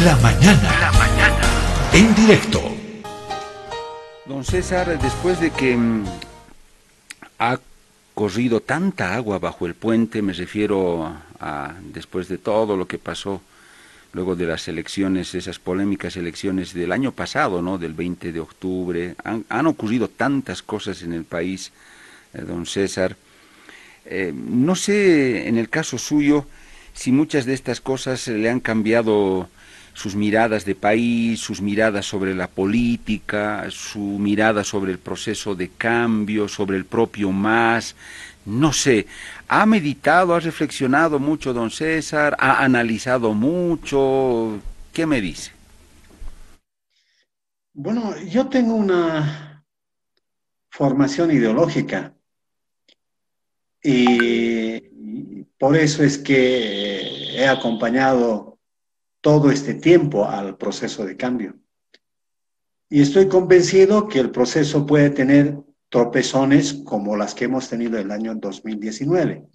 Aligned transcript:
La 0.00 0.16
mañana. 0.16 0.80
La 0.80 0.92
mañana. 0.92 1.90
En 1.92 2.14
directo. 2.14 2.62
Don 4.24 4.42
César, 4.42 4.98
después 4.98 5.38
de 5.38 5.50
que 5.50 5.76
mm, 5.76 6.04
ha 7.38 7.60
corrido 8.14 8.60
tanta 8.60 9.14
agua 9.14 9.38
bajo 9.38 9.66
el 9.66 9.74
puente, 9.74 10.22
me 10.22 10.32
refiero 10.32 11.14
a 11.38 11.74
después 11.92 12.28
de 12.28 12.38
todo 12.38 12.78
lo 12.78 12.88
que 12.88 12.96
pasó 12.96 13.42
luego 14.14 14.34
de 14.34 14.46
las 14.46 14.66
elecciones, 14.66 15.34
esas 15.34 15.58
polémicas 15.58 16.16
elecciones 16.16 16.72
del 16.72 16.90
año 16.90 17.12
pasado, 17.12 17.60
¿no? 17.60 17.76
Del 17.76 17.92
20 17.92 18.32
de 18.32 18.40
octubre, 18.40 19.14
han, 19.22 19.66
ocurrido 19.66 20.08
tantas 20.08 20.62
cosas 20.62 21.02
en 21.02 21.12
el 21.12 21.24
país, 21.24 21.70
eh, 22.32 22.40
don 22.40 22.64
César. 22.64 23.14
Eh, 24.06 24.32
no 24.34 24.74
sé, 24.74 25.48
en 25.48 25.58
el 25.58 25.68
caso 25.68 25.98
suyo, 25.98 26.46
si 26.94 27.12
muchas 27.12 27.44
de 27.44 27.52
estas 27.52 27.82
cosas 27.82 28.26
le 28.26 28.48
han 28.48 28.60
cambiado 28.60 29.50
sus 29.94 30.14
miradas 30.14 30.64
de 30.64 30.74
país, 30.74 31.40
sus 31.40 31.60
miradas 31.60 32.06
sobre 32.06 32.34
la 32.34 32.48
política, 32.48 33.66
su 33.70 34.00
mirada 34.00 34.64
sobre 34.64 34.92
el 34.92 34.98
proceso 34.98 35.54
de 35.54 35.68
cambio, 35.70 36.48
sobre 36.48 36.76
el 36.76 36.84
propio 36.84 37.30
más, 37.30 37.94
no 38.44 38.72
sé, 38.72 39.06
ha 39.48 39.66
meditado, 39.66 40.34
ha 40.34 40.40
reflexionado 40.40 41.18
mucho 41.18 41.52
don 41.52 41.70
César, 41.70 42.36
ha 42.38 42.64
analizado 42.64 43.34
mucho, 43.34 44.58
¿qué 44.92 45.06
me 45.06 45.20
dice? 45.20 45.52
Bueno, 47.74 48.14
yo 48.26 48.48
tengo 48.48 48.74
una 48.74 49.64
formación 50.70 51.30
ideológica 51.30 52.14
y 53.82 54.80
por 55.58 55.76
eso 55.76 56.02
es 56.02 56.18
que 56.18 57.36
he 57.36 57.46
acompañado 57.46 58.51
todo 59.22 59.50
este 59.50 59.74
tiempo 59.74 60.26
al 60.26 60.58
proceso 60.58 61.06
de 61.06 61.16
cambio. 61.16 61.54
Y 62.90 63.00
estoy 63.00 63.28
convencido 63.28 64.06
que 64.08 64.18
el 64.18 64.30
proceso 64.30 64.84
puede 64.84 65.08
tener 65.08 65.56
tropezones 65.88 66.74
como 66.84 67.16
las 67.16 67.34
que 67.34 67.46
hemos 67.46 67.70
tenido 67.70 67.98
el 67.98 68.10
año 68.10 68.34
2019. 68.34 69.46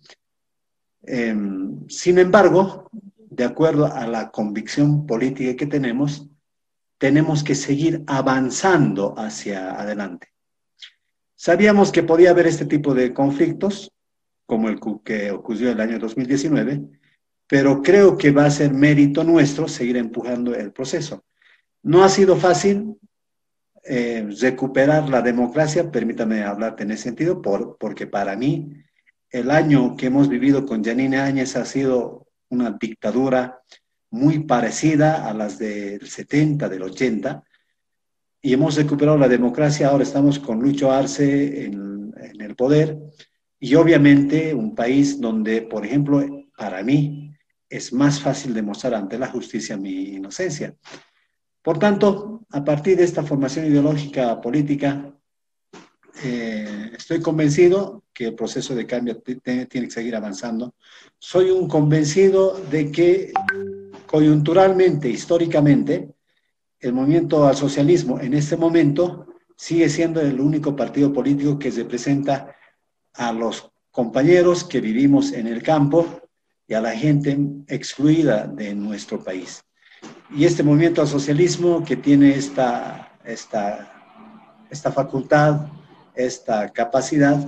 Em, 1.04 1.88
sin 1.88 2.18
embargo, 2.18 2.90
de 2.92 3.44
acuerdo 3.44 3.86
a 3.86 4.08
la 4.08 4.32
convicción 4.32 5.06
política 5.06 5.56
que 5.56 5.68
tenemos, 5.68 6.28
tenemos 6.98 7.44
que 7.44 7.54
seguir 7.54 8.04
avanzando 8.08 9.14
hacia 9.18 9.80
adelante. 9.80 10.30
Sabíamos 11.36 11.92
que 11.92 12.04
podía 12.04 12.32
haber 12.32 12.48
este 12.48 12.66
tipo 12.66 12.96
de 12.96 13.14
conflictos, 13.14 13.92
como 14.48 14.70
el 14.70 14.80
que 15.04 15.30
ocurrió 15.30 15.72
el 15.72 15.82
año 15.82 16.00
2019, 16.00 16.82
pero 17.48 17.82
creo 17.82 18.18
que 18.18 18.32
va 18.32 18.46
a 18.46 18.52
ser 18.52 18.74
mérito 18.74 19.24
nuestro 19.24 19.68
seguir 19.68 19.98
empujando 19.98 20.54
el 20.54 20.74
proceso. 20.74 21.26
No 21.82 22.04
ha 22.04 22.10
sido 22.10 22.36
fácil, 22.36 22.98
eh, 23.84 24.28
recuperar 24.42 25.08
la 25.10 25.22
democracia, 25.22 25.90
permítame 25.90 26.44
hablarte 26.44 26.84
en 26.84 26.92
ese 26.92 27.04
sentido, 27.04 27.42
por, 27.42 27.78
porque 27.78 28.06
para 28.06 28.36
mí 28.36 28.74
el 29.30 29.50
año 29.50 29.96
que 29.96 30.08
hemos 30.08 30.28
vivido 30.28 30.66
con 30.66 30.84
Janine 30.84 31.18
Áñez 31.18 31.56
ha 31.56 31.64
sido 31.64 32.28
una 32.50 32.72
dictadura 32.72 33.62
muy 34.10 34.40
parecida 34.40 35.28
a 35.28 35.34
las 35.34 35.58
del 35.58 36.06
70, 36.06 36.68
del 36.68 36.84
80, 36.84 37.44
y 38.42 38.54
hemos 38.54 38.76
recuperado 38.76 39.18
la 39.18 39.28
democracia, 39.30 39.88
ahora 39.88 40.04
estamos 40.04 40.40
con 40.40 40.60
Lucho 40.60 40.92
Arce 40.92 41.66
en, 41.66 42.14
en 42.18 42.42
el 42.42 42.56
poder, 42.56 42.98
y 43.60 43.76
obviamente 43.76 44.54
un 44.54 44.76
país 44.76 45.20
donde, 45.20 45.62
por 45.62 45.86
ejemplo, 45.86 46.26
para 46.58 46.84
mí 46.84 47.27
es 47.70 47.94
más 47.94 48.22
fácil 48.22 48.54
demostrar 48.54 48.96
ante 48.96 49.18
la 49.18 49.28
justicia 49.28 49.78
mi 49.78 50.16
inocencia. 50.16 50.76
Por 51.62 51.80
tanto, 51.80 52.46
a 52.52 52.64
partir 52.64 52.98
de 52.98 53.04
esta 53.04 53.24
formación 53.24 53.66
ideológica 53.66 54.40
política, 54.40 55.14
eh, 56.24 56.92
estoy 56.98 57.20
convencido 57.20 58.06
que 58.14 58.28
el 58.28 58.36
proceso 58.36 58.74
de 58.74 58.88
cambio 58.88 59.22
tiene 59.22 59.68
que 59.68 59.92
seguir 59.92 60.16
avanzando. 60.16 60.76
Soy 61.20 61.52
un 61.52 61.68
convencido 61.68 62.58
de 62.72 62.92
que 62.92 63.34
coyunturalmente, 64.08 65.10
históricamente, 65.10 66.10
el 66.80 66.94
movimiento 66.94 67.46
al 67.48 67.56
socialismo 67.56 68.20
en 68.20 68.34
este 68.34 68.56
momento 68.56 69.28
sigue 69.56 69.90
siendo 69.90 70.22
el 70.22 70.40
único 70.40 70.76
partido 70.76 71.12
político 71.12 71.60
que 71.60 71.72
representa 71.72 72.56
a 73.14 73.34
los 73.34 73.72
compañeros 73.92 74.64
que 74.64 74.80
vivimos 74.80 75.34
en 75.34 75.48
el 75.48 75.62
campo 75.64 76.27
y 76.68 76.74
a 76.74 76.82
la 76.82 76.92
gente 76.92 77.38
excluida 77.68 78.48
de 78.48 78.76
nuestro 78.76 79.24
país. 79.24 79.64
Y 80.30 80.46
este 80.46 80.64
movimiento 80.64 81.02
al 81.02 81.08
socialismo 81.08 81.84
que 81.84 81.96
tiene 81.96 82.36
esta, 82.36 83.18
esta, 83.24 84.66
esta 84.70 84.92
facultad, 84.92 85.68
esta 86.14 86.70
capacidad, 86.70 87.40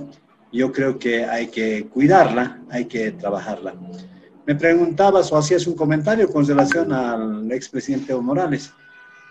yo 0.52 0.72
creo 0.72 0.98
que 0.98 1.24
hay 1.24 1.48
que 1.48 1.86
cuidarla, 1.88 2.62
hay 2.70 2.86
que 2.86 3.12
trabajarla. 3.12 3.74
Me 4.46 4.54
preguntabas 4.54 5.30
o 5.30 5.36
hacías 5.36 5.66
un 5.66 5.74
comentario 5.74 6.30
con 6.30 6.46
relación 6.46 6.92
al 6.92 7.52
expresidente 7.52 8.12
Evo 8.12 8.22
Morales. 8.22 8.72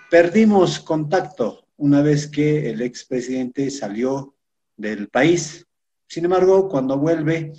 Perdimos 0.09 0.79
contacto 0.79 1.65
una 1.77 2.01
vez 2.01 2.27
que 2.27 2.69
el 2.69 2.81
expresidente 2.81 3.69
salió 3.71 4.35
del 4.77 5.09
país. 5.09 5.65
Sin 6.07 6.25
embargo, 6.25 6.69
cuando 6.69 6.97
vuelve, 6.97 7.53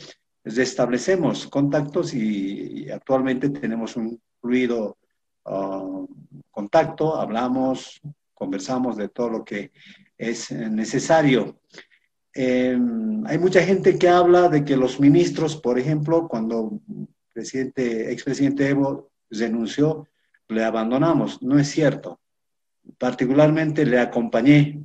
restablecemos 0.44 1.46
contactos 1.46 2.14
y, 2.14 2.84
y 2.84 2.90
actualmente 2.90 3.50
tenemos 3.50 3.96
un 3.96 4.20
fluido 4.40 4.96
Ah, 5.44 6.04
contacto, 6.50 7.16
hablamos, 7.16 8.00
conversamos 8.34 8.96
de 8.96 9.08
todo 9.08 9.30
lo 9.30 9.44
que 9.44 9.72
es 10.16 10.52
necesario. 10.52 11.60
Em, 12.32 13.26
hay 13.26 13.38
mucha 13.38 13.62
gente 13.62 13.98
que 13.98 14.08
habla 14.08 14.48
de 14.48 14.64
que 14.64 14.76
los 14.76 15.00
ministros, 15.00 15.56
por 15.56 15.78
ejemplo, 15.78 16.28
cuando 16.28 16.80
presidente, 17.32 18.12
expresidente 18.12 18.68
Evo 18.68 19.10
renunció, 19.30 20.06
le 20.48 20.64
abandonamos. 20.64 21.42
No 21.42 21.58
es 21.58 21.68
cierto. 21.68 22.20
Particularmente 22.98 23.86
le 23.86 23.98
acompañé 23.98 24.82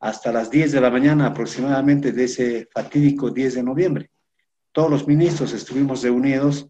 hasta 0.00 0.32
las 0.32 0.50
10 0.50 0.72
de 0.72 0.80
la 0.80 0.90
mañana 0.90 1.26
aproximadamente 1.26 2.12
de 2.12 2.24
ese 2.24 2.68
fatídico 2.72 3.30
10 3.30 3.54
de 3.54 3.62
noviembre. 3.62 4.10
Todos 4.76 4.90
los 4.90 5.08
ministros 5.08 5.54
estuvimos 5.54 6.02
reunidos 6.02 6.68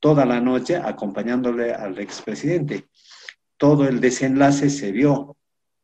toda 0.00 0.24
la 0.24 0.40
noche 0.40 0.74
acompañándole 0.74 1.74
al 1.74 1.98
expresidente. 1.98 2.86
Todo 3.58 3.86
el 3.86 4.00
desenlace 4.00 4.70
se 4.70 4.90
vio. 4.90 5.36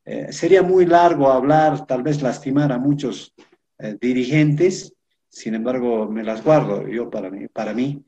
Eh, 0.03 0.33
sería 0.33 0.63
muy 0.63 0.87
largo 0.87 1.31
hablar, 1.31 1.85
tal 1.85 2.03
vez 2.03 2.23
lastimar 2.23 2.73
a 2.73 2.79
muchos 2.79 3.35
eh, 3.81 3.99
dirigentes, 4.01 4.95
sin 5.29 5.57
embargo 5.57 6.11
me 6.11 6.25
las 6.25 6.43
guardo 6.43 6.89
yo 6.89 7.11
para 7.11 7.29
mí, 7.29 7.49
para 7.49 7.75
mí 7.75 8.03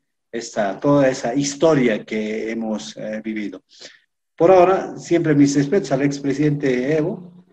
toda 0.81 1.10
esa 1.10 1.34
historia 1.34 2.03
que 2.03 2.50
hemos 2.50 2.97
eh, 2.97 3.20
vivido. 3.22 3.62
Por 4.37 4.53
ahora, 4.53 4.97
siempre 4.97 5.34
mis 5.34 5.54
respetos 5.54 5.93
al 5.93 6.00
expresidente 6.00 6.97
Evo, 6.97 7.44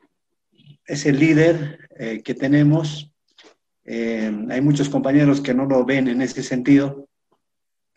es 0.85 1.06
el 1.06 1.19
líder 1.19 1.90
que 2.23 2.34
tenemos. 2.34 3.12
Hay 3.88 4.62
muchos 4.62 4.90
compañeros 4.90 5.40
que 5.40 5.53
no 5.53 5.66
lo 5.66 5.86
ven 5.86 6.09
en 6.09 6.22
ese 6.22 6.44
sentido, 6.44 7.08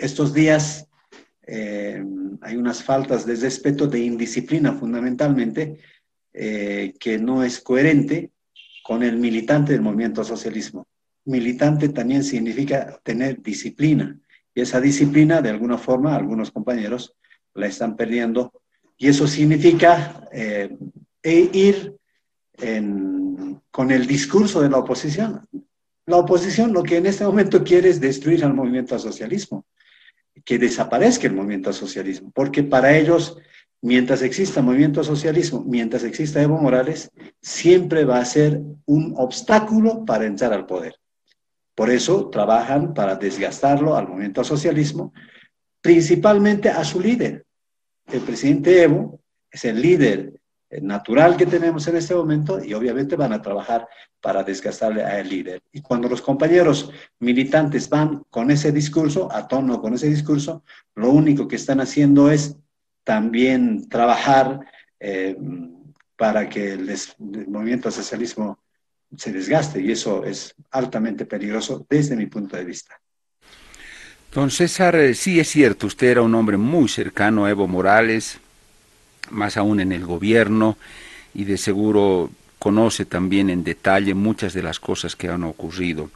estos 0.01 0.33
días 0.33 0.89
eh, 1.47 2.03
hay 2.41 2.56
unas 2.56 2.83
faltas 2.83 3.27
de 3.27 3.37
respeto, 3.37 3.87
de 3.87 4.00
indisciplina 4.00 4.73
fundamentalmente, 4.73 5.79
eh, 6.33 6.95
que 6.99 7.19
no 7.19 7.45
es 7.45 7.61
coherente 7.61 8.31
con 8.83 9.03
el 9.03 9.17
militante 9.19 9.73
del 9.73 9.83
movimiento 9.83 10.25
socialismo. 10.25 10.87
Militante 11.27 11.91
también 11.91 12.25
significa 12.25 12.99
tener 13.03 13.43
disciplina, 13.43 14.19
y 14.55 14.62
esa 14.62 14.81
disciplina, 14.81 15.43
de 15.43 15.50
alguna 15.50 15.77
forma, 15.77 16.17
algunos 16.17 16.50
compañeros 16.50 17.15
la 17.55 17.67
están 17.67 17.95
perdiendo, 17.95 18.62
y 18.97 19.09
eso 19.09 19.26
significa 19.26 20.25
eh, 20.32 20.76
e 21.23 21.50
ir 21.53 21.97
con 23.70 23.91
el 23.91 24.06
discurso 24.06 24.61
de 24.61 24.69
la 24.69 24.79
oposición. 24.79 25.47
La 26.06 26.17
oposición 26.17 26.73
lo 26.73 26.82
que 26.82 26.97
en 26.97 27.06
este 27.06 27.25
momento 27.25 27.62
quiere 27.62 27.88
es 27.88 28.00
destruir 28.00 28.44
al 28.44 28.55
movimiento 28.55 28.99
socialismo 28.99 29.64
que 30.44 30.58
desaparezca 30.58 31.26
el 31.26 31.35
movimiento 31.35 31.73
socialismo, 31.73 32.31
porque 32.35 32.62
para 32.62 32.97
ellos, 32.97 33.37
mientras 33.82 34.23
exista 34.23 34.62
movimiento 34.62 35.05
socialismo, 35.05 35.64
mientras 35.67 36.05
exista 36.05 36.43
Evo 36.43 36.58
Morales, 36.58 37.11
siempre 37.43 38.05
va 38.05 38.19
a 38.19 38.25
ser 38.25 38.61
un 38.87 39.14
obstáculo 39.17 40.05
para 40.05 40.26
entrar 40.26 40.52
al 40.52 40.67
poder. 40.67 40.94
Por 41.75 41.91
eso 41.91 42.29
trabajan 42.31 42.94
para 42.94 43.17
desgastarlo 43.17 43.97
al 43.97 44.08
movimiento 44.08 44.44
socialismo, 44.44 45.12
principalmente 45.81 46.69
a 46.69 46.85
su 46.85 47.00
líder. 47.00 47.44
El 48.11 48.20
presidente 48.20 48.82
Evo 48.82 49.20
es 49.50 49.64
el 49.64 49.81
líder 49.81 50.41
natural 50.82 51.37
que 51.37 51.46
tenemos 51.46 51.87
en 51.88 51.96
este 51.96 52.14
momento 52.14 52.62
y 52.62 52.75
obviamente 52.75 53.17
van 53.17 53.32
a 53.32 53.43
trabajar 53.43 53.88
para 54.20 54.44
desgastarle 54.44 55.02
a 55.02 55.19
el 55.19 55.28
líder. 55.28 55.62
Y 55.72 55.81
cuando 55.81 56.08
los 56.08 56.22
compañeros 56.22 56.90
militantes 57.19 57.88
van 57.88 58.22
con 58.31 58.50
ese 58.50 58.70
discurso, 58.70 59.31
a 59.32 59.49
tono 59.49 59.81
con 59.81 59.94
ese 59.94 60.08
discurso, 60.08 60.62
lo 60.94 61.11
único 61.11 61.49
que 61.49 61.56
están 61.56 61.81
haciendo 61.81 62.31
es 62.31 62.56
también 63.02 63.88
trabajar 63.88 64.61
eh, 65.00 65.37
para 66.17 66.49
que 66.49 66.75
el, 66.75 66.88
el 66.88 67.49
movimiento 67.49 67.90
socialismo 67.90 68.58
se 69.16 69.32
desgaste 69.32 69.81
y 69.81 69.90
eso 69.90 70.25
es 70.25 70.55
altamente 70.70 71.25
peligroso 71.25 71.84
desde 71.88 72.14
mi 72.14 72.26
punto 72.26 72.56
de 72.56 72.64
vista. 72.64 73.00
Don 74.32 74.50
César, 74.50 74.94
eh, 74.94 75.14
sí 75.14 75.40
es 75.40 75.49
cierto, 75.49 75.88
usted 75.88 76.08
era 76.08 76.23
un 76.23 76.34
hombre 76.37 76.56
muy 76.56 76.88
cercano 76.88 77.46
a 77.46 77.50
Evo 77.50 77.66
Morales, 77.66 78.38
más 79.31 79.56
aún 79.56 79.81
en 79.81 79.93
el 79.93 80.05
gobierno, 80.05 80.77
y 81.35 81.44
de 81.44 81.56
seguro 81.56 82.31
conoce 82.59 83.05
también 83.05 83.50
en 83.50 83.65
detalle 83.65 84.15
muchas 84.15 84.53
de 84.53 84.62
las 84.62 84.79
cosas 84.79 85.17
que 85.17 85.29
han 85.29 85.44
ocurrido. 85.44 86.11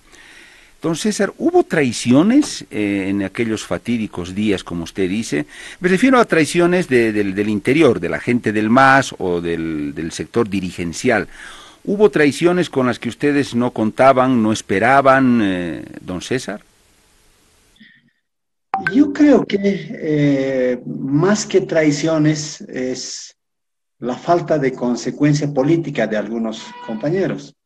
Don 0.84 0.96
César, 0.96 1.32
¿hubo 1.38 1.64
traiciones 1.64 2.66
eh, 2.70 3.06
en 3.08 3.22
aquellos 3.22 3.64
fatídicos 3.64 4.34
días, 4.34 4.62
como 4.62 4.84
usted 4.84 5.08
dice? 5.08 5.46
Me 5.80 5.88
refiero 5.88 6.18
a 6.18 6.26
traiciones 6.26 6.88
del 6.88 7.48
interior, 7.48 8.00
de 8.00 8.10
la 8.10 8.20
gente 8.20 8.52
del 8.52 8.68
MAS 8.68 9.14
o 9.16 9.40
del, 9.40 10.10
sector 10.12 10.46
dirigencial. 10.46 11.26
¿Hubo 11.84 12.10
traiciones 12.10 12.68
con 12.68 12.86
las 12.86 12.98
que 12.98 13.08
ustedes 13.08 13.54
no 13.54 13.70
contaban, 13.70 14.42
no 14.42 14.52
esperaban, 14.52 15.40
eh, 15.42 15.84
don 16.02 16.20
César? 16.20 16.60
Yo 18.94 19.12
creo 19.12 19.44
que 19.44 19.58
eh, 19.60 20.80
más 20.86 21.46
que 21.46 21.62
traiciones 21.62 22.60
es 22.60 23.36
la 23.98 24.14
falta 24.14 24.56
de 24.56 24.72
consecuencia 24.72 25.52
política 25.52 26.06
de 26.06 26.16
algunos 26.16 26.62
compañeros. 26.86 27.56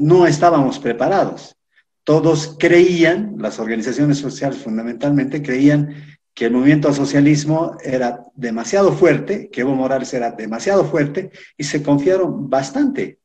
no 0.00 0.26
estábamos 0.26 0.80
preparados. 0.80 1.54
Todos 2.02 2.56
creían, 2.58 3.36
las 3.38 3.60
organizaciones 3.60 4.18
sociales 4.18 4.58
fundamentalmente 4.58 5.40
creían 5.40 6.18
que 6.34 6.46
el 6.46 6.52
movimiento 6.52 6.88
al 6.88 6.94
socialismo 6.94 7.76
era 7.84 8.20
demasiado 8.34 8.92
fuerte, 8.92 9.50
que 9.50 9.60
Evo 9.60 9.76
Morales 9.76 10.12
era 10.14 10.32
demasiado 10.32 10.84
fuerte 10.84 11.30
y 11.56 11.62
se 11.62 11.80
confiaron 11.80 12.50
bastante. 12.50 13.20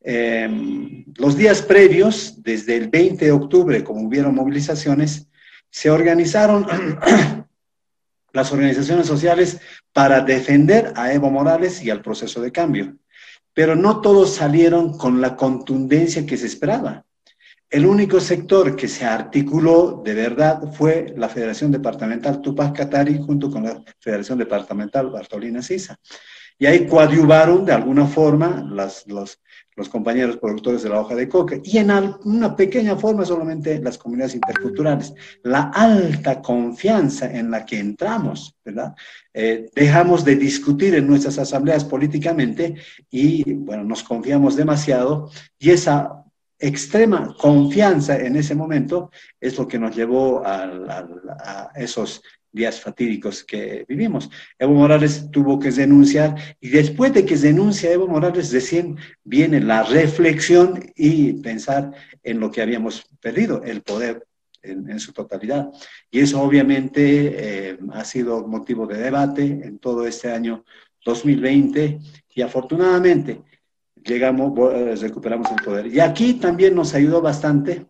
Em, 0.00 1.04
los 1.18 1.36
días 1.36 1.60
previos, 1.60 2.42
desde 2.42 2.76
el 2.76 2.88
20 2.88 3.26
de 3.26 3.32
octubre, 3.32 3.84
como 3.84 4.06
hubieron 4.06 4.34
movilizaciones, 4.34 5.28
se 5.72 5.90
organizaron 5.90 6.66
las 8.32 8.52
organizaciones 8.52 9.06
sociales 9.06 9.58
para 9.92 10.20
defender 10.20 10.92
a 10.96 11.12
Evo 11.12 11.30
Morales 11.30 11.82
y 11.82 11.90
al 11.90 12.02
proceso 12.02 12.42
de 12.42 12.52
cambio. 12.52 12.96
Pero 13.54 13.74
no 13.74 14.00
todos 14.00 14.34
salieron 14.34 14.96
con 14.96 15.20
la 15.20 15.34
contundencia 15.34 16.26
que 16.26 16.36
se 16.36 16.46
esperaba. 16.46 17.04
El 17.70 17.86
único 17.86 18.20
sector 18.20 18.76
que 18.76 18.86
se 18.86 19.06
articuló 19.06 20.02
de 20.04 20.12
verdad 20.12 20.72
fue 20.74 21.14
la 21.16 21.30
Federación 21.30 21.72
Departamental 21.72 22.42
Tupac 22.42 22.76
Katari 22.76 23.18
junto 23.18 23.50
con 23.50 23.64
la 23.64 23.82
Federación 23.98 24.38
Departamental 24.38 25.10
Bartolina 25.10 25.62
Sisa. 25.62 25.98
Y 26.58 26.66
ahí 26.66 26.86
coadyuvaron 26.86 27.64
de 27.64 27.72
alguna 27.72 28.06
forma 28.06 28.62
los, 28.68 29.06
los 29.76 29.88
compañeros 29.88 30.36
productores 30.36 30.82
de 30.82 30.90
la 30.90 31.00
hoja 31.00 31.14
de 31.14 31.28
coca 31.28 31.56
y 31.62 31.78
en 31.78 31.90
una 32.24 32.54
pequeña 32.54 32.96
forma 32.96 33.24
solamente 33.24 33.80
las 33.80 33.98
comunidades 33.98 34.34
interculturales. 34.34 35.14
La 35.42 35.70
alta 35.74 36.42
confianza 36.42 37.30
en 37.32 37.50
la 37.50 37.64
que 37.64 37.78
entramos, 37.78 38.54
¿verdad? 38.64 38.94
Eh, 39.32 39.70
dejamos 39.74 40.24
de 40.24 40.36
discutir 40.36 40.94
en 40.94 41.06
nuestras 41.06 41.38
asambleas 41.38 41.84
políticamente 41.84 42.74
y, 43.10 43.54
bueno, 43.54 43.84
nos 43.84 44.02
confiamos 44.02 44.56
demasiado 44.56 45.30
y 45.58 45.70
esa 45.70 46.22
extrema 46.58 47.34
confianza 47.38 48.16
en 48.16 48.36
ese 48.36 48.54
momento 48.54 49.10
es 49.40 49.58
lo 49.58 49.66
que 49.66 49.78
nos 49.78 49.96
llevó 49.96 50.46
a, 50.46 50.62
a 51.40 51.70
esos 51.74 52.22
días 52.52 52.80
fatídicos 52.80 53.42
que 53.42 53.84
vivimos. 53.88 54.30
Evo 54.58 54.74
Morales 54.74 55.30
tuvo 55.30 55.58
que 55.58 55.70
denunciar 55.70 56.34
y 56.60 56.68
después 56.68 57.12
de 57.12 57.24
que 57.24 57.36
denuncia 57.36 57.90
Evo 57.90 58.06
Morales 58.06 58.52
recién 58.52 58.96
viene 59.24 59.60
la 59.60 59.82
reflexión 59.82 60.92
y 60.94 61.34
pensar 61.34 61.92
en 62.22 62.40
lo 62.40 62.50
que 62.50 62.62
habíamos 62.62 63.06
perdido, 63.20 63.62
el 63.64 63.82
poder 63.82 64.26
en, 64.62 65.00
su 65.00 65.12
totalidad. 65.12 65.70
Y 66.10 66.20
eso 66.20 66.40
obviamente 66.40 67.70
eh, 67.70 67.78
ha 67.92 68.04
sido 68.04 68.46
motivo 68.46 68.86
de 68.86 68.98
debate 68.98 69.42
en 69.44 69.78
todo 69.78 70.06
este 70.06 70.30
año 70.30 70.64
2020 71.04 71.98
y 72.34 72.42
afortunadamente 72.42 73.42
llegamos, 74.04 74.52
recuperamos 75.00 75.50
el 75.50 75.64
poder. 75.64 75.86
Y 75.86 76.00
aquí 76.00 76.34
también 76.34 76.74
nos 76.74 76.94
ayudó 76.94 77.20
bastante 77.20 77.86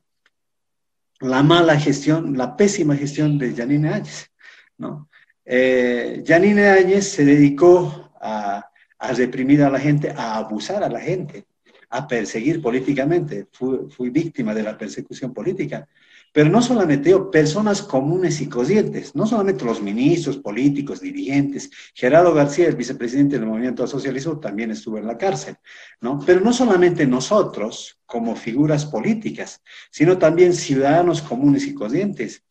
la 1.21 1.43
mala 1.43 1.79
gestión, 1.79 2.37
la 2.37 2.57
pésima 2.57 2.97
gestión 2.97 3.39
de 3.39 3.55
Janine 3.55 3.89
Áñez. 3.91 4.32
¿No? 4.83 5.09
Eh, 5.45 6.23
Áñez 6.29 7.09
se 7.09 7.25
dedicó 7.25 8.13
a, 8.21 8.69
reprimir 9.17 9.63
a 9.63 9.71
la 9.71 9.81
gente, 9.81 10.11
a 10.11 10.37
abusar 10.37 10.85
a 10.85 10.89
la 10.89 11.01
gente, 11.01 11.47
a 11.91 12.07
perseguir 12.07 12.61
políticamente. 12.61 13.47
Fui, 13.53 14.11
víctima 14.11 14.55
de 14.55 14.63
la 14.63 14.77
persecución 14.77 15.33
política. 15.33 15.89
Pero 16.35 16.49
no 16.49 16.63
solamente 16.63 17.11
yo, 17.11 17.31
personas 17.31 17.83
comunes 17.83 18.41
y 18.41 18.49
conscientes, 18.49 19.15
no 19.15 19.27
solamente 19.27 19.67
los 19.67 19.83
ministros, 19.83 20.39
políticos, 20.39 21.01
dirigentes. 21.01 21.71
Gerardo 21.95 22.33
García, 22.33 22.69
el 22.69 22.77
vicepresidente 22.77 23.39
del 23.39 23.47
Movimiento 23.47 23.87
Socialismo, 23.87 24.41
también 24.41 24.71
estuvo 24.71 24.97
en 24.97 25.07
la 25.07 25.19
cárcel, 25.19 25.57
¿no? 26.01 26.19
Pero 26.25 26.41
no 26.41 26.55
solamente 26.55 27.07
nosotros 27.07 27.99
como 28.07 28.35
figuras 28.35 28.87
políticas, 28.87 29.61
sino 29.91 30.17
también 30.17 30.55
ciudadanos 30.55 31.21
comunes 31.21 31.67
y 31.67 31.75
conscientes. 31.75 32.43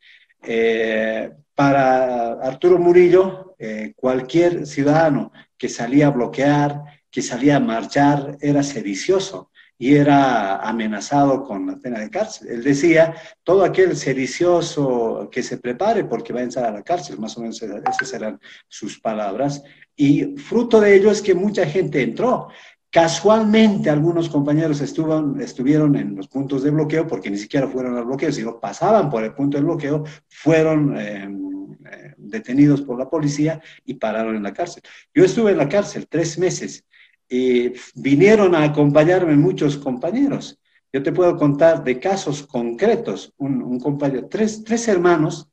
Eh, 0.44 1.32
para 1.54 2.32
Arturo 2.34 2.78
Murillo, 2.78 3.54
eh, 3.58 3.92
cualquier 3.96 4.66
ciudadano 4.66 5.32
que 5.56 5.68
salía 5.68 6.08
a 6.08 6.10
bloquear, 6.10 6.82
que 7.10 7.22
salía 7.22 7.56
a 7.56 7.60
marchar, 7.60 8.36
era 8.40 8.62
sedicioso 8.62 9.50
y 9.78 9.96
era 9.96 10.56
amenazado 10.58 11.42
con 11.42 11.66
la 11.66 11.76
pena 11.76 11.98
de 11.98 12.08
cárcel. 12.08 12.48
Él 12.48 12.62
decía, 12.62 13.14
todo 13.42 13.64
aquel 13.64 13.96
sedicioso 13.96 15.28
que 15.30 15.42
se 15.42 15.58
prepare 15.58 16.04
porque 16.04 16.32
va 16.32 16.40
a 16.40 16.44
entrar 16.44 16.66
a 16.66 16.70
la 16.72 16.82
cárcel, 16.82 17.18
más 17.18 17.36
o 17.36 17.40
menos 17.40 17.60
esas 17.60 18.12
eran 18.14 18.40
sus 18.68 19.00
palabras. 19.00 19.62
Y 19.96 20.36
fruto 20.36 20.80
de 20.80 20.94
ello 20.94 21.10
es 21.10 21.20
que 21.20 21.34
mucha 21.34 21.66
gente 21.66 22.00
entró. 22.00 22.48
Casualmente 22.92 23.88
algunos 23.88 24.28
compañeros 24.28 24.82
estuvieron 24.82 25.96
en 25.96 26.14
los 26.14 26.28
puntos 26.28 26.62
de 26.62 26.70
bloqueo 26.70 27.06
porque 27.06 27.30
ni 27.30 27.38
siquiera 27.38 27.66
fueron 27.66 27.96
al 27.96 28.04
bloqueo, 28.04 28.30
sino 28.30 28.60
pasaban 28.60 29.08
por 29.08 29.24
el 29.24 29.32
punto 29.32 29.56
de 29.56 29.64
bloqueo, 29.64 30.04
fueron 30.28 30.98
em, 30.98 31.72
eh, 31.90 32.12
detenidos 32.18 32.82
por 32.82 32.98
la 32.98 33.08
policía 33.08 33.62
y 33.86 33.94
pararon 33.94 34.36
en 34.36 34.42
la 34.42 34.52
cárcel. 34.52 34.82
Yo 35.14 35.24
estuve 35.24 35.52
en 35.52 35.56
la 35.56 35.70
cárcel 35.70 36.06
tres 36.06 36.38
meses 36.38 36.84
y 37.26 37.72
vinieron 37.94 38.54
a 38.54 38.62
acompañarme 38.62 39.36
muchos 39.36 39.78
compañeros. 39.78 40.60
Yo 40.92 41.02
te 41.02 41.12
puedo 41.12 41.34
contar 41.38 41.82
de 41.82 41.98
casos 41.98 42.46
concretos. 42.46 43.32
Un, 43.38 43.80
compañero, 43.80 44.28
tres, 44.28 44.86
hermanos 44.86 45.48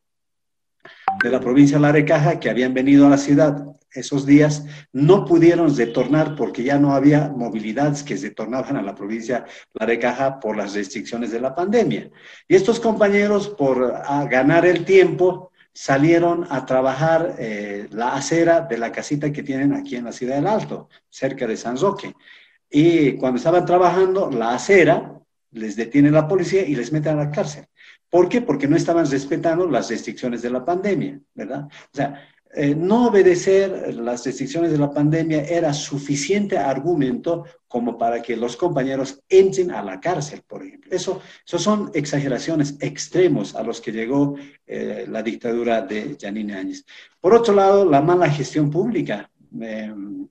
de 1.23 1.29
la 1.29 1.39
provincia 1.39 1.77
de 1.77 1.83
Larecaja 1.83 2.37
que 2.37 2.49
habían 2.49 2.73
venido 2.73 3.07
a 3.07 3.11
la 3.11 3.17
ciudad 3.17 3.65
esos 3.93 4.25
días 4.25 4.65
no 4.91 5.25
pudieron 5.25 5.75
retornar 5.75 6.35
porque 6.35 6.63
ya 6.63 6.77
no 6.77 6.93
había 6.93 7.29
movilidades 7.29 8.03
que 8.03 8.15
retornaban 8.15 8.77
a 8.77 8.81
la 8.81 8.95
provincia 8.95 9.45
La 9.73 9.85
Recaja 9.85 10.39
por 10.39 10.57
las 10.57 10.73
restricciones 10.73 11.31
de 11.31 11.39
la 11.39 11.55
pandemia. 11.55 12.09
Y 12.47 12.55
estos 12.55 12.79
compañeros, 12.79 13.49
por 13.49 13.93
ganar 14.29 14.65
el 14.65 14.85
tiempo, 14.85 15.51
salieron 15.73 16.45
a 16.49 16.65
trabajar 16.65 17.35
eh, 17.39 17.87
la 17.91 18.13
acera 18.13 18.61
de 18.61 18.77
la 18.77 18.91
casita 18.91 19.31
que 19.31 19.43
tienen 19.43 19.73
aquí 19.73 19.95
en 19.95 20.05
la 20.05 20.11
ciudad 20.11 20.35
del 20.35 20.47
Alto, 20.47 20.89
cerca 21.09 21.47
de 21.47 21.57
San 21.57 21.77
Roque. 21.77 22.13
Y 22.69 23.13
cuando 23.13 23.37
estaban 23.37 23.65
trabajando, 23.65 24.29
la 24.29 24.55
acera 24.55 25.13
les 25.51 25.75
detiene 25.75 26.11
la 26.11 26.27
policía 26.27 26.65
y 26.65 26.75
les 26.75 26.91
meten 26.91 27.17
a 27.17 27.23
la 27.23 27.31
cárcel. 27.31 27.65
¿Por 28.09 28.27
qué? 28.27 28.41
Porque 28.41 28.67
no 28.67 28.75
estaban 28.75 29.09
respetando 29.09 29.67
las 29.67 29.89
restricciones 29.89 30.41
de 30.41 30.49
la 30.49 30.65
pandemia, 30.65 31.19
¿verdad? 31.33 31.65
O 31.65 31.95
sea, 31.95 32.27
eh, 32.51 32.73
no 32.73 33.07
obedecer 33.07 33.93
las 33.93 34.25
restricciones 34.25 34.71
de 34.71 34.79
la 34.79 34.89
pandemia 34.89 35.43
era 35.43 35.71
suficiente 35.71 36.57
argumento 36.57 37.45
como 37.67 37.95
para 37.95 38.23
que 38.23 38.35
los 38.35 38.57
compañeros 38.57 39.21
entren 39.29 39.69
a 39.69 39.83
la 39.83 39.99
cárcel, 39.99 40.41
por 40.47 40.65
ejemplo. 40.65 40.91
Eso, 40.91 41.21
son 41.45 41.91
exageraciones 41.93 42.75
extremos 42.79 43.55
a 43.55 43.61
los 43.61 43.79
que 43.79 43.91
llegó 43.91 44.35
eh, 44.65 45.05
la 45.07 45.21
dictadura 45.21 45.83
de 45.83 46.17
Janine 46.19 46.55
Áñez. 46.55 46.85
Por 47.21 47.35
otro 47.35 47.53
lado, 47.53 47.85
la 47.85 48.01
mala 48.01 48.27
gestión 48.27 48.71
pública, 48.71 49.29
em, 49.61 50.27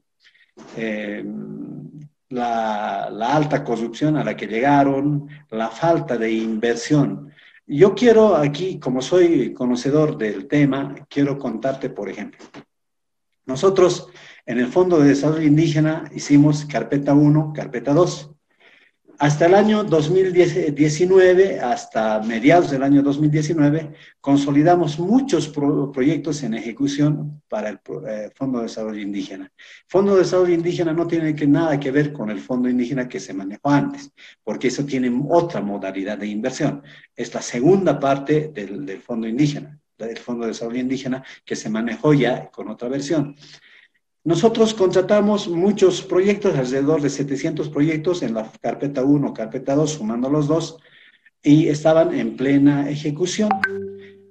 em, 0.76 1.90
la 2.30 3.04
alta 3.06 3.62
corrupción 3.62 4.16
a 4.16 4.24
la 4.24 4.36
que 4.36 4.48
llegaron, 4.48 5.28
la 5.50 5.68
falta 5.68 6.16
de 6.16 6.32
inversión. 6.32 7.32
Yo 7.70 7.94
quiero 7.94 8.34
aquí, 8.34 8.80
como 8.80 9.02
soy 9.02 9.52
conocedor 9.52 10.16
del 10.16 10.48
tema, 10.48 10.94
quiero 11.06 11.38
contarte, 11.38 11.90
por 11.90 12.08
ejemplo, 12.08 12.42
nosotros 13.44 14.08
en 14.46 14.58
el 14.58 14.68
Fondo 14.68 14.98
de 14.98 15.08
Desarrollo 15.08 15.46
Indígena 15.46 16.10
hicimos 16.14 16.64
carpeta 16.64 17.12
1, 17.12 17.52
carpeta 17.54 17.92
2. 17.92 18.30
Hasta 19.20 19.46
el 19.46 19.54
año 19.54 19.82
2019, 19.82 21.58
hasta 21.58 22.20
mediados 22.20 22.70
del 22.70 22.84
año 22.84 23.02
2019, 23.02 23.92
consolidamos 24.20 25.00
muchos 25.00 25.48
proyectos 25.48 26.44
en 26.44 26.54
ejecución 26.54 27.42
para 27.48 27.70
el 27.70 27.80
eh, 28.08 28.30
Fondo 28.36 28.58
de 28.58 28.66
Desarrollo 28.66 29.00
Indígena. 29.00 29.52
Fondo 29.88 30.12
de 30.12 30.20
Desarrollo 30.20 30.54
Indígena 30.54 30.92
no 30.92 31.08
tiene 31.08 31.32
nada 31.48 31.80
que 31.80 31.90
ver 31.90 32.12
con 32.12 32.30
el 32.30 32.38
Fondo 32.38 32.68
Indígena 32.68 33.08
que 33.08 33.18
se 33.18 33.34
manejó 33.34 33.70
antes, 33.70 34.12
porque 34.44 34.68
eso 34.68 34.84
tiene 34.84 35.10
otra 35.28 35.62
modalidad 35.62 36.16
de 36.16 36.28
inversión. 36.28 36.84
Es 37.16 37.34
la 37.34 37.42
segunda 37.42 37.98
parte 37.98 38.52
del, 38.54 38.86
del 38.86 39.00
Fondo 39.00 39.26
Indígena, 39.26 39.80
del 39.98 40.18
Fondo 40.18 40.44
de 40.44 40.52
Desarrollo 40.52 40.78
Indígena, 40.78 41.24
que 41.44 41.56
se 41.56 41.68
manejó 41.68 42.14
ya 42.14 42.48
con 42.50 42.68
otra 42.68 42.88
versión. 42.88 43.34
Nosotros 44.24 44.74
contratamos 44.74 45.48
muchos 45.48 46.02
proyectos, 46.02 46.56
alrededor 46.56 47.00
de 47.00 47.10
700 47.10 47.68
proyectos 47.68 48.22
en 48.22 48.34
la 48.34 48.50
carpeta 48.60 49.04
1, 49.04 49.32
carpeta 49.32 49.74
2, 49.74 49.90
sumando 49.90 50.28
los 50.28 50.48
dos, 50.48 50.78
y 51.42 51.68
estaban 51.68 52.14
en 52.14 52.36
plena 52.36 52.90
ejecución. 52.90 53.48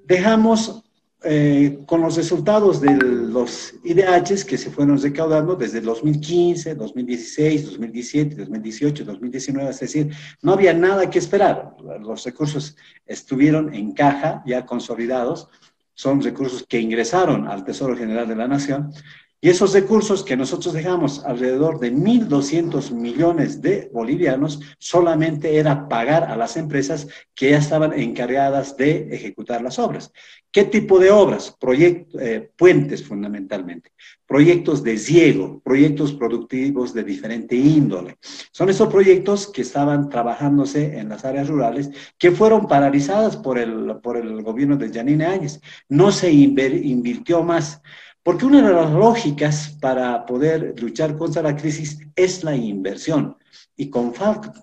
Dejamos 0.06 0.84
eh, 1.24 1.80
con 1.88 2.02
los 2.02 2.16
resultados 2.16 2.80
de 2.80 2.96
los 2.96 3.74
IDHs 3.84 4.46
que 4.46 4.58
se 4.58 4.70
fueron 4.70 5.02
recaudando 5.02 5.56
desde 5.56 5.82
2015, 5.82 6.76
2016, 6.76 7.66
2017, 7.66 8.36
2018, 8.36 9.04
2019, 9.04 9.70
es 9.72 9.80
decir, 9.80 10.12
no 10.44 10.54
había 10.54 10.74
nada 10.74 11.10
que 11.10 11.18
esperar. 11.18 11.76
Los 12.02 12.24
recursos 12.24 12.78
estuvieron 13.06 13.74
en 13.74 13.94
caja, 13.94 14.44
ya 14.46 14.66
consolidados, 14.66 15.50
son 15.96 16.22
recursos 16.22 16.64
que 16.70 16.80
ingresaron 16.80 17.48
al 17.48 17.64
Tesoro 17.64 17.98
General 17.98 18.28
de 18.28 18.36
la 18.36 18.48
Nación 18.48 18.92
y 19.40 19.50
esos 19.50 19.74
recursos 19.74 20.24
que 20.24 20.36
nosotros 20.36 20.74
dejamos, 20.74 21.24
alrededor 21.24 21.80
de 21.80 21.94
1.200 21.94 22.92
millones 22.92 23.62
de 23.62 23.90
bolivianos, 23.94 24.60
solamente 24.80 25.58
era 25.58 25.88
pagar 25.88 26.24
a 26.24 26.36
las 26.36 26.58
empresas 26.58 27.08
que 27.36 27.52
ya 27.52 27.58
estaban 27.58 27.94
encargadas 27.94 28.76
de 28.78 29.10
ejecutar 29.12 29.62
las 29.62 29.78
obras. 29.78 30.12
¿Qué 30.52 30.64
tipo 30.64 30.98
de 30.98 31.12
obras? 31.12 31.56
Proyectos, 31.60 32.20
eh, 32.20 32.50
puentes 32.56 33.04
fundamentalmente, 33.04 33.92
proyectos 34.26 34.82
de 34.82 34.98
ciego, 34.98 35.62
proyectos 35.64 36.14
productivos 36.14 36.96
de 36.96 37.04
diferente 37.04 37.56
índole. 37.56 38.18
Son 38.52 38.70
esos 38.70 38.90
proyectos 38.90 39.52
que 39.52 39.62
estaban 39.62 40.10
trabajándose 40.10 40.98
en 40.98 41.10
las 41.10 41.26
áreas 41.26 41.48
rurales 41.48 41.92
que 42.18 42.32
fueron 42.32 42.68
paralizadas 42.68 43.38
por 43.38 43.60
el, 43.60 43.98
por 44.02 44.18
el 44.18 44.42
gobierno 44.42 44.78
de 44.78 44.92
Janine 44.92 45.26
Áñez. 45.26 45.62
No 45.90 46.12
se 46.12 46.32
invirtió 46.32 47.44
más. 47.44 47.84
Porque 48.28 48.46
una 48.46 48.62
de 48.62 48.74
las 48.74 48.92
lógicas 48.92 49.78
para 49.80 50.26
poder 50.26 50.76
luchar 50.82 51.16
contra 51.16 51.42
la 51.42 51.56
crisis 51.56 51.98
es 52.14 52.44
la 52.44 52.58
inversión. 52.58 53.38
Y 53.78 53.90
con, 53.90 54.12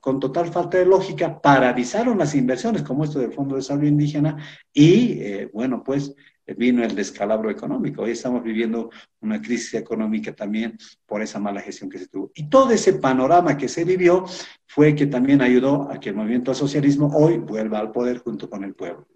con 0.03 0.21
total 0.21 0.53
falta 0.53 0.77
de 0.77 0.85
lógica, 0.85 1.41
paralizaron 1.41 2.19
las 2.19 2.35
inversiones, 2.35 2.83
como 2.83 3.05
esto 3.05 3.21
del 3.21 3.33
Fondo 3.33 3.57
de 3.57 3.63
Salud 3.63 3.85
Indígena, 3.85 4.37
y 4.71 5.13
eh, 5.19 5.51
bueno, 5.51 5.83
pues 5.83 6.15
vino 6.59 6.85
el 6.85 6.95
descalabro 6.95 7.49
económico. 7.51 8.03
Hoy 8.03 8.11
estamos 8.11 8.43
viviendo 8.43 8.91
una 9.23 9.41
crisis 9.41 9.73
económica 9.73 10.35
también 10.35 10.77
por 11.07 11.23
esa 11.23 11.39
mala 11.39 11.63
gestión 11.63 11.89
que 11.89 11.97
se 11.97 12.09
tuvo. 12.09 12.33
Y 12.35 12.51
todo 12.51 12.71
ese 12.71 12.93
panorama 12.93 13.57
que 13.57 13.69
se 13.69 13.85
vivió 13.85 14.27
fue 14.67 14.95
que 14.95 15.07
también 15.07 15.41
ayudó 15.41 15.91
a 15.91 15.99
que 15.99 16.11
el 16.11 16.17
movimiento 16.17 16.51
al 16.51 16.57
socialismo 16.59 17.17
hoy 17.17 17.39
vuelva 17.39 17.79
al 17.79 17.93
poder 17.93 18.19
junto 18.19 18.51
con 18.51 18.63
el 18.63 18.75
pueblo. 18.75 19.07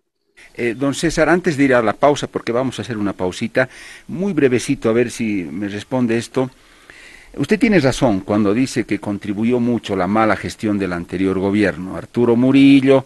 Eh, 0.55 0.75
don 0.77 0.95
César, 0.95 1.29
antes 1.29 1.57
de 1.57 1.65
ir 1.65 1.75
a 1.75 1.83
la 1.83 1.93
pausa, 1.93 2.27
porque 2.27 2.53
vamos 2.53 2.79
a 2.79 2.83
hacer 2.83 2.97
una 2.97 3.13
pausita, 3.13 3.69
muy 4.09 4.33
brevecito, 4.33 4.89
a 4.89 4.93
ver 4.93 5.11
si 5.11 5.45
me 5.45 5.69
responde 5.69 6.17
esto. 6.17 6.51
Usted 7.37 7.59
tiene 7.59 7.79
razón 7.79 8.21
cuando 8.21 8.53
dice 8.55 8.85
que 8.85 8.99
contribuyó 8.99 9.61
mucho 9.61 9.95
la 9.95 10.07
mala 10.07 10.35
gestión 10.37 10.79
del 10.79 10.93
anterior 10.93 11.39
gobierno. 11.39 11.97
Arturo 11.97 12.35
Murillo, 12.35 13.05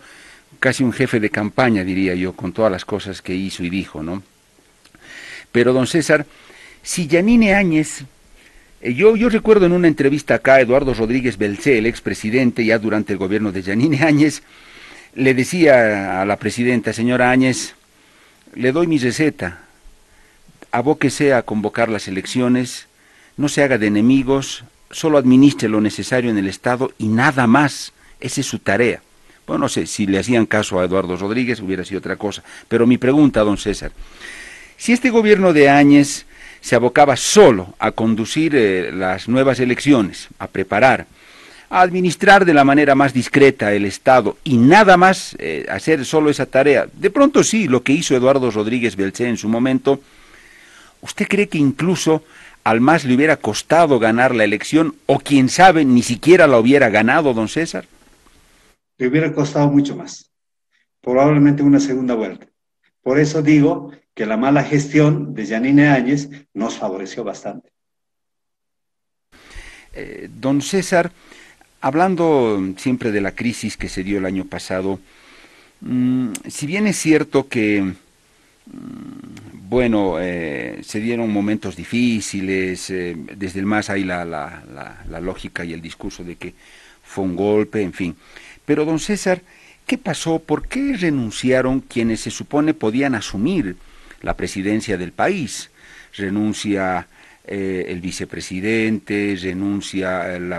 casi 0.61 0.85
un 0.85 0.93
jefe 0.93 1.21
de 1.21 1.29
campaña, 1.29 1.85
diría 1.85 2.15
yo, 2.15 2.33
con 2.33 2.53
todas 2.53 2.73
las 2.73 2.85
cosas 2.85 3.21
que 3.21 3.35
hizo 3.35 3.65
y 3.65 3.71
dijo, 3.71 4.03
¿no? 4.03 4.23
Pero, 5.51 5.73
don 5.73 5.87
César, 5.87 6.25
si 6.83 7.07
Yanine 7.07 7.55
Áñez, 7.55 8.05
eh, 8.81 8.95
yo, 8.95 9.15
recuerdo 9.29 9.67
en 9.67 9.73
una 9.73 9.89
entrevista 9.89 10.35
acá, 10.35 10.61
Eduardo 10.61 10.95
Rodríguez 10.95 11.39
Belcé, 11.39 11.79
el 11.79 11.87
expresidente, 11.87 12.65
ya 12.65 12.79
durante 12.79 13.12
el 13.12 13.19
gobierno 13.19 13.53
de 13.53 13.62
Yanine 13.62 14.03
Áñez, 14.03 14.43
le 15.14 15.35
decía 15.35 16.21
a 16.21 16.25
la 16.25 16.37
presidenta, 16.37 16.92
señora 16.92 17.31
Áñez, 17.31 17.75
le 18.54 18.73
doy 18.73 18.87
mi 18.87 18.99
receta, 18.99 19.61
abóquese 20.71 21.35
a 21.35 21.42
convocar 21.42 21.88
las 21.88 22.09
elecciones, 22.09 22.88
no 23.37 23.49
se 23.49 23.62
haga 23.62 23.78
de 23.78 23.87
enemigos, 23.87 24.64
solo 24.90 25.19
administre 25.19 25.69
lo 25.69 25.81
necesario 25.81 26.31
en 26.31 26.38
el 26.38 26.49
Estado 26.49 26.92
y 26.99 27.09
nada 27.09 27.47
más. 27.47 27.92
Esa 28.21 28.40
es 28.40 28.47
su 28.47 28.59
tarea. 28.59 29.02
Bueno, 29.47 29.64
no 29.64 29.69
sé, 29.69 29.87
si 29.87 30.07
le 30.07 30.19
hacían 30.19 30.47
caso 30.47 30.78
a 30.78 30.85
Eduardo 30.85 31.16
Rodríguez 31.16 31.61
hubiera 31.61 31.85
sido 31.85 31.99
otra 31.99 32.16
cosa. 32.16 32.42
Pero 32.69 32.87
mi 32.87 32.99
pregunta, 32.99 33.40
don 33.40 33.59
César, 33.59 33.90
si 34.76 34.92
este 34.92 35.11
gobierno 35.11 35.52
de 35.52 35.69
Áñez 35.69 36.26
se 36.61 36.76
abocaba 36.76 37.16
solo 37.16 37.75
a 37.78 37.90
conducir 37.90 38.54
eh, 38.54 38.92
las 38.92 39.28
nuevas 39.28 39.59
elecciones, 39.59 40.28
a 40.38 40.47
preparar, 40.47 41.07
a 41.73 41.81
administrar 41.81 42.45
de 42.45 42.52
la 42.52 42.64
manera 42.64 42.95
más 42.95 43.14
discreta 43.14 43.73
el 43.73 43.87
Estado 43.87 44.37
y 44.45 44.59
nada 44.59 44.99
más 44.99 45.35
eh, 45.38 45.64
hacer 45.71 46.05
solo 46.05 46.29
esa 46.29 46.45
tarea. 46.45 46.87
De 46.93 47.11
pronto 47.11 47.43
sí, 47.43 47.67
lo 47.67 47.83
que 47.83 47.95
hizo 47.95 48.14
Eduardo 48.14 48.50
Rodríguez 48.50 48.95
Belcé 48.95 49.26
en 49.26 49.38
su 49.38 49.49
momento, 49.49 49.99
¿usted 51.00 51.26
cree 51.26 51.49
que 51.49 51.57
incluso 51.57 52.25
al 52.62 52.83
más 52.83 53.07
le 53.07 53.14
hubiera 53.14 53.38
costado 53.38 53.99
ganar 53.99 54.35
la 54.35 54.45
elección 54.45 54.97
o 55.07 55.19
quién 55.19 55.49
sabe 55.49 55.87
ni 55.87 56.02
siquiera 56.02 56.47
la 56.47 56.59
hubiera 56.59 56.91
ganado, 56.91 57.33
don 57.33 57.49
César? 57.49 57.87
Le 58.99 59.09
hubiera 59.09 59.33
costado 59.33 59.71
mucho 59.71 59.97
más, 59.97 60.31
probablemente 61.00 61.62
una 61.62 61.81
segunda 61.81 62.14
vuelta. 62.14 62.49
Por 63.00 63.19
eso 63.19 63.41
digo 63.41 63.93
que 64.14 64.26
la 64.26 64.37
mala 64.37 64.62
gestión 64.62 65.33
de 65.33 65.47
Janine 65.47 65.88
Áñez 65.88 66.29
nos 66.52 66.76
favoreció 66.76 67.25
bastante. 67.25 67.71
Eh, 69.95 70.29
don 70.38 70.61
César, 70.61 71.11
Hablando 71.85 72.75
siempre 72.77 73.11
de 73.11 73.21
la 73.21 73.35
crisis 73.35 73.77
que 73.77 73.89
se 73.89 74.05
dio 74.05 74.19
el 74.19 74.25
año 74.25 74.45
pasado, 74.45 75.01
mm, 75.81 76.29
si 76.49 76.67
bien 76.67 76.87
es 76.87 76.97
cierto 76.97 77.49
que, 77.49 77.83
mm, 77.83 79.69
bueno, 79.69 80.19
eh, 80.21 80.79
se 80.85 81.01
dieron 81.01 81.33
momentos 81.33 81.75
difíciles, 81.75 82.89
eh, 82.89 83.17
desde 83.37 83.59
el 83.59 83.67
más 83.67 83.91
hay 83.91 84.05
la, 84.05 84.25
la, 84.25 85.21
lógica 85.21 85.65
y 85.65 85.73
el 85.73 85.83
discurso 85.83 86.23
de 86.23 86.37
que 86.37 86.55
fue 87.03 87.25
un 87.25 87.35
golpe, 87.35 87.83
en 87.83 87.93
fin. 87.93 88.15
Pero, 88.65 88.85
don 88.85 89.01
César, 89.01 89.43
¿qué 89.85 89.99
pasó? 89.99 90.39
¿Por 90.39 90.69
qué 90.69 90.97
renunciaron 90.97 91.81
quienes 91.81 92.21
se 92.21 92.31
supone 92.31 92.75
podían 92.75 93.17
asumir 93.17 93.75
la 94.21 94.37
presidencia 94.37 94.97
del 94.97 95.11
país? 95.11 95.71
Renuncia 96.17 97.09
eh, 97.45 97.87
el 97.89 98.01
vicepresidente, 98.01 99.37
renuncia 99.43 100.37
el 100.37 100.53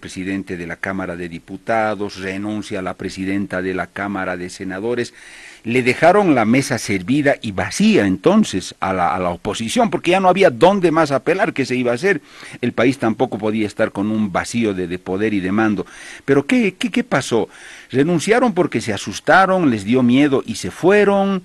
presidente 0.00 0.56
de 0.56 0.66
la 0.66 0.74
Cámara 0.74 1.14
de 1.14 1.28
Diputados, 1.28 2.18
renuncia 2.18 2.82
la 2.82 2.94
presidenta 2.94 3.62
de 3.62 3.72
la 3.72 3.86
Cámara 3.86 4.36
de 4.36 4.50
Senadores. 4.50 5.14
Le 5.62 5.84
dejaron 5.84 6.34
la 6.34 6.44
mesa 6.44 6.78
servida 6.78 7.36
y 7.40 7.52
vacía 7.52 8.04
entonces 8.06 8.74
a 8.80 8.92
la, 8.92 9.30
oposición, 9.30 9.90
porque 9.90 10.10
ya 10.10 10.18
no 10.18 10.28
había 10.28 10.50
dónde 10.50 10.90
más 10.90 11.12
apelar 11.12 11.52
que 11.52 11.64
se 11.64 11.76
iba 11.76 11.92
a 11.92 11.94
hacer. 11.94 12.20
El 12.60 12.72
país 12.72 12.98
tampoco 12.98 13.38
podía 13.38 13.66
estar 13.68 13.92
con 13.92 14.10
un 14.10 14.32
vacío 14.32 14.74
de, 14.74 14.98
poder 14.98 15.34
y 15.34 15.40
de 15.40 15.52
mando. 15.52 15.86
Pero 16.24 16.46
¿qué, 16.46 16.74
qué, 16.74 16.90
qué 16.90 17.04
pasó? 17.04 17.48
¿Renunciaron 17.92 18.54
porque 18.54 18.80
se 18.80 18.92
asustaron, 18.92 19.70
les 19.70 19.84
dio 19.84 20.02
miedo 20.02 20.42
y 20.44 20.56
se 20.56 20.72
fueron? 20.72 21.44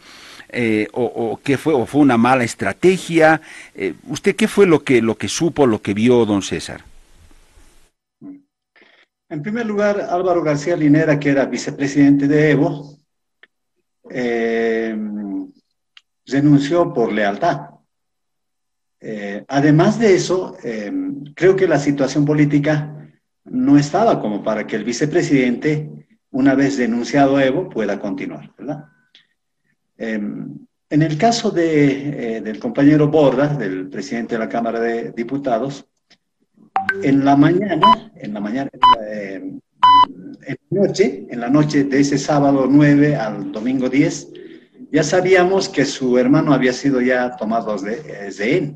Eh, 0.55 0.87
o, 0.93 1.39
qué 1.43 1.57
fue 1.57 1.73
o 1.73 1.85
fue 1.87 2.01
una 2.01 2.17
mala 2.17 2.43
estrategia. 2.43 3.41
Eh, 3.73 3.95
¿Usted 4.07 4.35
qué 4.35 4.47
fue 4.47 4.67
lo 4.67 4.83
que 4.83 5.01
lo 5.01 5.17
que 5.17 5.27
supo, 5.27 5.65
lo 5.65 5.81
que 5.81 5.95
vio, 5.95 6.25
don 6.25 6.43
César? 6.43 6.81
En 9.29 9.41
primer 9.41 9.65
lugar, 9.65 9.99
Álvaro 9.99 10.43
García 10.43 10.75
Linera, 10.75 11.19
que 11.19 11.29
era 11.29 11.45
vicepresidente 11.45 12.27
de 12.27 12.51
Evo, 12.51 12.97
eh, 14.11 14.95
renunció 16.27 16.93
por 16.93 17.11
lealtad. 17.11 17.69
además 19.47 19.99
de 19.99 20.15
eso, 20.15 20.55
creo 21.35 21.55
que 21.57 21.67
la 21.67 21.77
situación 21.79 22.23
política 22.23 22.95
no 23.43 23.77
estaba 23.77 24.21
como 24.21 24.41
para 24.43 24.65
que 24.65 24.77
el 24.77 24.85
vicepresidente, 24.85 25.89
una 26.31 26.55
vez 26.55 26.77
denunciado 26.77 27.37
Evo, 27.39 27.69
pueda 27.69 27.99
continuar, 27.99 28.53
¿verdad? 28.57 28.92
Em, 29.97 30.57
en 30.89 31.01
el 31.01 31.17
caso 31.17 31.53
eh, 31.57 32.41
del 32.43 32.59
compañero 32.59 33.07
Borda, 33.07 33.47
del 33.47 33.89
presidente 33.89 34.35
de 34.35 34.39
la 34.39 34.49
Cámara 34.49 34.79
de 34.79 35.11
Diputados, 35.11 35.85
en 37.01 37.25
la 37.25 37.35
mañana, 37.35 38.11
en 38.15 38.33
la 38.33 38.39
mañana, 38.39 38.69
em, 39.07 39.59
en 40.45 40.57
la 40.69 40.81
noche, 40.81 41.25
en 41.29 41.39
la 41.39 41.49
noche 41.49 41.85
de 41.85 41.99
ese 41.99 42.17
sábado 42.17 42.67
9 42.69 43.15
al 43.15 43.51
domingo 43.51 43.89
10, 43.89 44.29
ya 44.91 45.03
sabíamos 45.03 45.69
que 45.69 45.85
su 45.85 46.17
hermano 46.17 46.53
había 46.53 46.73
sido 46.73 47.01
ya 47.01 47.35
tomado 47.35 47.77
de, 47.77 48.31
de 48.31 48.57
él. 48.57 48.75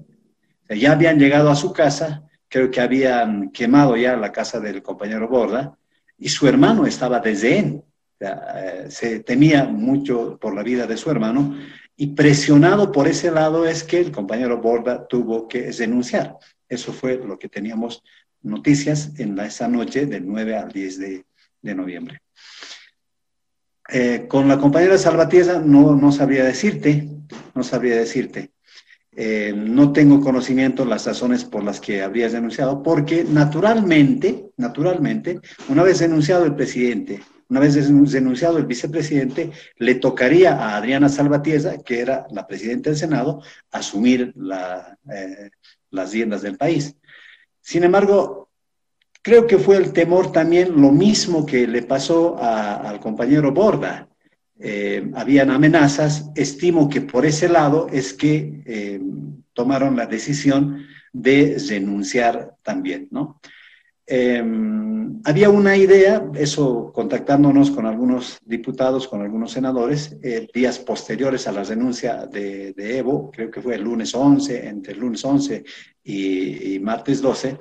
ya 0.69 0.93
habían 0.93 1.19
llegado 1.19 1.49
a 1.49 1.55
su 1.55 1.71
casa, 1.71 2.23
creo 2.49 2.71
que 2.71 2.81
habían 2.81 3.51
quemado 3.51 3.95
ya 3.95 4.17
la 4.17 4.31
casa 4.31 4.59
del 4.59 4.81
compañero 4.81 5.27
Borda, 5.27 5.77
y 6.17 6.29
su 6.29 6.47
hermano 6.47 6.85
estaba 6.85 7.19
desde 7.19 7.59
él. 7.59 7.81
Eh, 8.19 8.87
se 8.89 9.19
temía 9.19 9.65
mucho 9.65 10.37
por 10.39 10.55
la 10.55 10.63
vida 10.63 10.87
de 10.87 10.97
su 10.97 11.11
hermano 11.11 11.55
y 11.95 12.07
presionado 12.07 12.91
por 12.91 13.07
ese 13.07 13.31
lado 13.31 13.65
es 13.65 13.83
que 13.83 13.99
el 13.99 14.11
compañero 14.11 14.59
Borda 14.59 15.07
tuvo 15.07 15.47
que 15.47 15.71
denunciar. 15.71 16.37
Eso 16.67 16.93
fue 16.93 17.17
lo 17.17 17.37
que 17.37 17.49
teníamos 17.49 18.03
noticias 18.41 19.11
en 19.19 19.37
esa 19.39 19.67
noche 19.67 20.05
del 20.05 20.25
9 20.25 20.55
al 20.55 20.71
10 20.71 20.99
de, 20.99 21.25
noviembre. 21.75 22.21
Eh, 23.89 24.25
con 24.27 24.47
la 24.47 24.57
compañera 24.57 24.97
Salvatierra 24.97 25.59
no, 25.59 25.95
no 25.95 26.11
sabría 26.11 26.45
decirte, 26.45 27.09
no 27.53 27.63
sabría 27.63 27.97
decirte. 27.97 28.51
Eh, 29.11 29.53
no 29.55 29.91
tengo 29.91 30.21
conocimiento 30.21 30.85
las 30.85 31.05
razones 31.07 31.43
por 31.43 31.63
las 31.63 31.81
que 31.81 32.03
habrías 32.03 32.33
denunciado, 32.33 32.83
porque 32.83 33.23
naturalmente, 33.23 34.51
naturalmente, 34.57 35.39
una 35.69 35.83
vez 35.83 35.99
denunciado 35.99 36.45
el 36.45 36.55
presidente, 36.55 37.21
una 37.49 37.59
vez 37.59 37.75
denunciado 38.11 38.57
el 38.57 38.65
vicepresidente, 38.65 39.51
le 39.77 39.95
tocaría 39.95 40.53
a 40.53 40.77
Adriana 40.77 41.09
Salvatierra, 41.09 41.77
que 41.77 41.99
era 41.99 42.27
la 42.31 42.45
presidenta 42.45 42.89
del 42.89 42.99
Senado, 42.99 43.41
asumir 43.71 44.33
eh, 45.13 45.49
las 45.91 46.11
riendas 46.11 46.41
del 46.41 46.57
país. 46.57 46.95
Sin 47.61 47.83
embargo, 47.83 48.49
creo 49.21 49.47
que 49.47 49.57
fue 49.57 49.77
el 49.77 49.93
temor 49.93 50.31
también 50.31 50.81
lo 50.81 50.91
mismo 50.91 51.45
que 51.45 51.67
le 51.67 51.83
pasó 51.83 52.37
al 52.37 52.99
compañero 52.99 53.51
Borda. 53.51 54.09
Eh, 54.59 55.11
habían 55.15 55.51
amenazas, 55.51 56.31
estimo 56.35 56.89
que 56.89 57.01
por 57.01 57.25
ese 57.25 57.47
lado 57.47 57.87
es 57.91 58.13
que 58.13 58.63
eh, 58.65 58.99
tomaron 59.53 59.95
la 59.95 60.05
decisión 60.05 60.85
de 61.13 61.57
renunciar 61.69 62.55
también, 62.63 63.07
¿no? 63.11 63.39
Em, 64.09 65.19
había 65.25 65.49
una 65.49 65.75
idea, 65.75 66.31
eso 66.35 66.93
contactándonos 66.93 67.71
con 67.71 67.85
algunos 67.85 68.39
diputados, 68.45 69.05
con 69.05 69.21
algunos 69.21 69.51
senadores, 69.51 70.15
eh, 70.23 70.47
días 70.53 70.79
posteriores 70.79 71.45
a 71.45 71.51
la 71.51 71.63
renuncia 71.63 72.25
de, 72.25 72.73
Evo, 72.77 73.29
creo 73.29 73.51
que 73.51 73.61
fue 73.61 73.75
el 73.75 73.81
lunes 73.81 74.15
11, 74.15 74.65
entre 74.65 74.93
el 74.93 74.99
lunes 74.99 75.25
11 75.25 75.61
y, 76.05 76.75
y 76.75 76.79
martes 76.79 77.21
12, 77.21 77.57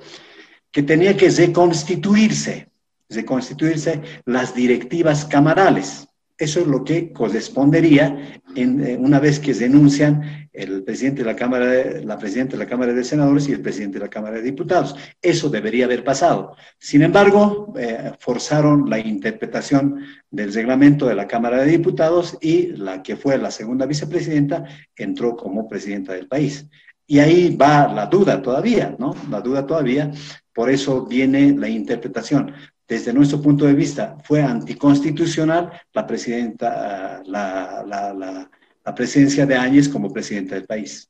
que 0.71 0.85
tenía 0.85 1.17
que 1.17 1.31
reconstituirse, 1.31 2.69
reconstituirse 3.09 4.01
las 4.25 4.55
directivas 4.55 5.25
camarales. 5.25 6.07
Eso 6.39 6.61
es 6.61 6.67
lo 6.67 6.85
que 6.85 7.13
correspondería 7.13 8.41
en, 8.55 8.85
eh, 8.85 8.97
una 9.01 9.19
vez 9.19 9.41
que 9.41 9.55
denuncian 9.55 10.49
el 10.53 10.85
presidente 10.85 11.23
de 11.23 11.27
la 11.27 11.37
Cámara, 11.37 11.67
de, 11.67 12.05
la 12.05 12.19
presidenta 12.19 12.53
de 12.53 12.65
la 12.65 12.69
Cámara 12.69 12.93
de 12.93 13.05
Senadores 13.05 13.49
y 13.49 13.53
el 13.53 13.63
presidente 13.63 13.99
de 13.99 14.05
la 14.05 14.11
Cámara 14.11 14.37
de 14.37 14.43
Diputados. 14.43 14.95
Eso 15.23 15.49
debería 15.49 15.87
haber 15.87 16.05
pasado. 16.05 16.55
Sin 16.79 17.03
embargo, 17.03 17.73
eh, 17.79 18.13
forzaron 18.19 18.89
la 18.91 18.99
interpretación 18.99 20.05
del 20.31 20.53
reglamento 20.53 21.07
de 21.07 21.15
la 21.15 21.27
Cámara 21.27 21.63
de 21.63 21.71
Diputados 21.71 22.37
y 22.41 22.69
la 22.69 23.03
que 23.03 23.17
fue 23.17 23.39
la 23.39 23.51
segunda 23.51 23.87
vicepresidenta 23.87 24.65
entró 24.95 25.37
como 25.37 25.69
presidenta 25.69 26.13
del 26.13 26.29
país. 26.29 26.67
Y 27.07 27.19
ahí 27.21 27.57
va 27.57 27.89
la 27.89 28.07
duda 28.07 28.43
todavía, 28.43 28.95
¿no? 28.99 29.15
La 29.31 29.41
duda 29.41 29.67
todavía. 29.67 30.11
Por 30.53 30.71
eso 30.71 31.07
viene 31.07 31.55
la 31.57 31.69
interpretación 31.69 32.53
desde 32.89 33.13
nuestro 33.13 33.43
punto 33.43 33.65
de 33.67 33.75
vista, 33.75 34.17
fue 34.25 34.43
anticonstitucional 34.43 35.73
la, 35.93 36.07
presidenta, 36.07 37.23
la, 37.27 38.49
presencia 38.95 39.45
de 39.45 39.57
Áñez 39.57 39.89
como 39.89 40.13
presidenta 40.13 40.55
del 40.55 40.65
país. 40.65 41.09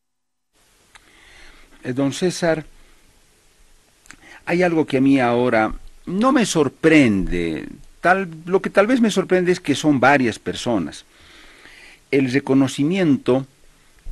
Eh, 1.85 1.93
don 1.93 2.13
César, 2.13 2.65
hay 4.47 4.63
algo 4.63 4.87
que 4.87 4.97
a 4.97 5.01
mí 5.01 5.21
ahora 5.21 5.75
no 6.07 6.33
me 6.33 6.47
sorprende. 6.47 7.69
Lo 8.47 8.63
que 8.63 8.71
tal 8.71 8.87
vez 8.87 9.01
me 9.01 9.11
sorprende 9.11 9.53
es 9.53 9.61
que 9.61 9.75
son 9.75 10.01
varias 10.01 10.39
personas. 10.39 11.05
El 12.11 12.33
reconocimiento 12.33 13.47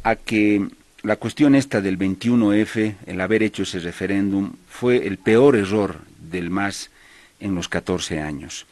a 0.03 0.17
que 0.17 0.69
la 1.03 1.17
cuestión 1.17 1.55
esta 1.55 1.81
del 1.81 1.99
21F, 1.99 2.97
el 3.07 3.21
haber 3.21 3.43
hecho 3.43 3.63
ese 3.63 3.79
referéndum, 3.79 4.53
fue 4.69 5.07
el 5.07 5.17
peor 5.19 5.57
error 5.57 6.01
del 6.19 6.51
más 6.51 6.91
en 7.45 7.55
los 7.55 7.69
14 7.69 8.21
años. 8.21 8.67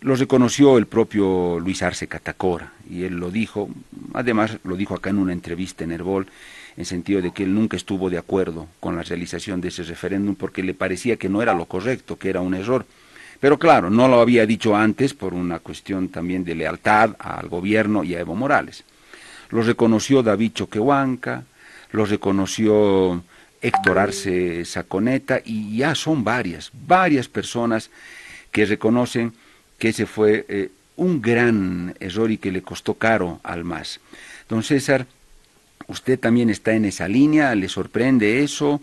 Lo 0.00 0.16
reconoció 0.16 0.78
el 0.78 0.86
propio 0.86 1.60
Luis 1.60 1.82
Arce 1.82 2.08
Catacora 2.08 2.72
y 2.90 3.04
él 3.04 3.16
lo 3.16 3.30
dijo, 3.30 3.68
además 4.14 4.58
lo 4.64 4.76
dijo 4.76 4.94
acá 4.94 5.10
en 5.10 5.18
una 5.18 5.32
entrevista 5.32 5.84
en 5.84 5.92
Herbol, 5.92 6.26
en 6.76 6.84
sentido 6.84 7.22
de 7.22 7.32
que 7.32 7.44
él 7.44 7.54
nunca 7.54 7.76
estuvo 7.76 8.10
de 8.10 8.18
acuerdo 8.18 8.66
con 8.80 8.96
la 8.96 9.02
realización 9.02 9.60
de 9.60 9.68
ese 9.68 9.84
referéndum 9.84 10.34
porque 10.34 10.62
le 10.62 10.74
parecía 10.74 11.16
que 11.16 11.28
no 11.28 11.42
era 11.42 11.54
lo 11.54 11.66
correcto, 11.66 12.16
que 12.16 12.30
era 12.30 12.40
un 12.40 12.54
error. 12.54 12.86
Pero 13.40 13.58
claro, 13.58 13.90
no 13.90 14.08
lo 14.08 14.20
había 14.20 14.46
dicho 14.46 14.74
antes 14.74 15.12
por 15.12 15.34
una 15.34 15.58
cuestión 15.58 16.08
también 16.08 16.44
de 16.44 16.54
lealtad 16.54 17.14
al 17.18 17.48
gobierno 17.48 18.04
y 18.04 18.14
a 18.14 18.20
Evo 18.20 18.34
Morales. 18.34 18.84
Lo 19.50 19.62
reconoció 19.62 20.22
David 20.22 20.52
Choquehuanca, 20.54 21.44
lo 21.92 22.06
reconoció 22.06 23.22
Héctor 23.64 23.98
Arce 23.98 24.64
Saconeta 24.66 25.40
y 25.42 25.78
ya 25.78 25.94
son 25.94 26.22
varias, 26.22 26.70
varias 26.86 27.28
personas 27.28 27.90
que 28.52 28.66
reconocen 28.66 29.32
que 29.78 29.88
ese 29.88 30.04
fue 30.04 30.44
eh, 30.48 30.70
un 30.96 31.22
gran 31.22 31.94
error 31.98 32.30
y 32.30 32.36
que 32.36 32.52
le 32.52 32.60
costó 32.60 32.94
caro 32.94 33.40
al 33.42 33.64
MAS. 33.64 34.00
Don 34.50 34.62
César, 34.62 35.06
usted 35.88 36.20
también 36.20 36.50
está 36.50 36.74
en 36.74 36.84
esa 36.84 37.08
línea, 37.08 37.54
¿le 37.54 37.68
sorprende 37.68 38.44
eso? 38.44 38.80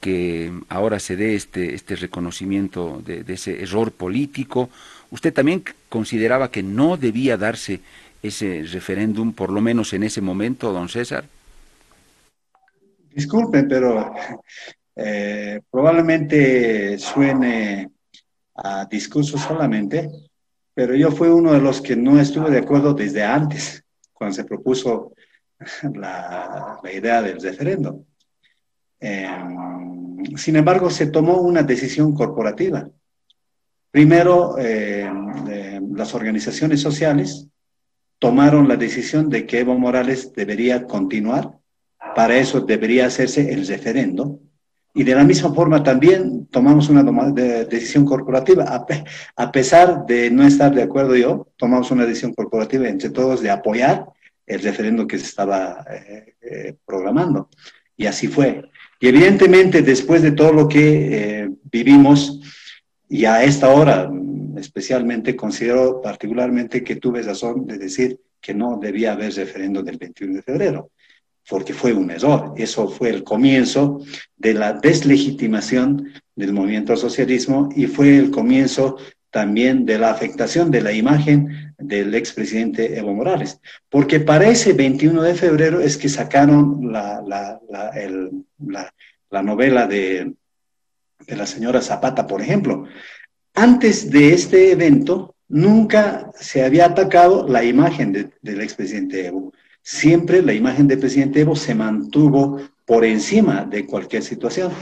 que 0.00 0.50
ahora 0.70 0.98
se 0.98 1.14
dé 1.14 1.34
este, 1.34 1.74
este 1.74 1.94
reconocimiento 1.94 3.02
de, 3.04 3.22
de 3.22 3.34
ese 3.34 3.62
error 3.62 3.92
político. 3.92 4.70
¿Usted 5.10 5.30
también 5.30 5.62
consideraba 5.90 6.50
que 6.50 6.62
no 6.62 6.96
debía 6.96 7.36
darse 7.36 7.80
ese 8.22 8.64
referéndum, 8.72 9.34
por 9.34 9.50
lo 9.50 9.60
menos 9.60 9.92
en 9.92 10.02
ese 10.02 10.22
momento, 10.22 10.72
don 10.72 10.88
César? 10.88 11.26
Disculpe, 13.12 13.64
pero 13.64 14.14
eh, 14.94 15.60
probablemente 15.70 16.98
suene 16.98 17.90
a 18.54 18.84
discurso 18.86 19.36
solamente, 19.36 20.10
pero 20.74 20.94
yo 20.94 21.10
fui 21.10 21.28
uno 21.28 21.52
de 21.52 21.60
los 21.60 21.80
que 21.80 21.96
no 21.96 22.20
estuve 22.20 22.50
de 22.50 22.58
acuerdo 22.58 22.94
desde 22.94 23.24
antes, 23.24 23.82
cuando 24.12 24.34
se 24.34 24.44
propuso 24.44 25.12
la, 25.94 26.80
idea 26.92 27.22
del 27.22 27.40
referendo. 27.40 28.04
Em, 28.98 30.24
sin 30.36 30.56
embargo, 30.56 30.90
se 30.90 31.06
tomó 31.06 31.40
una 31.40 31.62
decisión 31.62 32.14
corporativa. 32.14 32.88
Primero, 33.90 34.56
em, 34.58 35.96
las 35.96 36.14
organizaciones 36.14 36.80
sociales 36.80 37.48
tomaron 38.18 38.68
la 38.68 38.76
decisión 38.76 39.28
de 39.30 39.46
que 39.46 39.60
Evo 39.60 39.78
Morales 39.78 40.32
debería 40.34 40.86
continuar. 40.86 41.59
Para 42.14 42.36
eso 42.36 42.60
debería 42.60 43.06
hacerse 43.06 43.52
el 43.52 43.66
referendo 43.66 44.40
y 44.92 45.04
de 45.04 45.14
la 45.14 45.24
misma 45.24 45.54
forma 45.54 45.82
también 45.82 46.46
tomamos 46.46 46.88
una 46.88 47.04
decisión 47.32 48.04
corporativa. 48.04 48.64
A, 49.36 49.52
pesar 49.52 50.04
de 50.06 50.30
no 50.30 50.44
estar 50.44 50.74
de 50.74 50.82
acuerdo 50.82 51.16
yo, 51.16 51.48
tomamos 51.56 51.90
una 51.90 52.04
decisión 52.04 52.34
corporativa 52.34 52.88
entre 52.88 53.10
todos 53.10 53.40
de 53.40 53.50
apoyar 53.50 54.06
el 54.46 54.60
referendo 54.60 55.06
que 55.06 55.18
se 55.18 55.26
estaba 55.26 55.84
eh, 55.88 56.34
eh, 56.40 56.74
programando. 56.84 57.48
Y 57.96 58.06
así 58.06 58.26
fue. 58.26 58.64
Y 58.98 59.08
evidentemente 59.08 59.82
después 59.82 60.22
de 60.22 60.32
todo 60.32 60.52
lo 60.52 60.68
que 60.68 61.42
eh, 61.42 61.50
vivimos, 61.70 62.40
y 63.08 63.24
a 63.26 63.44
esta 63.44 63.68
hora 63.68 64.10
especialmente, 64.56 65.36
considero 65.36 66.02
particularmente 66.02 66.82
que 66.82 66.96
tuve 66.96 67.22
razón 67.22 67.66
de 67.66 67.78
decir 67.78 68.20
que 68.40 68.54
no 68.54 68.78
debía 68.80 69.12
haber 69.12 69.32
referendo 69.34 69.82
del 69.82 69.98
21 69.98 70.34
de 70.34 70.42
febrero 70.42 70.90
porque 71.50 71.74
fue 71.74 71.92
un 71.92 72.12
error. 72.12 72.54
Eso 72.56 72.88
fue 72.88 73.10
el 73.10 73.24
comienzo 73.24 74.00
de 74.36 74.54
la 74.54 74.74
deslegitimación 74.74 76.12
del 76.36 76.52
movimiento 76.52 76.96
socialismo 76.96 77.68
y 77.74 77.86
fue 77.88 78.16
el 78.16 78.30
comienzo 78.30 78.96
también 79.30 79.84
de 79.84 79.98
la 79.98 80.10
afectación 80.12 80.70
de 80.70 80.80
la 80.80 80.92
imagen 80.92 81.74
del 81.76 82.14
expresidente 82.14 82.96
Evo 82.96 83.12
Morales. 83.14 83.60
Porque 83.88 84.20
para 84.20 84.48
ese 84.48 84.72
21 84.72 85.22
de 85.22 85.34
febrero 85.34 85.80
es 85.80 85.96
que 85.96 86.08
sacaron 86.08 86.92
la, 86.92 87.20
la, 87.26 87.60
la, 89.30 89.42
novela 89.42 89.88
de, 89.88 90.32
de, 91.26 91.36
la 91.36 91.46
señora 91.46 91.82
Zapata, 91.82 92.28
por 92.28 92.40
ejemplo. 92.40 92.84
Antes 93.54 94.10
de 94.10 94.34
este 94.34 94.70
evento, 94.70 95.34
nunca 95.48 96.30
se 96.38 96.64
había 96.64 96.86
atacado 96.86 97.48
la 97.48 97.64
imagen 97.64 98.32
del 98.40 98.60
expresidente 98.60 99.26
Evo 99.26 99.52
siempre 99.82 100.42
la 100.42 100.52
imagen 100.52 100.86
del 100.86 100.98
presidente 100.98 101.40
Evo 101.40 101.56
se 101.56 101.74
mantuvo 101.74 102.60
por 102.84 103.04
encima 103.04 103.64
de 103.64 103.86
cualquier 103.86 104.22
situación. 104.22 104.72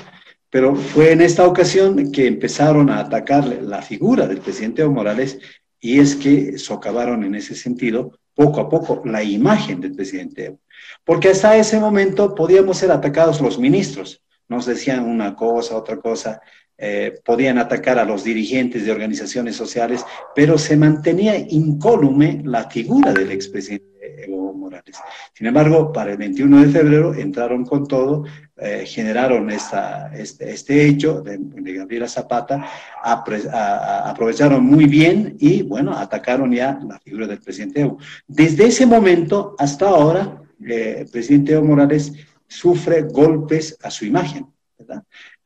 Pero 0.50 0.74
fue 0.74 1.12
en 1.12 1.20
esta 1.20 1.46
ocasión 1.46 2.10
que 2.10 2.26
empezaron 2.26 2.88
a 2.88 3.00
atacar 3.00 3.44
la 3.62 3.82
figura 3.82 4.26
del 4.26 4.38
presidente 4.38 4.82
Evo 4.82 4.92
Morales 4.92 5.38
y 5.80 6.00
es 6.00 6.16
que 6.16 6.58
socavaron 6.58 7.22
en 7.24 7.34
ese 7.34 7.54
sentido 7.54 8.18
poco 8.34 8.60
a 8.60 8.68
poco 8.68 9.02
la 9.04 9.22
imagen 9.22 9.80
del 9.80 9.94
presidente 9.94 10.46
Evo. 10.46 10.60
Porque 11.04 11.30
hasta 11.30 11.56
ese 11.56 11.78
momento 11.78 12.34
podíamos 12.34 12.78
ser 12.78 12.90
atacados 12.90 13.40
los 13.40 13.58
ministros, 13.58 14.22
nos 14.48 14.64
decían 14.64 15.04
una 15.04 15.34
cosa, 15.34 15.76
otra 15.76 15.98
cosa, 15.98 16.40
eh, 16.78 17.18
podían 17.24 17.58
atacar 17.58 17.98
a 17.98 18.04
los 18.04 18.22
dirigentes 18.22 18.84
de 18.84 18.92
organizaciones 18.92 19.56
sociales, 19.56 20.06
pero 20.34 20.56
se 20.56 20.76
mantenía 20.76 21.36
incólume 21.36 22.40
la 22.44 22.70
figura 22.70 23.12
del 23.12 23.32
expresidente 23.32 23.97
Evo 24.24 24.52
Morales. 24.52 24.96
Sin 25.34 25.46
embargo, 25.46 25.92
para 25.92 26.12
el 26.12 26.16
21 26.16 26.62
de 26.62 26.68
febrero 26.68 27.14
entraron 27.14 27.64
con 27.64 27.86
todo, 27.86 28.24
eh, 28.56 28.84
generaron 28.86 29.50
esta, 29.50 30.12
este, 30.14 30.50
este, 30.50 30.86
hecho 30.86 31.20
de, 31.22 31.38
Gabriela 31.74 32.08
Zapata, 32.08 32.64
aprovecharon 33.02 34.64
muy 34.64 34.86
bien 34.86 35.36
y, 35.38 35.62
bueno, 35.62 35.96
atacaron 35.96 36.52
ya 36.52 36.78
la 36.86 36.98
figura 36.98 37.26
del 37.26 37.40
presidente 37.40 37.80
Evo. 37.80 37.98
Desde 38.26 38.66
ese 38.66 38.86
momento 38.86 39.54
hasta 39.58 39.88
ahora, 39.88 40.42
eh, 40.66 40.96
el 41.00 41.10
presidente 41.10 41.52
Evo 41.52 41.66
Morales 41.66 42.12
sufre 42.46 43.02
golpes 43.02 43.76
a 43.82 43.90
su 43.90 44.06
imagen. 44.06 44.46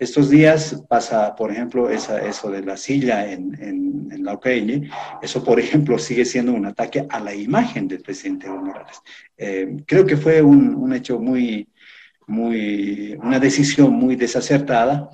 Estos 0.02 0.30
días 0.30 0.82
pasa, 0.88 1.32
por 1.36 1.52
ejemplo, 1.52 1.88
eso 1.88 2.50
de 2.50 2.62
la 2.62 2.76
silla 2.76 3.30
en, 3.30 3.56
en, 3.62 4.24
la 4.24 4.34
Ucrania, 4.34 4.80
eso, 5.22 5.44
por 5.44 5.60
ejemplo, 5.60 5.96
sigue 5.96 6.24
siendo 6.24 6.52
un 6.52 6.66
ataque 6.66 7.06
a 7.08 7.20
la 7.20 7.32
imagen 7.34 7.86
del 7.86 8.02
presidente 8.02 8.48
Evo 8.48 8.60
Morales. 8.60 9.00
Eh, 9.36 9.76
creo 9.86 10.04
que 10.04 10.16
fue 10.16 10.42
un, 10.42 10.92
hecho 10.92 11.20
muy, 11.20 11.68
muy, 12.26 13.16
una 13.22 13.38
decisión 13.38 13.92
muy 13.92 14.16
desacertada, 14.16 15.08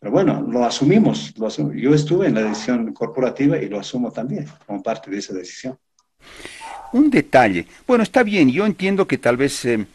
pero 0.00 0.10
bueno, 0.10 0.44
lo 0.48 0.64
asumimos, 0.64 1.32
yo 1.34 1.94
estuve 1.94 2.26
en 2.26 2.34
la 2.34 2.42
decisión 2.42 2.92
corporativa 2.92 3.56
y 3.58 3.68
lo 3.68 3.78
asumo 3.78 4.10
también 4.10 4.46
como 4.66 4.82
parte 4.82 5.12
de 5.12 5.18
esa 5.18 5.32
decisión. 5.32 5.78
Un 6.92 7.08
detalle, 7.08 7.66
bueno, 7.86 8.02
está 8.02 8.24
bien, 8.24 8.50
yo 8.50 8.66
entiendo 8.66 9.06
que 9.06 9.18
tal 9.18 9.36
vez... 9.36 9.64
Eh, 9.64 9.86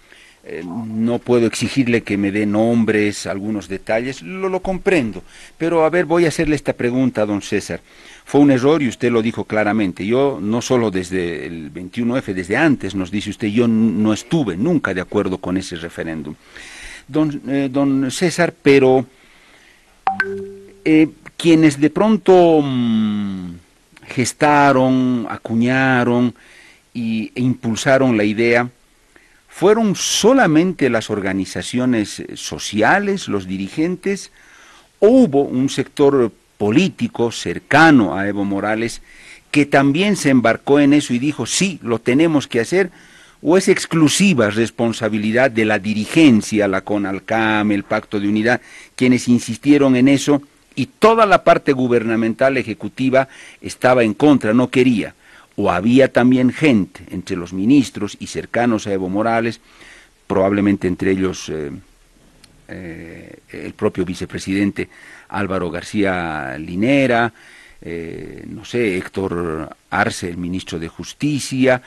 eh, 0.51 0.63
no 0.65 1.19
puedo 1.19 1.45
exigirle 1.45 2.01
que 2.01 2.17
me 2.17 2.31
dé 2.31 2.47
nombres, 2.47 3.27
algunos 3.27 3.67
detalles, 3.67 4.23
lo, 4.23 4.59
comprendo. 4.62 5.21
Pero 5.59 5.85
a 5.85 5.91
ver, 5.91 6.05
voy 6.05 6.25
a 6.25 6.29
hacerle 6.29 6.55
esta 6.55 6.73
pregunta 6.73 7.27
don 7.27 7.43
César. 7.43 7.81
Fue 8.25 8.41
un 8.41 8.49
error 8.49 8.81
y 8.81 8.88
usted 8.88 9.12
lo 9.12 9.21
dijo 9.21 9.43
claramente. 9.43 10.07
Yo 10.07 10.39
no 10.41 10.63
solo 10.63 10.89
desde 10.89 11.45
el 11.45 11.71
21F, 11.71 12.33
desde 12.33 12.57
antes 12.57 12.95
nos 12.95 13.12
dice 13.12 13.29
usted, 13.29 13.49
yo 13.49 13.67
no 13.67 14.12
estuve 14.12 14.57
nunca 14.57 14.91
de 14.95 15.01
acuerdo 15.01 15.38
con 15.38 15.55
ese 15.55 15.75
referéndum. 15.75 16.33
Don, 17.07 17.41
eh, 17.47 17.69
don 17.71 18.09
César, 18.09 18.51
pero 18.59 19.05
eh, 20.83 21.09
quienes 21.38 21.79
de 21.79 21.91
pronto 21.91 22.62
mm, 22.63 23.51
gestaron, 24.07 25.27
acuñaron 25.29 26.33
y, 26.91 27.31
e 27.35 27.41
impulsaron 27.41 28.17
la 28.17 28.23
idea, 28.23 28.67
¿Fueron 29.49 29.95
solamente 29.95 30.89
las 30.89 31.09
organizaciones 31.09 32.19
eh, 32.19 32.27
sociales, 32.35 33.27
los 33.27 33.47
dirigentes, 33.47 34.31
o 34.99 35.07
hubo 35.07 35.41
un 35.41 35.69
sector 35.69 36.31
político 36.57 37.31
cercano 37.31 38.15
a 38.15 38.27
Evo 38.27 38.45
Morales 38.45 39.01
que 39.51 39.65
también 39.65 40.15
se 40.15 40.29
embarcó 40.29 40.79
en 40.79 40.93
eso 40.93 41.13
y 41.13 41.19
dijo, 41.19 41.45
sí, 41.45 41.79
lo 41.81 41.99
tenemos 41.99 42.47
que 42.47 42.59
hacer, 42.59 42.91
o 43.41 43.57
es 43.57 43.67
exclusiva 43.67 44.49
responsabilidad 44.49 45.49
de 45.49 45.65
la 45.65 45.79
dirigencia, 45.79 46.67
la 46.67 46.81
CONALCAM, 46.81 47.71
el 47.71 47.83
Pacto 47.83 48.19
de 48.19 48.27
Unidad, 48.27 48.62
quienes 48.95 49.27
insistieron 49.27 49.95
en 49.95 50.07
eso 50.07 50.41
y 50.75 50.85
toda 50.85 51.25
la 51.25 51.43
parte 51.43 51.73
gubernamental 51.73 52.57
ejecutiva 52.57 53.27
estaba 53.62 54.03
en 54.03 54.13
contra, 54.13 54.53
no 54.53 54.69
quería 54.69 55.15
o 55.61 55.69
había 55.69 56.13
también 56.13 56.53
gente 56.53 57.01
entre 57.11 57.35
los 57.35 57.51
ministros 57.51 58.15
y 58.17 58.27
cercanos 58.27 58.87
a 58.87 58.93
Evo 58.93 59.09
Morales, 59.09 59.59
probablemente 60.25 60.87
entre 60.87 61.11
ellos 61.11 61.49
eh, 61.49 61.69
eh, 62.69 63.39
el 63.51 63.73
propio 63.73 64.05
vicepresidente 64.05 64.87
Álvaro 65.27 65.69
García 65.69 66.57
Linera, 66.57 67.33
eh, 67.81 68.45
no 68.47 68.63
sé, 68.63 68.95
Héctor 68.95 69.75
Arce, 69.89 70.29
el 70.29 70.37
ministro 70.37 70.79
de 70.79 70.87
Justicia, 70.87 71.81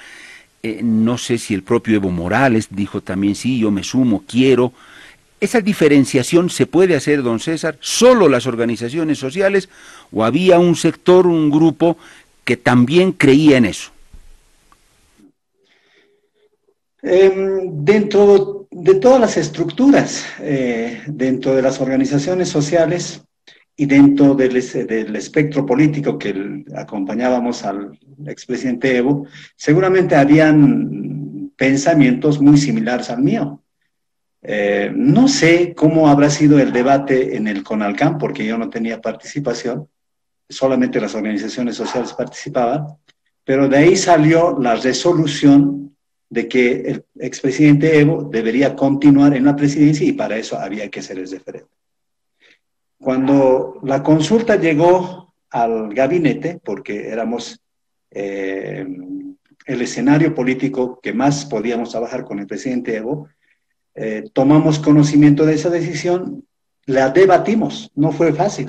no 0.82 1.16
sé 1.16 1.38
si 1.38 1.54
el 1.54 1.62
propio 1.62 1.96
Evo 1.96 2.10
Morales 2.10 2.68
dijo 2.68 3.00
también, 3.00 3.34
sí, 3.34 3.58
yo 3.58 3.70
me 3.70 3.82
sumo, 3.82 4.22
quiero. 4.28 4.74
¿Esa 5.40 5.62
diferenciación 5.62 6.50
se 6.50 6.66
puede 6.66 6.94
hacer, 6.94 7.22
don 7.22 7.40
César, 7.40 7.78
solo 7.80 8.28
las 8.28 8.46
organizaciones 8.46 9.18
sociales 9.18 9.70
o 10.12 10.24
había 10.24 10.58
un 10.58 10.76
sector, 10.76 11.26
un 11.26 11.50
grupo 11.50 11.96
que 12.44 12.56
también 12.56 13.12
creía 13.12 13.58
en 13.58 13.66
eso? 13.66 13.90
Em, 17.02 17.84
dentro 17.84 18.68
de 18.70 18.94
todas 18.94 19.20
las 19.20 19.36
estructuras, 19.36 20.24
eh, 20.40 21.02
dentro 21.08 21.54
de 21.54 21.62
las 21.62 21.80
organizaciones 21.80 22.48
sociales 22.48 23.24
y 23.76 23.86
dentro 23.86 24.34
del, 24.34 24.56
espectro 24.56 25.66
político 25.66 26.18
que 26.18 26.64
acompañábamos 26.76 27.64
al 27.64 27.98
expresidente 28.26 28.96
Evo, 28.96 29.26
seguramente 29.56 30.14
habían 30.14 31.50
pensamientos 31.56 32.40
muy 32.40 32.56
similares 32.56 33.10
al 33.10 33.22
mío. 33.22 33.62
Eh, 34.42 34.92
no 34.94 35.26
sé 35.28 35.74
cómo 35.74 36.08
habrá 36.08 36.30
sido 36.30 36.58
el 36.58 36.72
debate 36.72 37.36
en 37.36 37.48
el 37.48 37.62
CONALCAM, 37.62 38.18
porque 38.18 38.44
yo 38.46 38.58
no 38.58 38.70
tenía 38.70 39.00
participación, 39.00 39.88
solamente 40.52 41.00
las 41.00 41.14
organizaciones 41.14 41.76
sociales 41.76 42.12
participaban, 42.12 42.86
pero 43.44 43.68
de 43.68 43.78
ahí 43.78 43.96
salió 43.96 44.58
la 44.58 44.76
resolución 44.76 45.96
de 46.28 46.48
que 46.48 46.72
el 46.82 47.04
expresidente 47.18 47.98
Evo 47.98 48.24
debería 48.24 48.76
continuar 48.76 49.34
en 49.34 49.44
la 49.44 49.56
presidencia 49.56 50.06
y 50.06 50.12
para 50.12 50.36
eso 50.36 50.58
había 50.58 50.88
que 50.88 51.00
hacer 51.00 51.18
el 51.18 51.30
referéndum. 51.30 51.68
Cuando 52.98 53.80
la 53.82 54.02
consulta 54.02 54.56
llegó 54.56 55.34
al 55.50 55.92
gabinete, 55.92 56.60
porque 56.64 57.08
éramos 57.08 57.60
eh, 58.10 58.86
el 59.66 59.82
escenario 59.82 60.34
político 60.34 61.00
que 61.02 61.12
más 61.12 61.44
podíamos 61.44 61.90
trabajar 61.90 62.24
con 62.24 62.38
el 62.38 62.46
presidente 62.46 62.96
Evo, 62.96 63.28
eh, 63.94 64.24
tomamos 64.32 64.78
conocimiento 64.78 65.44
de 65.44 65.54
esa 65.54 65.68
decisión, 65.68 66.46
la 66.86 67.10
debatimos, 67.10 67.90
no 67.94 68.12
fue 68.12 68.32
fácil 68.32 68.68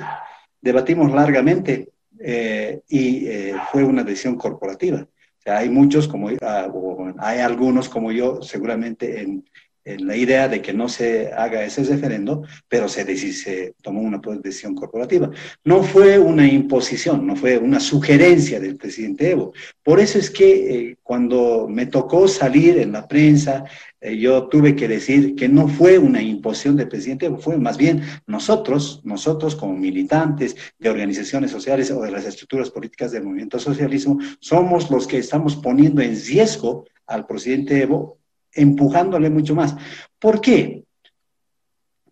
debatimos 0.64 1.12
largamente 1.12 1.90
eh, 2.18 2.80
y 2.88 3.26
eh, 3.26 3.54
fue 3.70 3.84
una 3.84 4.02
decisión 4.02 4.36
corporativa. 4.36 5.00
O 5.02 5.42
sea, 5.44 5.58
hay 5.58 5.68
muchos, 5.68 6.08
como, 6.08 6.30
ah, 6.40 6.72
hay 7.18 7.40
algunos 7.40 7.90
como 7.90 8.10
yo, 8.10 8.40
seguramente 8.40 9.20
en, 9.20 9.44
en 9.84 10.06
la 10.06 10.16
idea 10.16 10.48
de 10.48 10.62
que 10.62 10.72
no 10.72 10.88
se 10.88 11.30
haga 11.32 11.62
ese 11.62 11.84
referendo, 11.84 12.42
pero 12.66 12.88
se, 12.88 13.04
se 13.16 13.74
tomó 13.82 14.00
una 14.00 14.22
decisión 14.42 14.74
corporativa. 14.74 15.30
No 15.64 15.82
fue 15.82 16.18
una 16.18 16.46
imposición, 16.46 17.26
no 17.26 17.36
fue 17.36 17.58
una 17.58 17.78
sugerencia 17.78 18.58
del 18.58 18.76
presidente 18.76 19.30
Evo. 19.30 19.52
Por 19.82 20.00
eso 20.00 20.18
es 20.18 20.30
que 20.30 20.48
eh, 20.74 20.96
cuando 21.02 21.68
me 21.68 21.84
tocó 21.84 22.26
salir 22.26 22.78
en 22.78 22.92
la 22.92 23.06
prensa, 23.06 23.64
eh, 24.04 24.18
yo 24.18 24.48
tuve 24.48 24.76
que 24.76 24.86
decir 24.86 25.34
que 25.34 25.48
no 25.48 25.66
fue 25.66 25.96
una 25.96 26.20
imposición 26.20 26.76
del 26.76 26.88
presidente 26.88 27.34
fue 27.38 27.56
más 27.56 27.78
bien 27.78 28.02
nosotros, 28.26 29.00
nosotros 29.02 29.56
como 29.56 29.74
militantes 29.74 30.54
de 30.78 30.90
organizaciones 30.90 31.50
sociales 31.50 31.90
o 31.90 32.02
de 32.02 32.10
las 32.10 32.26
estructuras 32.26 32.68
políticas 32.68 33.12
del 33.12 33.24
movimiento 33.24 33.58
socialismo, 33.58 34.18
somos 34.40 34.90
los 34.90 35.06
que 35.06 35.16
estamos 35.16 35.56
poniendo 35.56 36.02
en 36.02 36.22
riesgo 36.22 36.84
al 37.06 37.26
presidente 37.26 37.80
Evo 37.80 38.18
empujándole 38.52 39.30
mucho 39.30 39.54
más. 39.54 39.74
¿Por 40.18 40.42
qué? 40.42 40.84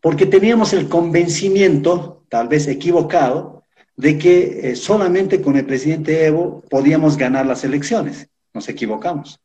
Porque 0.00 0.24
teníamos 0.24 0.72
el 0.72 0.88
convencimiento, 0.88 2.24
tal 2.30 2.48
vez 2.48 2.68
equivocado, 2.68 3.64
de 3.96 4.16
que 4.16 4.70
eh, 4.70 4.76
solamente 4.76 5.42
con 5.42 5.58
el 5.58 5.66
presidente 5.66 6.24
Evo 6.24 6.62
podíamos 6.70 7.18
ganar 7.18 7.44
las 7.44 7.64
elecciones. 7.64 8.30
Nos 8.54 8.66
equivocamos, 8.70 9.40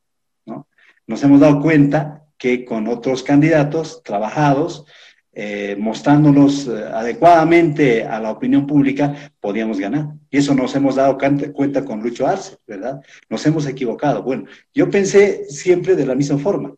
¿no? 0.46 0.66
Nos 1.06 1.22
hemos 1.24 1.42
dado 1.42 1.62
cuenta 1.62 2.24
que 2.38 2.66
con 2.66 2.88
otros 2.88 3.24
candidatos 3.24 4.02
trabajados, 4.04 4.86
eh, 5.34 5.76
mostrándonos 5.78 6.68
eh, 6.68 6.84
adecuadamente 6.94 8.04
a 8.04 8.20
la 8.20 8.32
opinión 8.32 8.66
pública, 8.66 9.32
podíamos 9.40 9.80
ganar. 9.80 10.08
Y 10.30 10.38
eso 10.38 10.54
nos 10.54 10.76
hemos 10.76 10.96
dado 10.96 11.18
cuenta 11.54 11.86
con 11.86 12.02
Lucho 12.02 12.28
Arce, 12.28 12.58
¿verdad? 12.66 13.02
Nos 13.30 13.46
hemos 13.46 13.68
equivocado. 13.68 14.24
Bueno, 14.24 14.46
yo 14.74 14.90
pensé 14.90 15.46
siempre 15.50 15.96
de 15.96 16.06
la 16.06 16.16
misma 16.16 16.38
forma 16.38 16.74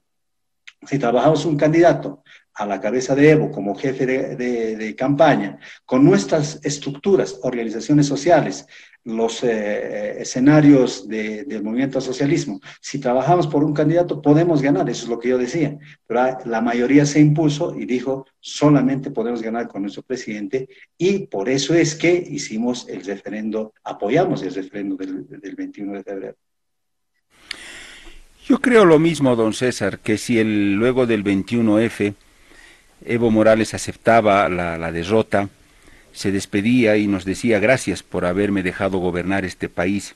si 0.88 0.98
trabajamos 0.98 1.46
un 1.46 1.58
candidato 1.58 2.24
a 2.60 2.66
la 2.66 2.82
cabeza 2.82 3.16
de 3.16 3.32
Evo 3.32 3.52
como 3.52 3.74
jefe 3.74 4.06
de, 4.06 4.96
campaña, 4.98 5.58
con 5.86 6.04
nuestras 6.04 6.60
estructuras, 6.66 7.40
organizaciones 7.44 8.06
sociales, 8.06 8.68
los 9.06 9.46
eh, 9.46 10.22
escenarios 10.22 11.08
del 11.08 11.64
movimiento 11.64 12.02
socialismo, 12.02 12.60
si 12.82 13.00
trabajamos 13.00 13.48
por 13.48 13.64
un 13.64 13.74
candidato 13.74 14.22
podemos 14.22 14.62
ganar, 14.62 14.90
eso 14.90 15.06
es 15.06 15.10
lo 15.10 15.20
que 15.20 15.30
yo 15.30 15.38
decía, 15.38 15.78
pero 16.06 16.38
la 16.46 16.60
mayoría 16.60 17.06
se 17.06 17.22
impuso 17.22 17.74
y 17.80 17.86
dijo, 17.86 18.26
solamente 18.42 19.10
podemos 19.10 19.42
ganar 19.42 19.70
con 19.70 19.84
nuestro 19.84 20.04
presidente 20.04 20.68
y 20.98 21.28
por 21.28 21.48
eso 21.48 21.74
es 21.74 21.96
que 21.96 22.12
hicimos 22.12 22.90
el 22.90 23.06
referendo, 23.06 23.74
apoyamos 23.86 24.44
el 24.44 24.54
referendo 24.54 24.98
del, 24.98 25.30
del 25.30 25.56
21 25.56 25.94
de 25.94 26.04
febrero. 26.04 26.36
Yo 28.46 28.60
creo 28.60 28.84
lo 28.84 29.00
mismo, 29.00 29.38
don 29.38 29.54
César, 29.54 30.00
que 30.00 30.18
si 30.18 30.40
el, 30.40 30.74
luego 30.74 31.06
del 31.08 31.24
21F 31.24 32.16
Evo 33.06 33.32
Morales 33.32 33.74
aceptaba 33.74 34.50
la, 34.50 34.92
derrota, 34.92 35.50
se 36.12 36.32
despedía 36.32 36.98
y 36.98 37.08
nos 37.08 37.26
decía 37.26 37.60
gracias 37.60 38.04
por 38.04 38.26
haberme 38.26 38.64
dejado 38.64 38.98
gobernar 38.98 39.46
este 39.46 39.70
país. 39.70 40.16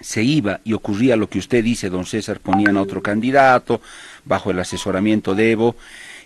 Se 0.00 0.22
iba 0.22 0.60
y 0.64 0.72
ocurría 0.72 1.16
lo 1.16 1.28
que 1.28 1.38
usted 1.38 1.62
dice, 1.62 1.90
don 1.90 2.06
César, 2.06 2.40
ponían 2.40 2.76
a 2.76 2.82
otro 2.82 3.02
candidato 3.02 3.80
bajo 4.24 4.50
el 4.50 4.58
asesoramiento 4.58 5.34
de 5.34 5.52
Evo. 5.52 5.76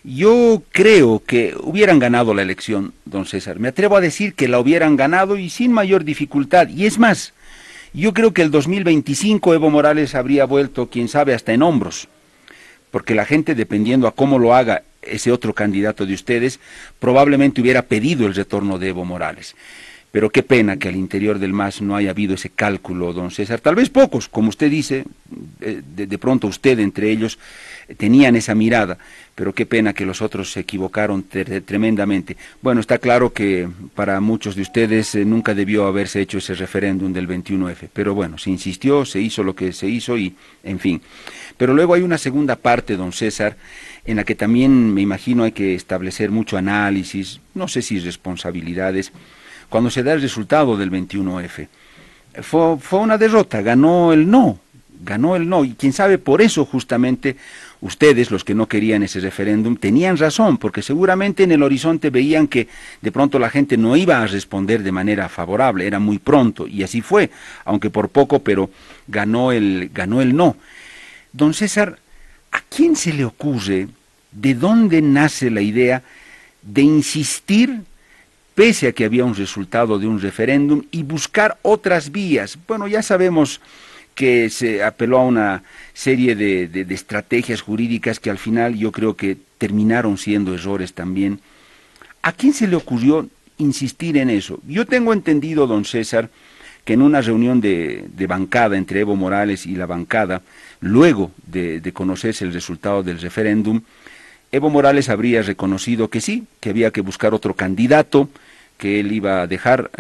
Yo 0.05 0.63
creo 0.71 1.23
que 1.27 1.55
hubieran 1.61 1.99
ganado 1.99 2.35
la 2.35 2.43
elección, 2.43 2.93
don 3.05 3.27
César. 3.27 3.59
Me 3.59 3.69
atrevo 3.69 3.97
a 3.97 4.01
decir 4.01 4.35
que 4.35 4.49
la 4.49 4.61
hubieran 4.61 4.97
ganado 4.97 5.37
y 5.37 5.51
sin 5.51 5.73
mayor 5.73 6.05
dificultad. 6.05 6.69
Y 6.69 6.87
es 6.87 6.99
más, 6.99 7.33
yo 7.93 8.15
creo 8.15 8.33
que 8.33 8.43
el 8.43 8.51
2025 8.51 9.55
Evo 9.55 9.71
Morales 9.71 10.15
habría 10.15 10.45
vuelto, 10.45 10.89
quién 10.89 11.09
sabe, 11.09 11.35
hasta 11.35 11.53
en 11.53 11.63
hombros. 11.63 12.09
Porque 12.91 13.15
la 13.15 13.25
gente, 13.25 13.55
dependiendo 13.55 14.07
a 14.07 14.15
cómo 14.15 14.39
lo 14.39 14.55
haga 14.55 14.83
ese 15.07 15.33
otro 15.33 15.53
candidato 15.53 16.07
de 16.07 16.15
ustedes, 16.15 16.61
probablemente 16.99 17.61
hubiera 17.61 17.83
pedido 17.83 18.27
el 18.27 18.35
retorno 18.35 18.79
de 18.79 18.89
Evo 18.89 19.05
Morales. 19.05 19.55
Pero 20.15 20.31
qué 20.31 20.45
pena 20.45 20.77
que 20.77 20.87
al 20.87 20.95
interior 20.95 21.41
del 21.41 21.53
MAS 21.53 21.83
no 21.83 21.97
haya 21.97 22.11
habido 22.11 22.37
ese 22.37 22.49
cálculo, 22.49 23.13
don 23.13 23.33
César. 23.33 23.61
Tal 23.61 23.75
vez 23.75 23.91
pocos, 23.91 24.29
como 24.29 24.49
usted 24.49 24.71
dice, 24.71 25.05
de, 25.59 26.19
pronto 26.19 26.47
usted 26.47 26.79
entre 26.79 27.11
ellos 27.11 27.37
eh, 27.89 27.97
tenían 27.97 28.37
esa 28.37 28.55
mirada, 28.55 28.97
pero 29.35 29.53
qué 29.53 29.67
pena 29.67 29.93
que 29.93 30.07
los 30.07 30.23
otros 30.23 30.53
se 30.53 30.61
equivocaron 30.61 31.25
tremendamente. 31.25 32.37
Bueno, 32.63 32.81
está 32.81 32.99
claro 32.99 33.33
que 33.33 33.69
para 33.97 34.21
muchos 34.21 34.55
de 34.55 34.63
ustedes 34.63 35.17
eh, 35.17 35.25
nunca 35.25 35.53
debió 35.53 35.85
haberse 35.85 36.21
hecho 36.21 36.39
ese 36.39 36.55
referéndum 36.55 37.13
del 37.13 37.27
21F, 37.27 37.89
pero 37.93 38.15
bueno, 38.15 38.39
se 38.39 38.51
insistió, 38.51 39.05
se 39.05 39.21
hizo 39.21 39.43
lo 39.43 39.57
que 39.57 39.73
se 39.73 39.89
hizo 39.89 40.17
y, 40.17 40.37
en 40.63 40.79
fin. 40.79 41.03
Pero 41.57 41.75
luego 41.75 41.95
hay 41.95 42.03
una 42.03 42.19
segunda 42.19 42.55
parte, 42.55 42.97
don 42.97 43.13
César, 43.13 43.57
en 44.05 44.17
la 44.17 44.25
que 44.25 44.35
también 44.35 44.93
me 44.93 45.01
imagino 45.01 45.45
hay 45.45 45.53
que 45.53 45.75
establecer 45.75 46.31
mucho 46.31 46.57
análisis, 46.57 47.41
no 47.55 47.69
sé 47.69 47.83
si 47.83 47.99
responsabilidades, 48.01 49.13
cuando 49.69 49.91
se 49.91 50.03
da 50.03 50.13
el 50.13 50.23
resultado 50.23 50.77
del 50.77 50.91
21F. 50.91 51.69
Fue, 52.43 52.79
fue 52.79 52.99
una 52.99 53.17
derrota, 53.17 53.63
ganó 53.63 54.13
el 54.13 54.29
no, 54.29 54.59
ganó 55.05 55.37
el 55.37 55.49
no, 55.49 55.65
y 55.65 55.73
quién 55.73 55.93
sabe 55.93 56.19
por 56.19 56.43
eso 56.43 56.65
justamente 56.65 57.37
ustedes, 57.81 58.31
los 58.31 58.45
que 58.45 58.55
no 58.55 58.67
querían 58.67 59.03
ese 59.03 59.21
referéndum, 59.21 59.77
tenían 59.77 60.17
razón, 60.17 60.57
porque 60.59 60.83
seguramente 60.83 61.43
en 61.43 61.53
el 61.53 61.63
horizonte 61.63 62.11
veían 62.11 62.49
que 62.49 62.69
de 63.03 63.13
pronto 63.13 63.39
la 63.39 63.51
gente 63.51 63.77
no 63.77 63.97
iba 63.97 64.23
a 64.23 64.27
responder 64.27 64.83
de 64.83 64.93
manera 64.93 65.29
favorable, 65.29 65.87
era 65.87 65.99
muy 65.99 66.19
pronto, 66.19 66.67
y 66.67 66.83
así 66.83 67.03
fue, 67.03 67.31
aunque 67.65 67.91
por 67.91 68.09
poco, 68.09 68.41
pero 68.41 68.71
ganó 69.07 69.53
el, 69.53 69.91
ganó 69.93 70.23
el 70.23 70.35
no. 70.35 70.57
Don 71.33 71.53
César, 71.53 71.99
¿A 72.55 72.61
quién 72.61 72.95
se 72.95 73.13
le 73.13 73.25
ocurre, 73.25 73.89
de 74.31 74.55
dónde 74.55 75.03
nace 75.03 75.51
la 75.51 75.61
idea 75.61 76.05
de 76.63 76.83
insistir, 76.83 77.81
pese 78.55 78.87
a 78.87 78.93
que 78.93 79.05
había 79.05 79.25
un 79.25 79.35
resultado 79.35 79.99
de 79.99 80.07
un 80.07 80.21
referéndum, 80.21 80.85
y 80.93 81.03
buscar 81.03 81.59
otras 81.63 82.13
vías? 82.13 82.57
Bueno, 82.69 82.87
ya 82.87 83.03
sabemos 83.03 83.61
que 84.15 84.51
se 84.51 84.85
apeló 84.85 85.19
a 85.19 85.27
una 85.27 85.63
serie 85.95 86.37
de, 86.37 86.87
estrategias 86.91 87.61
jurídicas 87.61 88.21
que 88.21 88.31
al 88.31 88.39
final 88.39 88.77
yo 88.77 88.93
creo 88.93 89.17
que 89.17 89.37
terminaron 89.59 90.17
siendo 90.17 90.55
errores 90.55 90.95
también. 90.95 91.41
¿A 92.23 92.31
quién 92.31 92.55
se 92.55 92.69
le 92.69 92.77
ocurrió 92.77 93.29
insistir 93.59 94.17
en 94.17 94.31
eso? 94.31 94.61
Yo 94.69 94.87
tengo 94.87 95.13
entendido, 95.13 95.67
don 95.67 95.85
César, 95.85 96.31
que 96.85 96.93
en 96.93 97.03
una 97.03 97.21
reunión 97.21 97.61
de, 97.61 98.07
bancada 98.29 98.77
entre 98.77 99.01
Evo 99.01 99.17
Morales 99.17 99.67
y 99.67 99.75
la 99.75 99.87
bancada, 99.87 100.43
luego 100.81 101.31
de, 101.47 101.81
conocerse 101.93 102.45
el 102.45 102.53
resultado 102.53 103.03
del 103.03 103.21
referéndum, 103.21 103.81
Evo 104.53 104.71
Morales 104.71 105.09
habría 105.09 105.43
reconocido 105.43 106.09
que 106.09 106.21
sí, 106.21 106.45
que 106.61 106.71
había 106.71 106.91
que 106.91 107.01
buscar 107.01 107.35
otro 107.35 107.55
candidato, 107.55 108.29
que 108.79 109.01
él 109.01 109.13
iba 109.13 109.43
a 109.43 109.47
dejar 109.47 109.91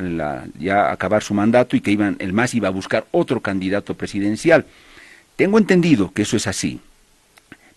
ya 0.58 0.92
acabar 0.92 1.22
su 1.22 1.32
mandato 1.32 1.76
y 1.76 1.80
que 1.80 1.90
iban, 1.90 2.16
el 2.18 2.32
MAS 2.32 2.54
iba 2.54 2.68
a 2.68 2.72
buscar 2.72 3.06
otro 3.12 3.40
candidato 3.40 3.94
presidencial. 3.94 4.66
Tengo 5.36 5.58
entendido 5.58 6.12
que 6.12 6.22
eso 6.22 6.36
es 6.36 6.46
así. 6.46 6.80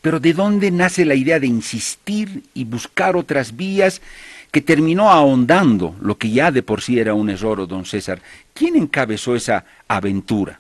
Pero 0.02 0.20
¿de 0.20 0.34
dónde 0.34 0.70
nace 0.70 1.06
la 1.06 1.16
idea 1.16 1.40
de 1.40 1.48
insistir 1.48 2.44
y 2.54 2.66
buscar 2.66 3.16
otras 3.16 3.56
vías 3.56 4.02
que 4.52 4.62
terminó 4.62 5.10
ahondando 5.10 5.96
lo 6.02 6.18
que 6.18 6.30
ya 6.32 6.52
de 6.52 6.64
por 6.64 6.82
sí 6.82 7.00
era 7.00 7.14
un 7.14 7.30
error, 7.30 7.68
don 7.68 7.86
César. 7.86 8.22
¿Quién 8.54 8.76
encabezó 8.76 9.36
esa 9.36 9.66
aventura? 9.88 10.60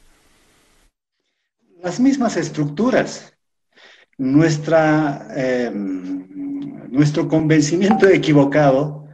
Las 1.84 2.00
mismas 2.00 2.38
estructuras. 2.38 3.34
Nuestra, 4.17 5.28
eh, 5.36 5.71
nuestro 5.73 7.28
convencimiento 7.28 8.08
equivocado 8.08 9.08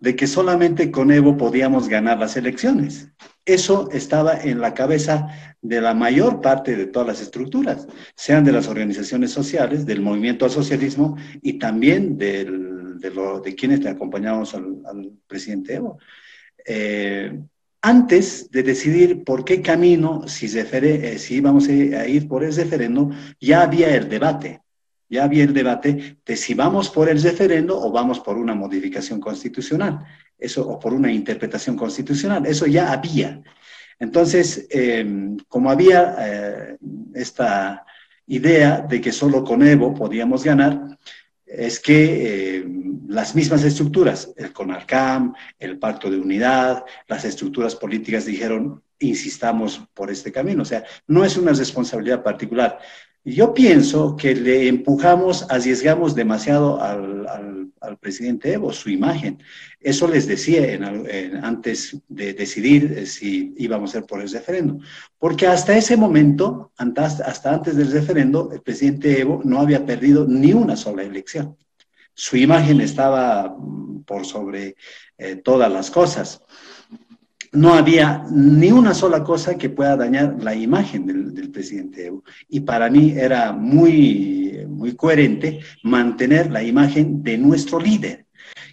de 0.00 0.16
que 0.16 0.26
solamente 0.26 0.90
con 0.90 1.10
Evo 1.10 1.36
podíamos 1.36 1.88
ganar 1.88 2.18
las 2.18 2.36
elecciones. 2.36 3.08
Eso 3.44 3.88
estaba 3.92 4.34
en 4.40 4.60
la 4.60 4.74
cabeza 4.74 5.28
de 5.62 5.80
la 5.80 5.94
mayor 5.94 6.40
parte 6.40 6.76
de 6.76 6.86
todas 6.86 7.08
las 7.08 7.20
estructuras, 7.20 7.88
sean 8.14 8.44
de 8.44 8.52
las 8.52 8.68
organizaciones 8.68 9.30
sociales, 9.30 9.86
del 9.86 10.02
movimiento 10.02 10.44
al 10.44 10.50
socialismo 10.50 11.16
y 11.42 11.54
también 11.54 12.18
del 12.18 12.67
de, 12.98 13.10
lo, 13.10 13.40
de 13.40 13.54
quienes 13.54 13.80
te 13.80 13.88
acompañamos 13.88 14.54
al, 14.54 15.12
presidente 15.26 15.74
Evo. 15.74 15.98
Eh, 16.66 17.38
antes 17.80 18.50
de 18.50 18.62
decidir 18.62 19.24
por 19.24 19.44
qué 19.44 19.62
camino, 19.62 20.26
si, 20.26 20.48
se, 20.48 20.66
eh, 20.72 21.18
si 21.18 21.36
íbamos 21.36 21.68
a 21.68 21.72
ir 21.72 22.28
por 22.28 22.44
el 22.44 22.54
referendo, 22.54 23.10
ya 23.40 23.62
había 23.62 23.94
el 23.94 24.08
debate. 24.08 24.62
Ya 25.08 25.24
había 25.24 25.44
el 25.44 25.54
debate 25.54 26.18
de 26.24 26.36
si 26.36 26.52
vamos 26.52 26.90
por 26.90 27.08
el 27.08 27.22
referendo 27.22 27.80
o 27.80 27.90
vamos 27.90 28.20
por 28.20 28.36
una 28.36 28.54
modificación 28.54 29.20
constitucional, 29.20 30.04
eso, 30.38 30.68
o 30.68 30.78
por 30.78 30.92
una 30.92 31.10
interpretación 31.10 31.76
constitucional. 31.76 32.44
Eso 32.44 32.66
ya 32.66 32.92
había. 32.92 33.40
Entonces, 33.98 34.66
eh, 34.70 35.36
como 35.48 35.70
había 35.70 36.76
esta 37.14 37.84
idea 38.26 38.84
de 38.88 39.00
que 39.00 39.12
solo 39.12 39.42
con 39.42 39.66
Evo 39.66 39.94
podíamos 39.94 40.44
ganar, 40.44 40.98
es 41.46 41.80
que 41.80 42.64
las 43.08 43.34
mismas 43.34 43.64
estructuras, 43.64 44.34
el 44.36 44.52
CONARCAM, 44.52 45.32
el 45.58 45.78
Pacto 45.78 46.10
de 46.10 46.18
Unidad, 46.18 46.84
las 47.08 47.24
estructuras 47.24 47.74
políticas 47.74 48.26
dijeron, 48.26 48.82
insistamos 48.98 49.82
por 49.94 50.10
este 50.10 50.30
camino. 50.30 50.62
O 50.62 50.66
sea, 50.66 50.84
no 51.06 51.24
es 51.24 51.38
una 51.38 51.54
responsabilidad 51.54 52.22
particular. 52.22 52.78
Yo 53.24 53.54
pienso 53.54 54.14
que 54.14 54.34
le 54.34 54.68
empujamos, 54.68 55.46
arriesgamos 55.48 56.14
demasiado 56.14 56.82
al, 56.82 57.70
presidente 57.98 58.52
Evo, 58.52 58.72
su 58.74 58.90
imagen. 58.90 59.42
Eso 59.80 60.06
les 60.06 60.26
decía 60.26 60.78
antes 61.42 61.96
de 62.08 62.34
decidir 62.34 62.92
eh, 62.94 63.06
si 63.06 63.54
íbamos 63.56 63.90
a 63.90 63.92
ser 63.94 64.04
por 64.04 64.20
el 64.20 64.30
referendo. 64.30 64.80
Porque 65.18 65.46
hasta 65.46 65.76
ese 65.76 65.96
momento, 65.96 66.72
hasta 66.76 67.54
antes 67.54 67.76
del 67.76 67.90
referendo, 67.90 68.50
el 68.52 68.60
presidente 68.60 69.18
Evo 69.18 69.40
no 69.44 69.60
había 69.60 69.86
perdido 69.86 70.26
ni 70.26 70.52
una 70.52 70.76
sola 70.76 71.02
elección 71.02 71.56
su 72.18 72.36
imagen 72.36 72.80
estaba 72.80 73.48
mm, 73.48 74.02
por 74.02 74.26
sobre 74.26 74.74
eh, 75.16 75.36
todas 75.36 75.70
las 75.72 75.88
cosas. 75.88 76.42
No 77.52 77.74
había 77.74 78.24
ni 78.30 78.72
una 78.72 78.92
sola 78.92 79.22
cosa 79.22 79.56
que 79.56 79.70
pueda 79.70 79.96
dañar 79.96 80.36
la 80.42 80.54
imagen 80.54 81.06
del, 81.06 81.50
presidente 81.50 82.06
Evo. 82.06 82.24
Y 82.48 82.60
para 82.60 82.90
mí 82.90 83.14
era 83.16 83.52
muy, 83.52 84.66
muy 84.68 84.94
coherente 84.96 85.60
mantener 85.82 86.50
la 86.50 86.62
imagen 86.62 87.22
de 87.22 87.38
nuestro 87.38 87.80
líder, 87.80 88.26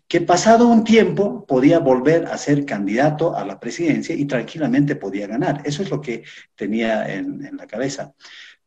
que 0.08 0.22
pasado 0.22 0.68
un 0.68 0.84
tiempo 0.84 1.46
podía 1.46 1.80
volver 1.80 2.26
a 2.26 2.38
ser 2.38 2.66
candidato 2.66 3.36
a 3.36 3.46
la 3.46 3.60
presidencia 3.60 4.14
y 4.14 4.26
tranquilamente 4.26 4.96
podía 4.96 5.28
ganar. 5.28 5.62
Eso 5.66 5.84
es 5.84 5.90
lo 5.90 6.02
que 6.02 6.24
tenía 6.56 7.14
en, 7.14 7.46
en 7.46 7.58
la 7.58 7.66
cabeza. 7.68 8.14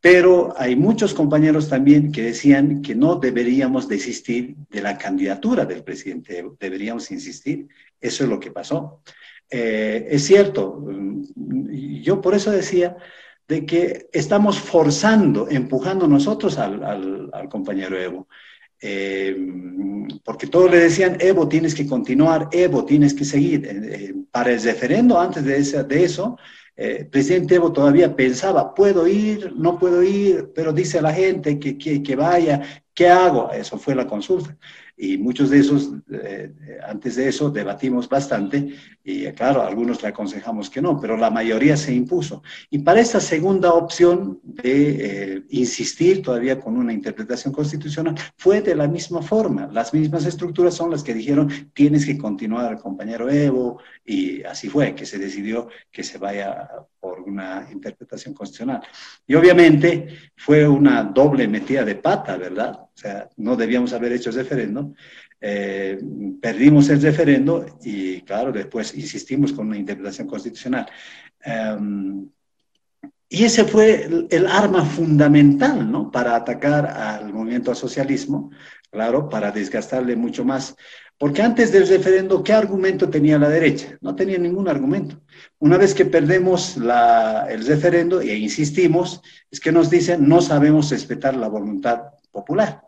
Pero 0.01 0.55
hay 0.57 0.77
muchos 0.77 1.13
compañeros 1.13 1.69
también 1.69 2.13
que 2.13 2.23
decían 2.23 2.83
que 2.83 2.95
no 2.95 3.17
deberíamos 3.17 3.89
desistir 3.89 4.55
de 4.71 4.81
la 4.81 4.97
candidatura 4.97 5.65
del 5.65 5.83
presidente, 5.83 6.45
deberíamos 6.61 7.11
insistir. 7.11 7.67
Eso 8.01 8.25
es 8.25 8.31
lo 8.31 8.39
que 8.39 8.53
pasó. 8.53 9.03
Eh, 9.51 10.07
es 10.11 10.25
cierto, 10.25 10.85
mm, 10.87 12.03
yo 12.03 12.21
por 12.21 12.35
eso 12.35 12.51
decía 12.51 12.97
de 13.49 13.65
que 13.67 14.09
estamos 14.13 14.61
forzando, 14.61 15.49
empujando 15.51 16.07
nosotros 16.07 16.59
al, 16.59 17.49
compañero 17.51 17.99
Evo. 17.99 18.29
Eh, 18.81 19.37
porque 20.23 20.47
todos 20.47 20.71
le 20.71 20.79
decían, 20.79 21.17
Evo, 21.19 21.49
tienes 21.49 21.75
que 21.75 21.87
continuar, 21.87 22.49
Evo, 22.53 22.85
tienes 22.85 23.15
que 23.15 23.25
seguir. 23.25 23.67
Eh, 23.67 24.15
para 24.31 24.53
el 24.53 24.63
referendo, 24.63 25.19
antes 25.19 25.45
de, 25.45 25.85
de 25.85 26.05
eso, 26.05 26.39
eh, 26.81 27.05
presidente 27.11 27.57
Evo 27.57 27.73
todavía 27.73 28.14
pensaba, 28.14 28.73
puedo 28.73 29.09
ir, 29.09 29.53
no 29.57 29.81
puedo 29.81 30.01
ir, 30.05 30.53
pero 30.55 30.73
dice 30.73 31.01
a 31.01 31.03
la 31.03 31.12
gente 31.12 31.59
que, 31.59 31.77
que, 31.77 32.17
vaya, 32.17 32.62
¿qué 32.95 33.09
hago? 33.09 33.51
Eso 33.51 33.79
fue 33.79 33.97
la 33.97 34.07
consulta. 34.07 34.57
Y 34.99 35.17
muchos 35.17 35.51
de 35.51 35.61
esos, 35.61 35.91
eh, 36.13 36.53
antes 36.87 37.15
de 37.17 37.29
eso, 37.29 37.51
debatimos 37.51 38.09
bastante 38.09 38.75
y 39.05 39.27
claro, 39.33 39.63
algunos 39.63 40.03
le 40.03 40.09
aconsejamos 40.09 40.69
que 40.69 40.83
no, 40.83 41.01
pero 41.01 41.17
la 41.17 41.31
mayoría 41.31 41.77
se 41.77 41.95
impuso. 41.95 42.43
Y 42.69 42.81
para 42.81 43.01
esta 43.01 43.21
segunda 43.21 43.73
opción 43.73 44.41
de 44.43 45.35
eh, 45.37 45.43
insistir 45.51 46.21
todavía 46.21 46.59
con 46.61 46.77
una 46.77 46.93
interpretación 46.93 47.55
constitucional, 47.55 48.17
fue 48.37 48.61
de 48.61 48.75
la 48.75 48.89
misma 48.89 49.23
forma. 49.23 49.69
Las 49.73 49.95
mismas 49.95 50.27
estructuras 50.27 50.75
son 50.75 50.91
las 50.91 51.05
que 51.05 51.15
dijeron, 51.15 51.49
tienes 51.73 52.05
que 52.05 52.19
continuar, 52.19 52.79
compañero 52.79 53.31
Evo, 53.31 53.81
y 54.05 54.43
así 54.43 54.69
fue, 54.69 54.95
que 54.95 55.07
se 55.07 55.19
decidió 55.19 55.69
que 55.93 56.03
se 56.03 56.19
vaya 56.19 56.69
una 57.29 57.69
interpretación 57.71 58.35
constitucional. 58.35 58.83
Y 59.27 59.35
obviamente 59.35 60.33
fue 60.37 60.67
una 60.67 61.05
doble 61.05 61.47
metida 61.47 61.85
de 61.85 61.95
pata, 61.97 62.37
¿verdad? 62.37 62.73
O 62.73 62.91
sea, 62.95 63.29
no 63.37 63.57
debíamos 63.57 63.93
haber 63.93 64.12
hecho 64.12 64.31
ese 64.31 64.43
referéndum. 64.43 64.95
Eh, 65.41 65.99
perdimos 66.41 66.88
el 66.88 67.01
referendo 67.01 67.79
y, 67.83 68.23
claro, 68.23 68.51
después 68.51 68.95
insistimos 68.95 69.53
con 69.53 69.69
una 69.69 69.77
interpretación 69.77 70.27
constitucional. 70.27 70.87
Em, 71.41 72.29
y 73.29 73.45
ese 73.45 73.64
fue 73.64 74.05
el, 74.05 74.27
el, 74.31 74.47
arma 74.47 74.85
fundamental, 74.85 75.91
¿no? 75.91 76.11
Para 76.11 76.35
atacar 76.35 76.87
al 76.87 77.33
movimiento 77.33 77.71
al 77.71 77.77
socialismo, 77.77 78.51
claro, 78.91 79.29
para 79.29 79.53
desgastarle 79.53 80.17
mucho 80.17 80.45
más 80.45 80.75
porque 81.18 81.42
antes 81.42 81.72
del 81.72 81.88
referendo, 81.88 82.42
¿qué 82.42 82.52
argumento 82.52 83.11
tenía 83.11 83.38
la 83.38 83.48
derecha? 83.48 83.98
No 84.00 84.14
tenía 84.14 84.38
ningún 84.38 84.68
argumento. 84.68 85.20
Una 85.59 85.76
vez 85.76 85.94
que 85.94 86.04
perdemos 86.04 86.76
el 86.76 87.66
referendo 87.66 88.20
e 88.20 88.37
insistimos, 88.37 89.20
es 89.50 89.61
que 89.61 89.72
nos 89.72 89.90
dicen 89.90 90.28
no 90.28 90.40
sabemos 90.40 90.90
respetar 90.90 91.37
la 91.37 91.48
voluntad 91.48 92.02
popular 92.31 92.88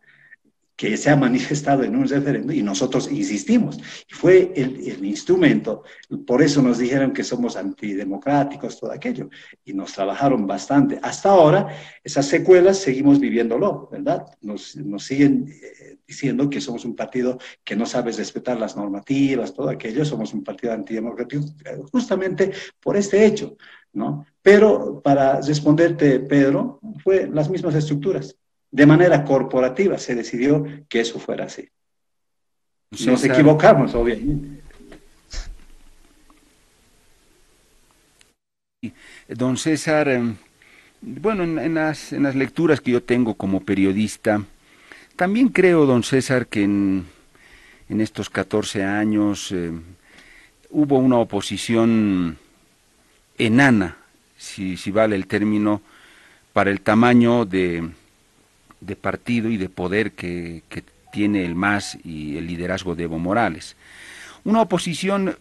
que 0.81 0.97
se 0.97 1.11
ha 1.11 1.17
manifestado 1.17 1.85
en 1.85 1.95
un 1.95 2.09
referendo 2.09 2.55
y 2.55 2.63
nosotros 2.63 3.13
insistimos. 3.13 3.77
Y 4.11 4.15
fue 4.15 4.51
el, 4.57 4.81
el, 4.89 5.05
instrumento, 5.05 5.83
por 6.27 6.41
eso 6.41 6.63
nos 6.63 6.79
dijeron 6.79 7.13
que 7.13 7.23
somos 7.23 7.55
antidemocráticos, 7.55 8.81
todo 8.81 8.91
aquello, 8.91 9.29
y 9.63 9.75
nos 9.75 9.93
trabajaron 9.93 10.47
bastante. 10.47 10.99
Hasta 11.03 11.29
ahora, 11.29 11.69
esas 12.03 12.25
secuelas 12.25 12.79
seguimos 12.79 13.21
viviéndolo, 13.21 13.91
¿verdad? 13.93 14.25
Nos, 14.41 14.75
nos 14.77 15.05
siguen 15.05 15.49
eh, 15.51 15.99
diciendo 16.09 16.49
que 16.49 16.63
somos 16.63 16.87
un 16.87 16.97
partido 16.97 17.37
que 17.63 17.77
no 17.77 17.85
sabe 17.85 18.13
respetar 18.13 18.59
las 18.59 18.75
normativas, 18.75 19.53
todo 19.53 19.69
aquello, 19.69 20.07
somos 20.07 20.33
un 20.33 20.43
partido 20.43 20.73
antidemocrático, 20.73 21.45
justamente 21.93 22.53
por 22.83 22.97
este 22.97 23.27
hecho, 23.27 23.59
¿no? 23.93 24.25
Pero 24.41 25.03
para 25.03 25.43
responderte, 25.43 26.21
Pedro, 26.21 26.81
fue 27.05 27.29
las 27.31 27.51
mismas 27.51 27.75
estructuras 27.75 28.40
de 28.71 28.87
manera 28.87 29.25
corporativa 29.25 29.99
se 29.99 30.15
decidió 30.15 30.65
que 30.89 31.01
eso 31.01 31.19
fuera 31.19 31.45
así. 31.45 31.69
Nos 33.07 33.25
equivocamos, 33.25 33.95
obviamente. 33.95 34.63
Don 39.29 39.57
César, 39.57 40.09
em, 40.09 40.37
bueno, 41.01 41.45
en, 41.45 41.75
las, 41.75 42.13
en, 42.13 42.25
las, 42.25 42.35
lecturas 42.35 42.81
que 42.81 42.93
yo 42.93 43.03
tengo 43.03 43.35
como 43.35 43.61
periodista, 43.61 44.43
también 45.17 45.49
creo, 45.49 45.87
don 45.87 46.03
César, 46.03 46.47
que 46.47 46.63
en, 46.63 47.07
en 47.89 48.01
estos 48.01 48.31
14 48.31 48.83
años 48.83 49.53
eh, 49.53 49.71
hubo 50.71 50.99
una 50.99 51.19
oposición 51.19 52.39
enana, 53.39 53.99
si, 54.37 54.77
si 54.77 54.91
vale 54.91 55.15
el 55.15 55.27
término, 55.27 55.83
para 56.53 56.71
el 56.71 56.81
tamaño 56.81 57.45
de, 57.45 57.91
de 58.81 58.97
partido 58.97 59.51
y 59.51 59.57
de 59.57 59.69
poder 59.69 60.13
que, 60.13 60.63
tiene 61.13 61.45
el 61.45 61.57
MAS 61.57 61.99
y 62.05 62.37
el 62.37 62.47
liderazgo 62.47 62.95
de 62.95 63.03
Evo 63.03 63.19
Morales. 63.19 63.75
Una 64.45 64.63
oposición, 64.63 65.37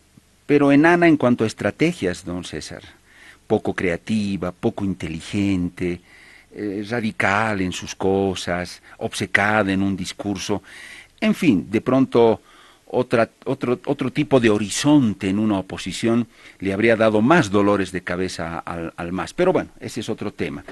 pero 0.48 0.72
enana 0.72 1.08
en 1.08 1.16
cuanto 1.16 1.44
a 1.44 1.48
estrategias, 1.48 2.26
don 2.26 2.44
César. 2.44 2.82
Poco 3.46 3.76
creativa, 3.76 4.52
poco 4.52 4.84
inteligente, 4.84 6.02
eh, 6.52 6.84
radical 6.90 7.62
en 7.62 7.72
sus 7.72 7.94
cosas, 7.94 8.82
obcecada 8.98 9.72
en 9.72 9.84
un 9.84 9.96
discurso. 9.96 10.64
En 11.22 11.36
fin, 11.36 11.68
de 11.70 11.82
pronto 11.82 12.42
otro, 12.88 13.30
otro 13.46 14.12
tipo 14.12 14.40
de 14.40 14.50
horizonte 14.50 15.30
en 15.30 15.38
una 15.38 15.60
oposición 15.60 16.28
le 16.60 16.74
habría 16.74 16.96
dado 16.96 17.22
más 17.22 17.52
dolores 17.52 17.92
de 17.92 18.02
cabeza 18.02 18.58
al, 18.58 18.92
al 18.98 19.12
MAS. 19.12 19.36
Pero 19.36 19.54
bueno, 19.54 19.70
ese 19.80 20.00
es 20.00 20.10
otro 20.10 20.34
tema. 20.34 20.64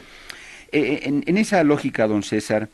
Eh, 0.72 1.22
en, 1.26 1.38
esa 1.38 1.64
lógica, 1.64 2.08
don 2.08 2.24
César, 2.24 2.70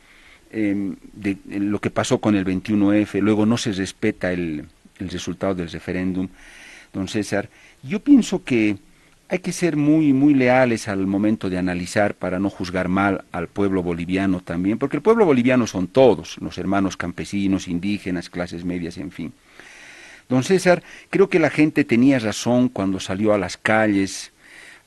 em, 0.51 0.95
de, 1.13 1.37
lo 1.45 1.79
que 1.79 1.89
pasó 1.89 2.19
con 2.19 2.35
el 2.35 2.45
21F, 2.45 3.21
luego 3.21 3.45
no 3.45 3.57
se 3.57 3.71
respeta 3.71 4.31
el, 4.31 4.65
el 4.99 5.09
resultado 5.09 5.55
del 5.55 5.69
referéndum, 5.69 6.27
don 6.91 7.07
César, 7.07 7.49
yo 7.83 7.99
pienso 7.99 8.43
que 8.43 8.77
hay 9.29 9.39
que 9.39 9.51
ser 9.51 9.75
muy, 9.77 10.13
muy 10.13 10.33
leales 10.33 10.87
al 10.87 11.07
momento 11.07 11.49
de 11.49 11.57
analizar 11.57 12.13
para 12.13 12.39
no 12.39 12.49
juzgar 12.49 12.87
mal 12.87 13.23
al 13.31 13.47
pueblo 13.47 13.81
boliviano 13.81 14.41
también, 14.41 14.77
porque 14.77 14.97
el 14.97 15.01
pueblo 15.01 15.25
boliviano 15.25 15.65
son 15.65 15.87
todos, 15.87 16.37
los 16.39 16.57
hermanos 16.57 16.97
campesinos, 16.97 17.67
indígenas, 17.67 18.29
clases 18.29 18.63
medias, 18.63 18.97
en 18.97 19.11
fin. 19.11 19.33
Don 20.29 20.43
César, 20.43 20.83
creo 21.09 21.29
que 21.29 21.39
la 21.39 21.49
gente 21.49 21.83
tenía 21.83 22.19
razón 22.19 22.69
cuando 22.69 22.99
salió 22.99 23.33
a 23.33 23.37
las 23.37 23.57
calles 23.57 24.32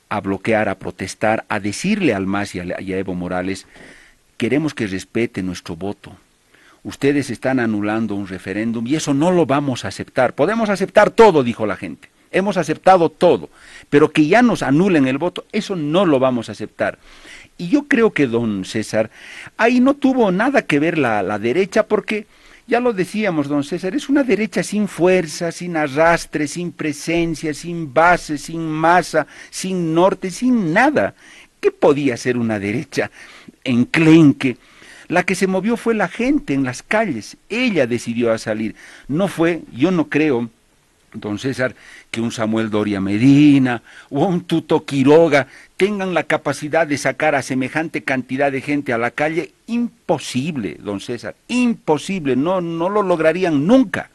a 0.09 0.21
bloquear, 0.21 0.69
a 0.69 0.79
protestar, 0.79 1.45
a 1.49 1.59
decirle 1.59 2.13
al 2.13 2.25
MAS 2.25 2.55
y 2.55 2.59
a, 2.59 2.97
Evo 2.97 3.15
Morales, 3.15 3.67
queremos 4.37 4.73
que 4.73 4.87
respete 4.87 5.43
nuestro 5.43 5.75
voto. 5.75 6.15
Ustedes 6.83 7.29
están 7.29 7.59
anulando 7.59 8.15
un 8.15 8.27
referéndum 8.27 8.87
y 8.87 8.95
eso 8.95 9.13
no 9.13 9.31
lo 9.31 9.45
vamos 9.45 9.83
a 9.83 9.89
aceptar. 9.89 10.33
Podemos 10.33 10.69
aceptar 10.69 11.09
todo, 11.09 11.43
dijo 11.43 11.65
la 11.65 11.75
gente. 11.75 12.09
Hemos 12.31 12.57
aceptado 12.57 13.09
todo, 13.09 13.49
pero 13.89 14.11
que 14.11 14.27
ya 14.27 14.41
nos 14.41 14.61
anulen 14.61 15.07
el 15.07 15.17
voto, 15.17 15.45
eso 15.51 15.75
no 15.75 16.05
lo 16.05 16.19
vamos 16.19 16.49
a 16.49 16.51
aceptar. 16.51 16.99
Y 17.57 17.69
yo 17.69 17.87
creo 17.87 18.11
que 18.11 18.27
don 18.27 18.65
César, 18.65 19.09
ahí 19.57 19.79
no 19.79 19.95
tuvo 19.95 20.31
nada 20.31 20.61
que 20.61 20.79
ver 20.79 20.97
la, 20.97 21.23
la 21.23 21.39
derecha 21.39 21.87
porque 21.87 22.27
ya 22.67 22.81
lo 22.81 22.91
decíamos, 22.91 23.47
don 23.47 23.63
César, 23.63 23.95
es 23.95 24.09
una 24.09 24.23
derecha 24.23 24.61
sin 24.61 24.89
fuerza, 24.89 25.53
sin 25.53 25.77
arrastre, 25.77 26.47
sin 26.47 26.73
presencia, 26.73 27.53
sin 27.53 27.93
base, 27.93 28.37
sin 28.37 28.67
masa, 28.67 29.25
sin 29.49 29.93
norte, 29.93 30.29
sin 30.29 30.73
nada. 30.73 31.15
¿Qué 31.61 31.71
podía 31.71 32.17
ser 32.17 32.37
una 32.37 32.59
derecha 32.59 33.09
enclenque? 33.63 34.57
La 35.07 35.23
que 35.23 35.35
se 35.35 35.47
movió 35.47 35.77
fue 35.77 35.95
la 35.95 36.09
gente 36.09 36.53
en 36.53 36.65
las 36.65 36.83
calles. 36.83 37.37
Ella 37.47 37.87
decidió 37.87 38.33
a 38.33 38.37
salir. 38.37 38.75
No 39.07 39.29
fue, 39.29 39.61
yo 39.71 39.89
no 39.91 40.09
creo, 40.09 40.49
don 41.13 41.39
César, 41.39 41.73
que 42.11 42.19
un 42.19 42.33
Samuel 42.33 42.69
Doria 42.69 42.99
Medina 42.99 43.81
o 44.09 44.25
un 44.25 44.41
Tuto 44.41 44.83
Quiroga 44.83 45.47
tengan 45.77 46.15
la 46.15 46.23
capacidad 46.23 46.87
de 46.87 46.97
sacar 46.97 47.35
a 47.35 47.43
semejante 47.43 48.03
cantidad 48.03 48.51
de 48.51 48.61
gente 48.61 48.93
a 48.93 48.97
la 48.97 49.11
calle, 49.11 49.53
imposible, 49.67 50.77
don 50.79 50.99
César, 50.99 51.35
imposible, 51.47 52.35
no, 52.35 52.61
no 52.61 52.89
lo 52.89 53.03
lograrían 53.03 53.67
nunca. 53.67 54.09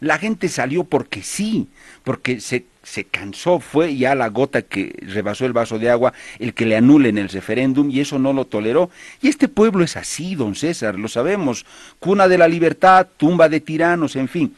La 0.00 0.18
gente 0.18 0.48
salió 0.48 0.84
porque 0.84 1.22
sí, 1.22 1.68
porque 2.02 2.40
se, 2.40 2.64
se 2.82 3.04
cansó, 3.04 3.60
fue 3.60 3.96
ya 3.96 4.14
la 4.14 4.28
gota 4.28 4.62
que 4.62 4.94
rebasó 5.02 5.46
el 5.46 5.52
vaso 5.52 5.78
de 5.78 5.90
agua 5.90 6.12
el 6.38 6.52
que 6.52 6.66
le 6.66 6.76
anulen 6.76 7.16
el 7.16 7.28
referéndum 7.28 7.90
y 7.90 8.00
eso 8.00 8.18
no 8.18 8.32
lo 8.32 8.46
toleró. 8.46 8.90
Y 9.22 9.28
este 9.28 9.48
pueblo 9.48 9.84
es 9.84 9.96
así, 9.96 10.34
don 10.34 10.54
César, 10.54 10.98
lo 10.98 11.08
sabemos, 11.08 11.64
cuna 12.00 12.28
de 12.28 12.38
la 12.38 12.48
libertad, 12.48 13.06
tumba 13.16 13.48
de 13.48 13.60
tiranos, 13.60 14.16
en 14.16 14.28
fin 14.28 14.54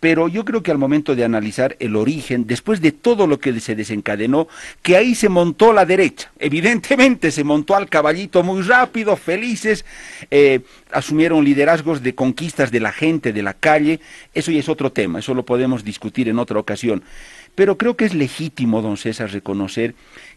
pero 0.00 0.28
yo 0.28 0.46
creo 0.46 0.62
que 0.62 0.70
al 0.70 0.78
momento 0.78 1.14
de 1.14 1.24
analizar 1.24 1.76
el 1.78 1.94
origen, 1.94 2.46
después 2.46 2.80
de 2.80 2.90
todo 2.90 3.26
lo 3.26 3.38
que 3.38 3.60
se 3.60 3.76
desencadenó, 3.76 4.48
que 4.82 4.96
ahí 4.96 5.14
se 5.14 5.28
montó 5.28 5.74
la 5.74 5.84
derecha, 5.84 6.32
evidentemente 6.38 7.30
se 7.30 7.44
montó 7.44 7.76
al 7.76 7.88
caballito 7.88 8.42
muy 8.42 8.62
rápido, 8.62 9.14
felices, 9.16 9.84
eh, 10.30 10.60
asumieron 10.90 11.44
liderazgos 11.44 12.02
de 12.02 12.14
conquistas 12.14 12.70
de 12.70 12.80
la 12.80 12.92
gente, 12.92 13.34
de 13.34 13.42
la 13.42 13.52
calle, 13.52 14.00
eso 14.34 14.50
ya 14.50 14.60
es 14.60 14.70
otro 14.70 14.90
tema, 14.90 15.18
eso 15.18 15.34
lo 15.34 15.44
podemos 15.44 15.84
discutir 15.84 16.28
en 16.30 16.38
otra 16.38 16.58
ocasión, 16.58 17.04
pero 17.54 17.76
creo 17.76 17.96
que 17.96 18.06
es 18.06 18.14
legítimo, 18.14 18.80
don 18.80 18.96
César, 18.96 19.30
reconocer 19.30 19.94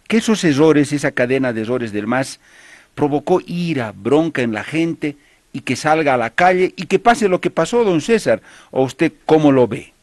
que 0.08 0.17
esos 0.17 0.43
errores, 0.43 0.91
esa 0.91 1.12
cadena 1.12 1.54
de 1.54 1.62
errores 1.62 1.93
del 1.93 2.08
MAS, 2.08 2.41
provocó 2.95 3.41
ira, 3.45 3.93
bronca 3.95 4.41
en 4.41 4.54
la 4.54 4.63
gente, 4.63 5.15
y 5.54 5.62
que 5.62 5.76
salga 5.76 6.16
a 6.16 6.18
la 6.18 6.32
calle 6.32 6.74
y 6.76 6.88
que 6.88 7.00
pase 7.00 7.30
lo 7.30 7.39
que 7.39 7.52
pasó, 7.52 7.84
don 7.84 8.02
César. 8.02 8.42
¿O 8.72 8.84
usted 8.84 9.13
cómo 9.26 9.52
lo 9.52 9.68
ve? 9.68 9.94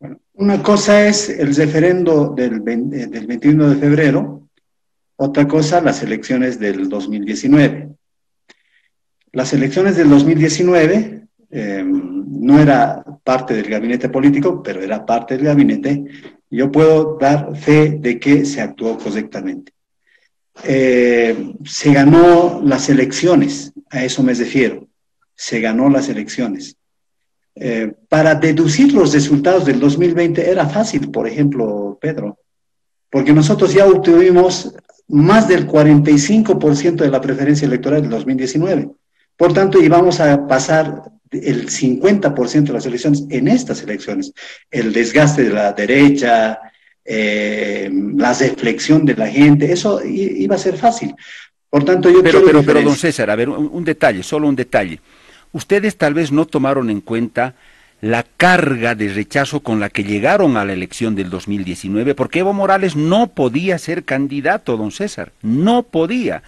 Bueno, 0.00 0.18
una 0.34 0.62
cosa 0.62 1.06
es 1.06 1.28
el 1.28 1.54
referendo 1.54 2.30
del, 2.30 2.60
21 2.60 3.70
de 3.70 3.76
febrero, 3.76 4.48
otra 5.16 5.46
cosa 5.46 5.82
las 5.82 6.02
elecciones 6.02 6.58
del 6.58 6.88
2019. 6.88 7.90
Las 9.32 9.52
elecciones 9.52 9.96
del 9.96 10.08
2019 10.08 11.26
eh, 11.50 11.84
no 11.84 12.58
era 12.58 13.04
parte 13.22 13.54
del 13.54 13.68
gabinete 13.68 14.08
político, 14.08 14.62
pero 14.62 14.80
era 14.80 15.04
parte 15.04 15.36
del 15.36 15.46
gabinete. 15.46 16.04
Yo 16.48 16.72
puedo 16.72 17.18
dar 17.20 17.54
fe 17.54 17.98
de 18.00 18.18
que 18.18 18.46
se 18.46 18.62
actuó 18.62 18.96
correctamente. 18.96 19.72
Eh, 20.64 21.54
se 21.64 21.92
ganó 21.92 22.60
las 22.64 22.88
elecciones, 22.88 23.72
a 23.90 24.04
eso 24.04 24.22
me 24.22 24.34
refiero. 24.34 24.86
se 25.34 25.60
ganó 25.60 25.88
las 25.88 26.10
elecciones. 26.10 26.76
Eh, 27.54 27.92
para 28.08 28.34
deducir 28.34 28.92
los 28.92 29.12
resultados 29.14 29.64
del 29.64 29.80
2020 29.80 30.50
era 30.50 30.68
fácil, 30.68 31.10
por 31.10 31.26
ejemplo, 31.26 31.98
Pedro, 31.98 32.38
porque 33.08 33.32
nosotros 33.32 33.72
ya 33.72 33.86
obtuvimos 33.86 34.74
más 35.08 35.48
del 35.48 35.66
45% 35.66 36.96
de 36.96 37.10
la 37.10 37.20
preferencia 37.20 37.66
electoral 37.66 38.02
del 38.02 38.10
2019. 38.10 38.90
Por 39.36 39.52
tanto, 39.52 39.82
íbamos 39.82 40.20
a 40.20 40.46
pasar 40.46 41.02
el 41.30 41.68
50% 41.68 42.64
de 42.64 42.72
las 42.72 42.86
elecciones 42.86 43.24
en 43.30 43.48
estas 43.48 43.82
elecciones. 43.82 44.32
El 44.70 44.92
desgaste 44.92 45.44
de 45.44 45.50
la 45.50 45.72
derecha, 45.72 46.58
eh, 47.04 47.90
la 48.16 48.34
deflexión 48.34 49.04
de 49.04 49.14
la 49.14 49.28
gente, 49.28 49.72
eso 49.72 50.04
iba 50.04 50.54
a 50.54 50.58
ser 50.58 50.76
fácil. 50.76 51.14
Por 51.68 51.84
tanto, 51.84 52.10
yo 52.10 52.22
pero, 52.22 52.42
pero, 52.44 52.62
pero, 52.62 52.82
don 52.82 52.96
César, 52.96 53.30
a 53.30 53.36
ver, 53.36 53.48
un 53.48 53.84
detalle, 53.84 54.22
solo 54.22 54.48
un 54.48 54.56
detalle. 54.56 55.00
Ustedes 55.52 55.96
tal 55.96 56.14
vez 56.14 56.32
no 56.32 56.46
tomaron 56.46 56.90
en 56.90 57.00
cuenta 57.00 57.54
la 58.00 58.24
carga 58.36 58.94
de 58.94 59.08
rechazo 59.08 59.60
con 59.60 59.78
la 59.78 59.90
que 59.90 60.04
llegaron 60.04 60.56
a 60.56 60.64
la 60.64 60.72
elección 60.72 61.14
del 61.14 61.28
2019, 61.28 62.14
porque 62.14 62.38
Evo 62.38 62.52
Morales 62.52 62.96
no 62.96 63.28
podía 63.28 63.78
ser 63.78 64.04
candidato, 64.04 64.76
don 64.76 64.90
César, 64.90 65.32
no 65.42 65.82
podía. 65.82 66.42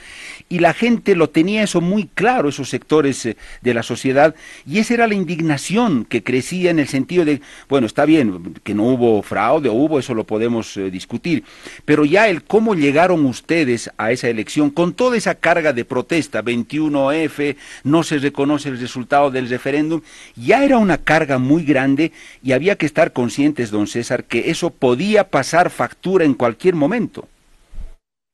Y 0.52 0.58
la 0.58 0.74
gente 0.74 1.16
lo 1.16 1.30
tenía 1.30 1.62
eso 1.62 1.80
muy 1.80 2.10
claro, 2.12 2.50
esos 2.50 2.68
sectores 2.68 3.24
eh, 3.24 3.38
de 3.62 3.72
la 3.72 3.82
sociedad, 3.82 4.34
y 4.66 4.80
esa 4.80 4.92
era 4.92 5.06
la 5.06 5.14
indignación 5.14 6.04
que 6.04 6.22
crecía 6.22 6.70
en 6.70 6.78
el 6.78 6.88
sentido 6.88 7.24
de, 7.24 7.40
bueno, 7.70 7.86
está 7.86 8.04
bien, 8.04 8.52
que 8.62 8.74
no 8.74 8.84
hubo 8.84 9.22
fraude 9.22 9.70
o 9.70 9.72
hubo, 9.72 9.98
eso 9.98 10.12
lo 10.12 10.24
podemos 10.24 10.76
eh, 10.76 10.90
discutir, 10.90 11.42
pero 11.86 12.04
ya 12.04 12.28
el 12.28 12.44
cómo 12.44 12.74
llegaron 12.74 13.24
ustedes 13.24 13.90
a 13.96 14.12
esa 14.12 14.28
elección 14.28 14.68
con 14.68 14.92
toda 14.92 15.16
esa 15.16 15.36
carga 15.36 15.72
de 15.72 15.86
protesta, 15.86 16.44
21F, 16.44 17.56
no 17.84 18.02
se 18.02 18.18
reconoce 18.18 18.68
el 18.68 18.78
resultado 18.78 19.30
del 19.30 19.48
referéndum, 19.48 20.02
ya 20.36 20.66
era 20.66 20.76
una 20.76 20.98
carga 20.98 21.38
muy 21.38 21.64
grande 21.64 22.12
y 22.42 22.52
había 22.52 22.76
que 22.76 22.84
estar 22.84 23.14
conscientes, 23.14 23.70
don 23.70 23.86
César, 23.86 24.24
que 24.24 24.50
eso 24.50 24.68
podía 24.68 25.30
pasar 25.30 25.70
factura 25.70 26.26
en 26.26 26.34
cualquier 26.34 26.74
momento. 26.74 27.26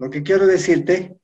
Lo 0.01 0.11
que 0.11 0.25
quiero 0.25 0.49
decirte 0.49 1.16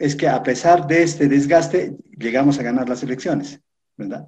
es 0.00 0.16
que 0.16 0.26
a 0.26 0.42
pesar 0.42 0.86
de 0.86 1.02
este 1.02 1.28
desgaste, 1.28 1.94
llegamos 2.18 2.58
a 2.58 2.62
ganar 2.62 2.88
las 2.88 3.02
elecciones, 3.02 3.60
¿verdad? 3.96 4.26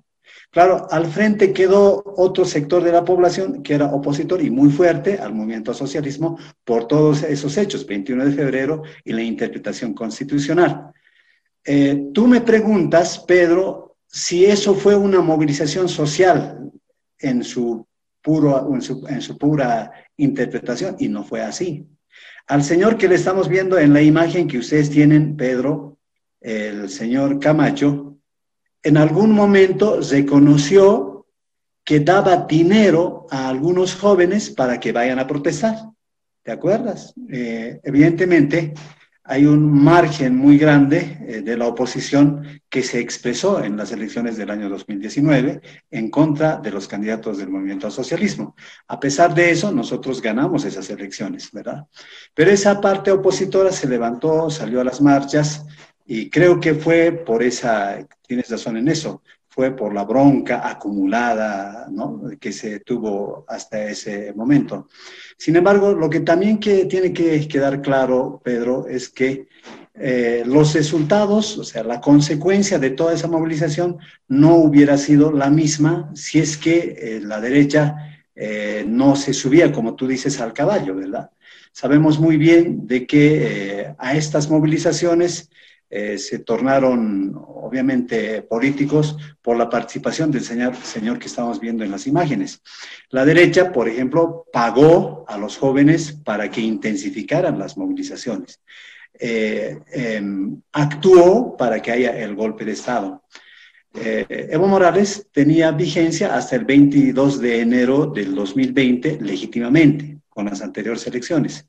Claro, 0.50 0.86
al 0.90 1.06
frente 1.06 1.54
quedó 1.54 2.02
otro 2.16 2.44
sector 2.44 2.84
de 2.84 2.92
la 2.92 3.06
población 3.06 3.62
que 3.62 3.74
era 3.74 3.86
opositor 3.86 4.42
y 4.42 4.50
muy 4.50 4.70
fuerte 4.70 5.18
al 5.18 5.34
movimiento 5.34 5.72
socialismo 5.72 6.38
por 6.62 6.86
todos 6.86 7.22
esos 7.22 7.56
hechos, 7.56 7.86
21 7.86 8.26
de 8.26 8.32
febrero 8.32 8.82
y 9.02 9.14
la 9.14 9.22
interpretación 9.22 9.94
constitucional. 9.94 10.92
Eh, 11.64 12.10
tú 12.12 12.26
me 12.26 12.42
preguntas, 12.42 13.18
Pedro, 13.20 13.96
si 14.06 14.44
eso 14.44 14.74
fue 14.74 14.94
una 14.94 15.22
movilización 15.22 15.88
social 15.88 16.70
en 17.18 17.42
su, 17.42 17.86
puro, 18.20 18.70
en 19.08 19.22
su, 19.22 19.38
pura 19.38 19.90
interpretación 20.18 20.96
y 20.98 21.08
no 21.08 21.24
fue 21.24 21.40
así. 21.40 21.86
Al 22.46 22.62
señor 22.62 22.96
que 22.96 23.08
le 23.08 23.14
estamos 23.14 23.48
viendo 23.48 23.78
en 23.78 23.92
la 23.92 24.02
imagen 24.02 24.48
que 24.48 24.58
ustedes 24.58 24.90
tienen, 24.90 25.36
Pedro, 25.36 25.98
el 26.40 26.88
señor 26.88 27.38
Camacho, 27.38 28.18
en 28.82 28.96
algún 28.96 29.32
momento 29.32 30.00
reconoció 30.00 31.26
que 31.84 32.00
daba 32.00 32.36
dinero 32.48 33.26
a 33.30 33.48
algunos 33.48 33.94
jóvenes 33.94 34.50
para 34.50 34.78
que 34.80 34.92
vayan 34.92 35.18
a 35.18 35.26
protestar. 35.26 35.76
¿Te 36.42 36.50
acuerdas? 36.50 37.14
Eh, 37.30 37.80
evidentemente, 37.84 38.74
hay 39.24 39.46
un 39.46 39.70
margen 39.70 40.36
muy 40.36 40.58
grande 40.58 41.18
eh, 41.26 41.42
de 41.42 41.56
la 41.56 41.66
oposición 41.66 42.60
que 42.68 42.82
se 42.82 42.98
expresó 42.98 43.62
en 43.62 43.76
las 43.76 43.92
elecciones 43.92 44.36
del 44.36 44.50
año 44.50 44.68
2019 44.68 45.60
en 45.90 46.10
contra 46.10 46.56
de 46.56 46.72
los 46.72 46.88
candidatos 46.88 47.38
del 47.38 47.48
movimiento 47.48 47.86
al 47.86 47.92
socialismo. 47.92 48.56
A 48.88 48.98
pesar 48.98 49.34
de 49.34 49.50
eso, 49.50 49.70
nosotros 49.70 50.20
ganamos 50.20 50.64
esas 50.64 50.90
elecciones, 50.90 51.50
¿verdad? 51.52 51.86
Pero 52.34 52.50
esa 52.50 52.80
parte 52.80 53.12
opositora 53.12 53.70
se 53.70 53.88
levantó, 53.88 54.50
salió 54.50 54.80
a 54.80 54.84
las 54.84 55.00
marchas 55.00 55.64
y 56.04 56.28
creo 56.28 56.58
que 56.58 56.74
fue 56.74 57.12
por 57.12 57.42
esa, 57.42 58.04
tienes 58.26 58.50
razón 58.50 58.76
en 58.76 58.88
eso, 58.88 59.22
fue 59.54 59.76
por 59.76 59.92
la 59.92 60.04
bronca 60.04 60.66
acumulada 60.66 61.86
que 62.40 62.52
se 62.52 62.80
tuvo 62.80 63.44
hasta 63.46 63.84
ese 63.84 64.32
momento. 64.32 64.88
Sin 65.36 65.56
embargo, 65.56 65.92
lo 65.92 66.08
que 66.08 66.20
también 66.20 66.58
que 66.58 66.86
tiene 66.86 67.12
que 67.12 67.46
quedar 67.46 67.82
claro, 67.82 68.40
Pedro, 68.42 68.86
es 68.88 69.10
que 69.10 69.48
eh, 69.94 70.42
los 70.46 70.72
resultados, 70.72 71.58
o 71.58 71.64
sea, 71.64 71.84
la 71.84 72.00
consecuencia 72.00 72.78
de 72.78 72.90
toda 72.90 73.12
esa 73.12 73.28
movilización 73.28 73.98
no 74.26 74.56
hubiera 74.56 74.96
sido 74.96 75.30
la 75.30 75.50
misma 75.50 76.10
si 76.14 76.38
es 76.38 76.56
que 76.56 76.96
eh, 76.98 77.20
la 77.22 77.38
derecha 77.38 77.96
eh, 78.34 78.86
no 78.88 79.16
se 79.16 79.34
subía, 79.34 79.70
como 79.70 79.96
tú 79.96 80.06
dices, 80.06 80.40
al 80.40 80.54
caballo, 80.54 80.96
¿verdad? 80.96 81.30
Sabemos 81.72 82.18
muy 82.18 82.38
bien 82.38 82.86
de 82.86 83.06
que 83.06 83.94
a 83.98 84.16
estas 84.16 84.48
movilizaciones 84.48 85.50
eh, 85.94 86.16
se 86.16 86.38
tornaron 86.38 87.34
obviamente 87.36 88.40
políticos 88.40 89.14
por 89.42 89.58
la 89.58 89.68
participación 89.68 90.30
del 90.30 90.42
señor, 90.42 90.74
señor 90.74 91.18
que 91.18 91.26
estamos 91.26 91.60
viendo 91.60 91.84
en 91.84 91.90
las 91.90 92.06
imágenes. 92.06 92.62
La 93.10 93.26
derecha, 93.26 93.70
por 93.70 93.90
ejemplo, 93.90 94.46
pagó 94.50 95.26
a 95.28 95.36
los 95.36 95.58
jóvenes 95.58 96.12
para 96.24 96.50
que 96.50 96.62
intensificaran 96.62 97.58
las 97.58 97.76
movilizaciones. 97.76 98.62
Eh, 99.20 99.80
em, 99.92 100.62
actuó 100.72 101.58
para 101.58 101.82
que 101.82 101.92
haya 101.92 102.18
el 102.18 102.34
golpe 102.34 102.64
de 102.64 102.72
Estado. 102.72 103.22
Eh, 103.92 104.48
Evo 104.50 104.68
Morales 104.68 105.28
tenía 105.30 105.72
vigencia 105.72 106.34
hasta 106.34 106.56
el 106.56 106.64
22 106.64 107.38
de 107.38 107.60
enero 107.60 108.06
del 108.06 108.34
2020 108.34 109.18
legítimamente, 109.20 110.20
con 110.30 110.46
las 110.46 110.62
anteriores 110.62 111.06
elecciones. 111.06 111.66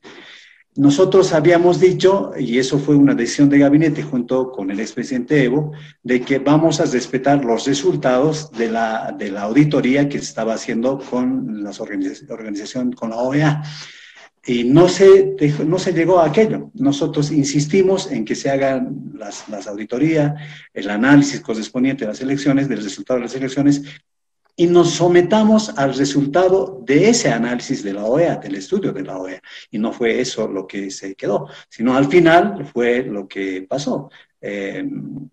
Nosotros 0.75 1.33
habíamos 1.33 1.79
dicho, 1.79 2.31
y 2.37 2.57
eso 2.57 2.79
fue 2.79 2.95
una 2.95 3.13
decisión 3.13 3.47
de 3.47 3.59
gabinete 3.59 4.01
junto 4.01 4.51
con 4.51 4.71
el 4.71 4.79
expresidente 4.79 5.43
Evo, 5.43 5.71
de 6.01 6.21
que 6.21 6.39
vamos 6.39 6.79
a 6.79 6.85
respetar 6.85 7.45
los 7.45 7.67
resultados 7.67 8.51
de 8.51 8.71
la, 8.71 9.15
de 9.15 9.29
la 9.29 9.43
auditoría 9.43 10.09
que 10.09 10.17
se 10.17 10.25
estaba 10.25 10.55
haciendo 10.55 10.97
con 10.97 11.63
la 11.63 11.71
organización, 12.29 12.91
con 12.93 13.11
la 13.11 13.17
OEA. 13.17 13.63
Y 14.45 14.63
no 14.63 14.89
se, 14.89 15.35
no 15.65 15.77
se 15.77 15.93
llegó 15.93 16.19
a 16.19 16.25
aquello. 16.25 16.71
Nosotros 16.73 17.31
insistimos 17.31 18.11
en 18.11 18.25
que 18.25 18.35
se 18.35 18.49
hagan 18.49 19.13
las, 19.13 19.47
las 19.49 19.67
auditorías, 19.67 20.33
el 20.73 20.89
análisis 20.89 21.39
correspondiente 21.39 22.03
a 22.03 22.09
las 22.09 22.21
elecciones, 22.21 22.67
del 22.67 22.83
resultado 22.83 23.19
de 23.19 23.25
las 23.27 23.35
elecciones, 23.35 23.83
y 24.55 24.67
nos 24.67 24.91
sometamos 24.91 25.77
al 25.77 25.95
resultado 25.95 26.81
de 26.85 27.09
ese 27.09 27.31
análisis 27.31 27.83
de 27.83 27.93
la 27.93 28.05
OEA, 28.05 28.35
del 28.37 28.55
estudio 28.55 28.91
de 28.91 29.03
la 29.03 29.17
OEA. 29.17 29.41
Y 29.71 29.79
no 29.79 29.91
fue 29.91 30.19
eso 30.19 30.47
lo 30.47 30.67
que 30.67 30.91
se 30.91 31.15
quedó, 31.15 31.47
sino 31.69 31.95
al 31.95 32.05
final 32.05 32.65
fue 32.71 33.03
lo 33.03 33.27
que 33.27 33.65
pasó. 33.67 34.09
Eh, 34.45 34.85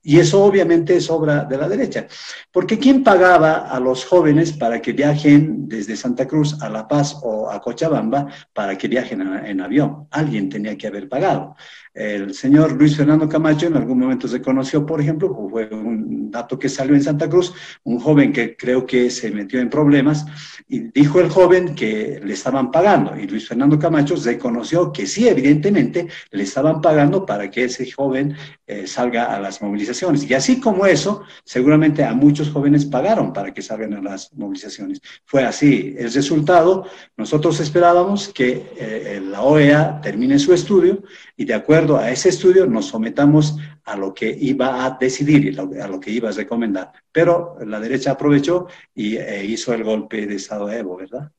y 0.05 0.21
eso 0.21 0.45
obviamente 0.45 0.97
es 0.97 1.11
obra 1.11 1.45
de 1.45 1.59
la 1.59 1.68
derecha. 1.68 2.07
Porque 2.53 2.79
¿quién 2.79 3.03
pagaba 3.03 3.68
a 3.68 3.81
los 3.81 4.05
jóvenes 4.05 4.53
para 4.53 4.81
que 4.81 4.93
viajen 4.93 5.68
desde 5.68 5.97
Santa 5.97 6.29
Cruz 6.29 6.62
a 6.62 6.68
La 6.68 6.87
Paz 6.87 7.18
o 7.23 7.51
a 7.51 7.61
Cochabamba 7.61 8.29
para 8.53 8.79
que 8.79 8.87
viajen 8.87 9.21
en 9.21 9.61
avión? 9.61 10.07
Alguien 10.12 10.49
tenía 10.49 10.79
que 10.79 10.87
haber 10.87 11.09
pagado. 11.09 11.57
El 12.01 12.32
señor 12.32 12.72
Luis 12.72 12.96
Fernando 12.96 13.28
Camacho 13.28 13.66
en 13.66 13.76
algún 13.76 13.98
momento 13.98 14.26
se 14.26 14.40
conoció, 14.40 14.86
por 14.86 15.03
ejemplo, 15.03 15.36
fue 15.51 15.68
un 15.68 16.30
dato 16.30 16.59
que 16.59 16.70
salió 16.70 16.94
en 16.94 17.03
Santa 17.03 17.28
Cruz, 17.28 17.53
un 17.84 17.98
joven 17.98 18.32
que 18.32 18.57
creo 18.57 18.86
que 18.86 19.11
se 19.11 19.30
metió 19.30 19.61
en 19.61 19.68
problemas 19.68 20.24
y 20.66 20.90
dijo 20.92 21.20
el 21.20 21.28
joven 21.28 21.74
que 21.74 22.18
le 22.24 22.32
estaban 22.32 22.70
pagando 22.70 23.18
y 23.18 23.26
Luis 23.26 23.46
Fernando 23.46 23.78
Camacho 23.78 24.14
reconoció 24.16 24.92
que 24.92 25.07
sí, 25.07 25.28
evidentemente, 25.28 26.09
le 26.30 26.42
estaban 26.42 26.80
pagando 26.80 27.26
para 27.26 27.51
que 27.51 27.64
ese 27.64 27.90
joven 27.90 28.34
eh, 28.66 28.86
salga 28.86 29.34
a 29.34 29.40
las 29.40 29.61
movilizaciones. 29.61 30.28
Y 30.30 30.32
así 30.32 30.59
como 30.59 30.86
eso, 30.86 31.24
seguramente 31.44 32.05
a 32.05 32.14
muchos 32.14 32.51
jóvenes 32.51 32.86
pagaron 32.86 33.32
para 33.32 33.53
que 33.53 33.61
salgan 33.61 33.94
a 33.94 34.01
las 34.01 34.32
movilizaciones. 34.32 35.03
Fue 35.26 35.44
así. 35.44 35.94
El 35.98 36.12
resultado, 36.12 36.86
nosotros 37.16 37.61
esperábamos 37.61 38.28
que 38.28 38.72
eh, 38.78 39.20
la 39.22 39.42
OEA 39.42 40.01
termine 40.01 40.38
su 40.38 40.55
estudio 40.55 41.03
y 41.41 41.47
de 41.47 41.55
acuerdo 41.55 41.97
a 41.97 42.11
ese 42.11 42.28
estudio 42.28 42.66
nos 42.66 42.88
sometamos 42.88 43.57
a 43.84 43.97
lo 43.97 44.12
que 44.12 44.36
iba 44.43 44.84
a 44.84 44.99
decidir 45.01 45.47
y 45.47 45.80
a 45.80 45.88
lo 45.88 45.99
que 45.99 46.11
iba 46.11 46.28
a 46.28 46.32
recomendar. 46.32 46.93
Pero 47.11 47.57
la 47.64 47.80
derecha 47.80 48.11
aprovechó 48.11 48.66
y 48.95 49.16
e 49.16 49.47
hizo 49.47 49.72
el 49.72 49.82
golpe 49.82 50.26
de 50.26 50.34
Estado 50.34 50.66
de 50.66 50.80
Evo, 50.80 50.99
¿verdad? 50.99 51.30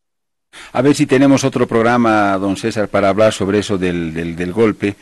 A 0.74 0.82
ver 0.82 0.96
si 0.96 1.06
tenemos 1.06 1.44
otro 1.44 1.68
programa, 1.68 2.36
don 2.40 2.58
César, 2.58 2.88
para 2.88 3.10
hablar 3.10 3.32
sobre 3.32 3.60
eso 3.60 3.78
del, 3.78 4.36
del, 4.36 4.52
golpe 4.52 4.96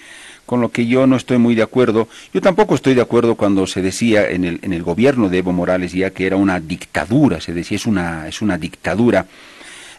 con 0.46 0.60
lo 0.60 0.68
que 0.70 0.86
yo 0.86 1.08
no 1.08 1.16
estoy 1.16 1.38
muy 1.38 1.56
de 1.56 1.64
acuerdo. 1.64 2.10
Yo 2.34 2.42
tampoco 2.42 2.76
estoy 2.76 2.94
de 2.94 3.02
acuerdo 3.02 3.36
cuando 3.36 3.68
se 3.68 3.82
decía 3.82 4.30
en 4.30 4.44
el, 4.44 4.60
en 4.64 4.74
el 4.74 4.84
gobierno 4.84 5.30
de 5.30 5.38
Evo 5.38 5.54
Morales 5.54 5.94
ya 5.94 6.10
que 6.10 6.28
era 6.28 6.36
una 6.36 6.60
dictadura, 6.60 7.40
se 7.40 7.54
decía 7.54 7.78
es 7.78 7.86
una, 7.86 8.28
es 8.28 8.42
una 8.42 8.58
dictadura. 8.58 9.26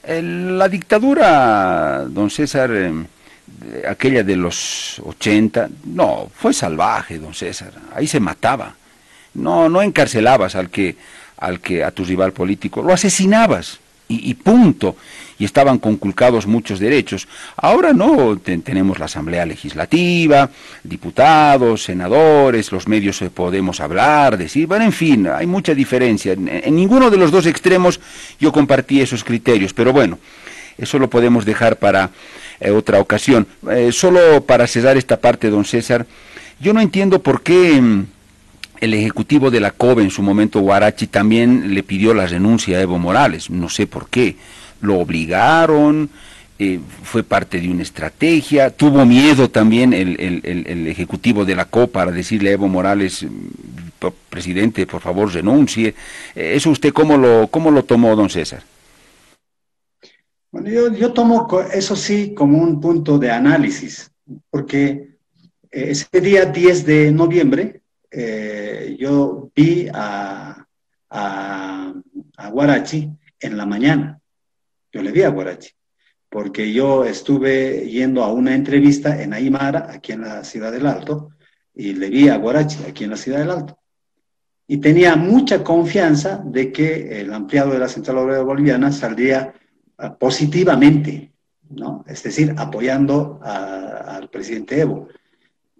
la 0.06 0.68
dictadura, 0.68 2.04
don 2.06 2.28
César, 2.28 2.70
em, 2.72 3.06
aquella 3.88 4.22
de 4.22 4.36
los 4.36 5.00
80, 5.04 5.68
no, 5.84 6.30
fue 6.34 6.52
salvaje, 6.52 7.18
don 7.18 7.34
César, 7.34 7.72
ahí 7.94 8.06
se 8.06 8.20
mataba. 8.20 8.74
no, 9.34 9.68
no 9.68 9.82
encarcelabas 9.82 10.54
al 10.56 10.70
que, 10.70 10.96
al 11.38 11.60
que, 11.60 11.84
a 11.84 11.90
tu 11.90 12.04
rival 12.04 12.32
político, 12.32 12.82
lo 12.82 12.92
asesinabas 12.92 13.80
y, 14.10 14.34
punto. 14.34 14.96
Y 15.38 15.44
estaban 15.44 15.78
conculcados 15.78 16.46
muchos 16.46 16.80
derechos. 16.80 17.28
Ahora 17.56 17.92
no, 17.94 18.36
tenemos 18.38 18.98
la 18.98 19.06
Asamblea 19.06 19.46
Legislativa, 19.46 20.50
diputados, 20.84 21.84
senadores, 21.84 22.72
los 22.72 22.86
medios 22.88 23.22
podemos 23.32 23.80
hablar, 23.80 24.36
decir, 24.36 24.66
bueno, 24.66 24.84
en 24.84 24.92
fin, 24.92 25.28
hay 25.28 25.46
mucha 25.46 25.74
diferencia. 25.74 26.32
En, 26.32 26.74
ninguno 26.74 27.08
de 27.08 27.16
los 27.16 27.30
dos 27.30 27.46
extremos 27.46 28.00
yo 28.38 28.52
compartí 28.52 29.00
esos 29.00 29.24
criterios, 29.24 29.72
pero 29.72 29.92
bueno, 29.92 30.18
eso 30.76 30.98
lo 30.98 31.08
podemos 31.08 31.44
dejar 31.46 31.76
para 31.76 32.10
eh, 32.60 32.70
otra 32.70 33.00
ocasión. 33.00 33.46
Eh, 33.70 33.90
solo 33.92 34.44
para 34.44 34.66
cerrar 34.66 34.96
esta 34.96 35.18
parte, 35.18 35.50
don 35.50 35.64
César, 35.64 36.06
yo 36.60 36.72
no 36.72 36.80
entiendo 36.80 37.22
por 37.22 37.42
qué 37.42 37.80
mm, 37.80 38.06
el 38.80 38.94
ejecutivo 38.94 39.50
de 39.50 39.60
la 39.60 39.70
COBE 39.70 40.02
en 40.02 40.10
su 40.10 40.22
momento, 40.22 40.60
Guarachi, 40.60 41.06
también 41.06 41.74
le 41.74 41.82
pidió 41.82 42.14
la 42.14 42.26
renuncia 42.26 42.78
a 42.78 42.80
Evo 42.80 42.98
Morales. 42.98 43.50
No 43.50 43.68
sé 43.68 43.86
por 43.86 44.08
qué. 44.08 44.36
Lo 44.80 44.98
obligaron, 44.98 46.10
eh, 46.58 46.80
fue 47.02 47.22
parte 47.22 47.60
de 47.60 47.70
una 47.70 47.82
estrategia. 47.82 48.70
Tuvo 48.70 49.04
miedo 49.04 49.50
también 49.50 49.92
el, 49.92 50.86
ejecutivo 50.86 51.44
de 51.44 51.56
la 51.56 51.66
COBE 51.66 51.88
para 51.88 52.10
decirle 52.10 52.50
a 52.50 52.52
Evo 52.52 52.68
Morales, 52.68 53.22
mm, 53.22 54.06
presidente, 54.28 54.86
por 54.86 55.00
favor, 55.00 55.32
renuncie. 55.32 55.94
Eh, 56.34 56.52
¿Eso 56.56 56.70
usted 56.70 56.92
cómo 56.92 57.16
lo, 57.16 57.48
cómo 57.48 57.70
lo 57.70 57.84
tomó, 57.84 58.16
don 58.16 58.30
César? 58.30 58.62
Bueno, 60.52 60.68
yo, 60.68 60.92
yo 60.92 61.12
tomo 61.12 61.46
eso 61.72 61.94
sí 61.94 62.34
como 62.34 62.58
un 62.58 62.80
punto 62.80 63.18
de 63.18 63.30
análisis, 63.30 64.10
porque 64.50 65.16
eh, 65.70 65.90
ese 65.90 66.20
día 66.20 66.44
10 66.46 66.86
de 66.86 67.12
noviembre, 67.12 67.82
eh, 68.10 68.96
yo 68.98 69.48
vi 69.54 69.88
a, 69.94 70.66
a, 71.08 71.94
Guarachi 72.50 73.08
en 73.38 73.56
la 73.56 73.64
mañana. 73.64 74.20
Yo 74.92 75.02
le 75.02 75.12
vi 75.12 75.22
a 75.22 75.28
Guarachi, 75.28 75.70
porque 76.28 76.72
yo 76.72 77.04
estuve 77.04 77.88
yendo 77.88 78.24
a 78.24 78.32
una 78.32 78.52
entrevista 78.52 79.22
en 79.22 79.32
Aymara, 79.32 79.92
aquí 79.92 80.10
en 80.12 80.22
la 80.22 80.42
ciudad 80.42 80.72
del 80.72 80.86
Alto, 80.86 81.30
y 81.72 81.92
le 81.92 82.10
vi 82.10 82.28
a 82.28 82.38
Guarachi 82.38 82.84
aquí 82.88 83.04
en 83.04 83.10
la 83.10 83.16
ciudad 83.16 83.38
del 83.38 83.52
Alto. 83.52 83.78
Y 84.66 84.78
tenía 84.78 85.14
mucha 85.14 85.62
confianza 85.62 86.42
de 86.44 86.72
que 86.72 87.20
el 87.20 87.32
ampliado 87.32 87.70
de 87.70 87.78
la 87.78 87.88
Central 87.88 88.18
Obrera 88.18 88.42
Boliviana 88.42 88.90
saldría 88.90 89.54
positivamente, 90.18 91.32
¿no? 91.70 92.04
Es 92.06 92.22
decir, 92.22 92.54
apoyando 92.56 93.40
al 93.42 94.28
presidente 94.30 94.80
Evo. 94.80 95.08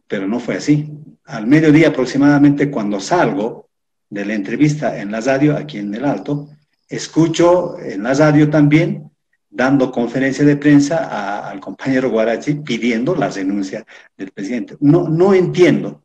Pero 0.07 0.27
no 0.27 0.41
fue 0.41 0.57
así 0.57 1.01
al 1.31 1.47
mediodía 1.47 1.89
aproximadamente, 1.89 2.71
cuando 2.71 2.99
salgo 2.99 3.69
de 4.09 4.25
la 4.25 4.35
entrevista 4.35 5.01
en 5.01 5.13
la 5.13 5.21
radio, 5.21 5.57
aquí 5.57 5.79
en 5.79 5.95
el 5.95 6.05
Alto, 6.05 6.49
escucho 6.89 7.79
en 7.79 8.03
la 8.03 8.15
radio 8.15 8.51
también 8.51 9.09
dando 9.49 9.93
conferencia 9.93 10.45
de 10.45 10.57
prensa 10.57 11.49
al 11.49 11.61
compañero 11.61 12.11
Guarachi 12.11 12.55
pidiendo 12.55 13.15
la 13.15 13.29
renuncia 13.29 13.85
del 14.17 14.33
presidente. 14.33 14.77
No, 14.81 15.09
no 15.09 15.35
entiendo. 15.35 16.03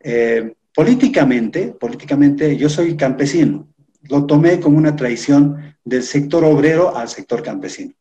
Eh, 0.00 0.54
políticamente, 0.74 1.68
políticamente, 1.78 2.56
yo 2.56 2.68
soy 2.68 2.96
campesino. 2.96 3.68
Lo 4.08 4.26
tomé 4.26 4.60
como 4.60 4.78
una 4.78 4.96
traición 4.96 5.76
del 5.84 6.02
sector 6.02 6.44
obrero 6.44 6.96
al 6.96 7.08
sector 7.08 7.42
campesino. 7.42 7.94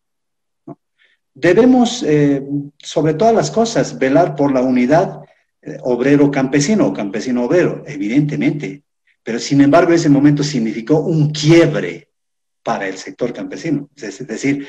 Debemos, 1.34 2.04
eh, 2.04 2.44
sobre 2.78 3.16
todas 3.16 3.34
las 3.34 3.50
cosas, 3.50 3.98
velar 3.98 4.36
por 4.36 4.54
la 4.54 4.62
unidad 4.62 5.22
eh, 5.62 5.78
obrero 5.82 6.30
campesino 6.30 6.88
o 6.88 6.94
campesino 6.94 7.46
obrero, 7.46 7.84
evidentemente. 7.88 8.84
Pero 9.24 9.40
sin 9.40 9.62
embargo, 9.62 9.94
ese 9.94 10.10
momento 10.10 10.44
significó 10.44 11.00
un 11.00 11.32
quiebre 11.32 12.10
para 12.62 12.88
el 12.88 12.98
sector 12.98 13.34
campesino. 13.34 13.90
Es 13.96 14.26
decir, 14.28 14.68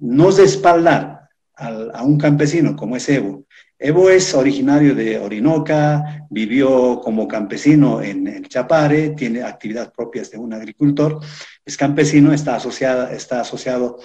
no 0.00 0.30
respaldar 0.30 1.28
a 1.54 2.02
un 2.02 2.18
campesino 2.18 2.74
como 2.74 2.96
es 2.96 3.08
Evo. 3.08 3.44
Evo 3.82 4.10
es 4.10 4.34
originario 4.34 4.94
de 4.94 5.18
Orinoca, 5.18 6.26
vivió 6.28 7.00
como 7.00 7.26
campesino 7.26 8.02
en 8.02 8.26
el 8.26 8.46
Chapare, 8.46 9.10
tiene 9.10 9.42
actividades 9.42 9.90
propias 9.90 10.30
de 10.30 10.36
un 10.36 10.52
agricultor, 10.52 11.18
es 11.64 11.78
campesino, 11.78 12.30
está, 12.30 12.56
asociada, 12.56 13.10
está 13.14 13.40
asociado 13.40 13.98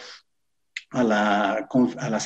a 0.92 1.04
la, 1.04 1.68
a 1.98 2.10
la 2.10 2.20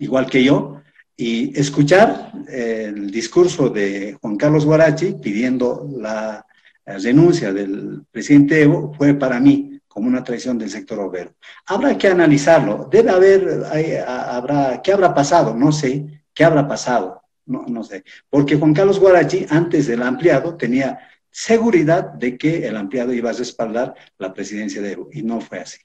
igual 0.00 0.26
que 0.28 0.42
yo, 0.42 0.82
y 1.16 1.56
escuchar 1.56 2.32
el 2.48 3.12
discurso 3.12 3.68
de 3.68 4.18
Juan 4.20 4.36
Carlos 4.36 4.64
Guarachi 4.64 5.14
pidiendo 5.22 5.88
la 5.98 6.44
renuncia 6.84 7.52
del 7.52 8.02
presidente 8.10 8.62
Evo 8.62 8.92
fue 8.92 9.14
para 9.14 9.38
mí 9.38 9.77
como 9.98 10.10
una 10.10 10.22
traición 10.22 10.56
del 10.56 10.70
sector 10.70 11.00
obrero. 11.00 11.34
Habrá 11.66 11.98
que 11.98 12.06
analizarlo, 12.06 12.88
debe 12.88 13.10
haber, 13.10 13.64
habrá, 14.06 14.80
¿qué 14.80 14.92
habrá 14.92 15.12
pasado? 15.12 15.56
No 15.56 15.72
sé, 15.72 16.22
¿qué 16.32 16.44
habrá 16.44 16.68
pasado? 16.68 17.20
No, 17.46 17.64
no 17.66 17.82
sé, 17.82 18.04
porque 18.30 18.54
Juan 18.54 18.74
Carlos 18.74 19.00
Guarachi 19.00 19.44
antes 19.50 19.88
del 19.88 20.04
ampliado 20.04 20.54
tenía 20.54 21.00
seguridad 21.32 22.12
de 22.12 22.38
que 22.38 22.64
el 22.64 22.76
ampliado 22.76 23.12
iba 23.12 23.30
a 23.30 23.32
respaldar 23.32 23.92
la 24.18 24.32
presidencia 24.32 24.80
de 24.80 24.92
Evo 24.92 25.08
y 25.12 25.22
no 25.24 25.40
fue 25.40 25.58
así. 25.58 25.78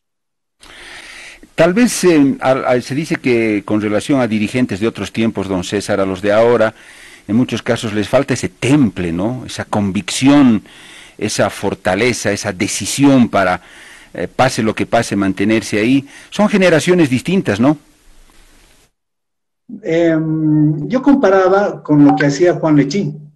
Tal 1.56 1.74
vez 1.74 2.04
eh, 2.04 2.38
se 2.84 2.94
dice 2.94 3.16
que 3.16 3.64
con 3.66 3.82
relación 3.82 4.22
a 4.22 4.28
dirigentes 4.28 4.80
de 4.80 4.86
otros 4.86 5.12
tiempos, 5.12 5.48
don 5.48 5.64
César, 5.64 6.00
a 6.00 6.06
los 6.06 6.22
de 6.22 6.34
ahora, 6.34 6.76
en 7.28 7.36
muchos 7.36 7.64
casos 7.64 7.94
les 7.94 8.08
falta 8.08 8.36
ese 8.36 8.50
temple, 8.50 9.12
¿no? 9.12 9.44
Esa 9.48 9.66
convicción, 9.66 10.62
esa 11.18 11.50
fortaleza, 11.50 12.32
esa 12.32 12.54
decisión 12.54 13.28
para, 13.28 13.62
eh, 14.14 14.28
pase 14.28 14.62
lo 14.62 14.76
que 14.76 14.86
pase, 14.86 15.16
mantenerse 15.16 15.80
ahí. 15.80 16.08
Son 16.30 16.48
generaciones 16.48 17.10
distintas, 17.10 17.60
¿no? 17.60 17.78
Em, 19.82 20.88
yo 20.88 21.02
comparaba 21.02 21.82
con 21.82 22.06
lo 22.06 22.16
que 22.16 22.28
hacía 22.28 22.54
Juan 22.54 22.76
Lechín. 22.76 23.32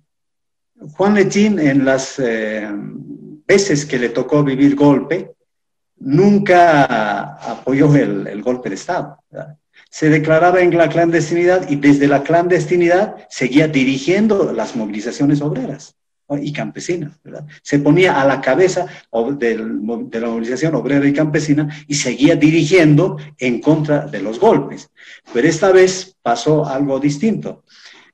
Juan 0.95 1.15
Lechín 1.15 1.57
en 1.59 1.83
las 1.83 2.19
eh, 2.19 2.69
veces 3.47 3.85
que 3.85 3.97
le 3.97 4.09
tocó 4.09 4.43
vivir 4.43 4.75
golpe, 4.75 5.33
nunca 5.99 7.35
apoyó 7.35 7.93
el, 7.95 8.41
golpe 8.43 8.69
de 8.69 8.75
Estado. 8.75 9.17
Se 9.89 10.09
declaraba 10.09 10.61
en 10.61 10.77
la 10.77 10.89
clandestinidad 10.89 11.67
y 11.69 11.77
desde 11.77 12.07
la 12.07 12.21
clandestinidad 12.21 13.15
seguía 13.29 13.67
dirigiendo 13.67 14.53
las 14.53 14.75
movilizaciones 14.75 15.41
obreras 15.41 15.96
y 16.41 16.51
campesinas. 16.51 17.13
Se 17.61 17.79
ponía 17.79 18.19
a 18.21 18.25
la 18.25 18.41
cabeza 18.41 18.85
de 19.37 19.57
la 19.57 20.27
movilización 20.27 20.75
obrera 20.75 21.07
y 21.07 21.13
campesina 21.13 21.69
y 21.87 21.95
seguía 21.95 22.35
dirigiendo 22.35 23.17
en 23.37 23.61
contra 23.61 24.07
de 24.07 24.21
los 24.21 24.39
golpes. 24.39 24.89
Pero 25.33 25.47
esta 25.47 25.71
vez 25.71 26.17
pasó 26.21 26.65
algo 26.65 26.99
distinto. 26.99 27.63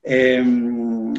Em, 0.04 1.14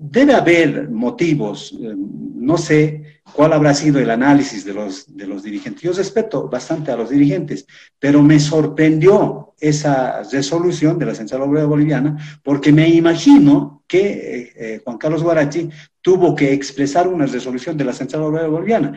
debe 0.00 0.34
haber 0.34 0.88
motivos, 0.88 1.76
em, 1.80 1.98
no 2.36 2.56
sé 2.56 3.19
cuál 3.32 3.52
habrá 3.52 3.74
sido 3.74 3.98
el 3.98 4.10
análisis 4.10 4.64
de 4.64 4.74
los, 4.74 5.16
de 5.16 5.26
los 5.26 5.42
dirigentes. 5.42 5.82
Yo 5.82 5.92
respeto 5.92 6.48
bastante 6.48 6.90
a 6.90 6.96
los 6.96 7.10
dirigentes, 7.10 7.66
pero 7.98 8.22
me 8.22 8.38
sorprendió 8.38 9.54
esa 9.60 10.22
resolución 10.22 10.98
de 10.98 11.06
la 11.06 11.14
Central 11.14 11.42
Obrera 11.42 11.66
Boliviana 11.66 12.40
porque 12.42 12.72
me 12.72 12.88
imagino 12.88 13.84
que 13.86 14.00
eh, 14.00 14.52
eh, 14.56 14.80
Juan 14.84 14.98
Carlos 14.98 15.22
Guarachi 15.22 15.68
tuvo 16.00 16.34
que 16.34 16.52
expresar 16.52 17.08
una 17.08 17.26
resolución 17.26 17.76
de 17.76 17.84
la 17.84 17.92
Central 17.92 18.22
Obrera 18.22 18.48
Boliviana. 18.48 18.94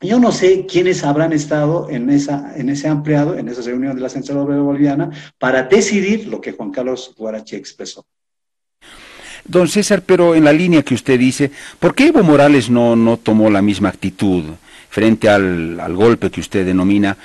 Yo 0.00 0.18
no 0.18 0.32
sé 0.32 0.66
quiénes 0.66 1.04
habrán 1.04 1.32
estado 1.32 1.88
en, 1.88 2.10
esa, 2.10 2.52
en 2.56 2.68
ese 2.68 2.88
ampliado, 2.88 3.38
en 3.38 3.48
esa 3.48 3.62
reunión 3.62 3.94
de 3.94 4.02
la 4.02 4.08
Central 4.08 4.38
Obrera 4.38 4.62
Boliviana, 4.62 5.10
para 5.38 5.62
decidir 5.62 6.26
lo 6.26 6.40
que 6.40 6.52
Juan 6.52 6.70
Carlos 6.70 7.14
Guarachi 7.16 7.56
expresó. 7.56 8.04
Don 9.46 9.68
César, 9.68 10.02
pero 10.02 10.34
en 10.34 10.44
la 10.44 10.52
línea 10.52 10.82
que 10.82 10.94
usted 10.94 11.18
dice, 11.18 11.50
¿por 11.78 11.94
qué 11.94 12.08
Evo 12.08 12.22
Morales 12.22 12.70
no, 12.70 12.96
no 12.96 13.18
tomó 13.18 13.50
la 13.50 13.60
misma 13.60 13.90
actitud 13.90 14.44
frente 14.88 15.28
al, 15.28 15.94
golpe 15.94 16.30
que 16.30 16.40
usted 16.40 16.64
denomina? 16.64 17.16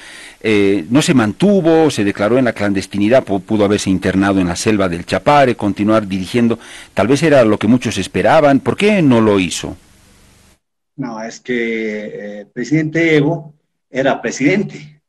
Eh, 0.42 0.86
no 0.90 1.02
se 1.02 1.14
mantuvo, 1.14 1.90
se 1.90 2.04
declaró 2.04 2.38
en 2.38 2.46
la 2.46 2.54
clandestinidad, 2.54 3.24
pudo 3.24 3.66
haberse 3.66 3.90
internado 3.90 4.40
en 4.40 4.48
la 4.48 4.56
selva 4.56 4.90
del 4.90 5.06
Chapare, 5.06 5.56
continuar 5.56 6.08
dirigiendo, 6.08 6.60
tal 6.94 7.08
vez 7.08 7.24
era 7.24 7.44
lo 7.46 7.58
que 7.58 7.68
muchos 7.68 7.98
esperaban, 7.98 8.60
¿por 8.60 8.76
qué 8.76 9.02
no 9.02 9.22
lo 9.22 9.40
hizo? 9.40 9.78
No, 10.98 11.22
es 11.22 11.40
que 11.40 12.06
el 12.06 12.42
eh, 12.42 12.48
presidente 12.54 13.16
Evo 13.16 13.54
era 13.90 14.22
presidente, 14.22 15.02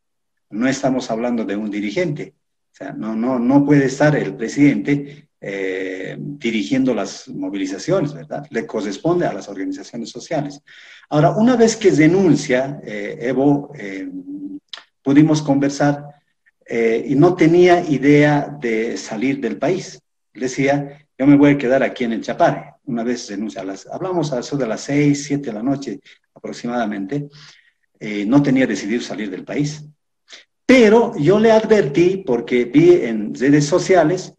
no 0.50 0.68
estamos 0.68 1.10
hablando 1.10 1.44
de 1.44 1.56
un 1.56 1.70
dirigente, 1.70 2.34
o 2.72 2.76
sea, 2.76 2.92
no, 2.92 3.16
no, 3.16 3.38
no 3.38 3.64
puede 3.64 3.86
estar 3.86 4.14
el 4.16 4.34
presidente 4.34 5.28
eh, 5.40 6.16
dirigiendo 6.18 6.94
las 6.94 7.28
movilizaciones, 7.28 8.12
¿verdad? 8.12 8.46
Le 8.50 8.66
corresponde 8.66 9.26
a 9.26 9.32
las 9.32 9.48
organizaciones 9.48 10.10
sociales. 10.10 10.60
Ahora, 11.08 11.30
una 11.30 11.56
vez 11.56 11.76
que 11.76 11.90
denuncia, 11.90 12.80
eh, 12.84 13.18
Evo, 13.20 13.72
eh, 13.74 14.08
pudimos 15.02 15.42
conversar 15.42 16.04
y 16.72 17.16
no 17.16 17.34
tenía 17.34 17.80
idea 17.80 18.56
de 18.60 18.96
salir 18.96 19.40
del 19.40 19.58
país. 19.58 20.00
Decía, 20.32 21.04
yo 21.18 21.26
me 21.26 21.36
voy 21.36 21.50
a 21.50 21.58
quedar 21.58 21.82
aquí 21.82 22.04
en 22.04 22.12
el 22.12 22.22
Chapare. 22.22 22.76
Una 22.84 23.02
vez 23.02 23.28
denuncia, 23.28 23.62
las, 23.62 23.86
hablamos 23.86 24.32
a 24.32 24.38
eso 24.38 24.56
de 24.56 24.66
las 24.66 24.82
6, 24.82 25.24
7 25.24 25.46
de 25.46 25.52
la 25.52 25.62
noche 25.62 26.00
aproximadamente, 26.32 27.28
eh, 27.98 28.24
no 28.24 28.42
tenía 28.42 28.66
decidido 28.66 29.02
salir 29.02 29.30
del 29.30 29.44
país. 29.44 29.84
Pero 30.64 31.12
yo 31.18 31.38
le 31.38 31.50
advertí, 31.50 32.22
porque 32.24 32.64
vi 32.64 32.92
en 33.02 33.34
redes 33.34 33.66
sociales, 33.66 34.32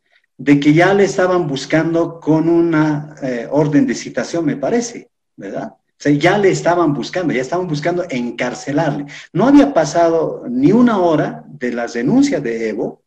de 0.43 0.59
que 0.59 0.73
ya 0.73 0.91
le 0.95 1.03
estaban 1.03 1.47
buscando 1.47 2.19
con 2.19 2.49
una 2.49 3.15
eh, 3.21 3.47
orden 3.51 3.85
de 3.85 3.93
citación, 3.93 4.43
me 4.43 4.57
parece, 4.57 5.11
¿verdad? 5.35 5.73
O 5.75 5.99
sea, 5.99 6.11
ya 6.13 6.39
le 6.39 6.49
estaban 6.49 6.95
buscando, 6.95 7.31
ya 7.31 7.41
estaban 7.41 7.67
buscando 7.67 8.03
encarcelarle. 8.09 9.05
No 9.33 9.45
había 9.47 9.71
pasado 9.71 10.43
ni 10.49 10.71
una 10.71 10.97
hora 10.97 11.43
de 11.47 11.71
las 11.73 11.93
denuncias 11.93 12.41
de 12.41 12.69
Evo, 12.69 13.03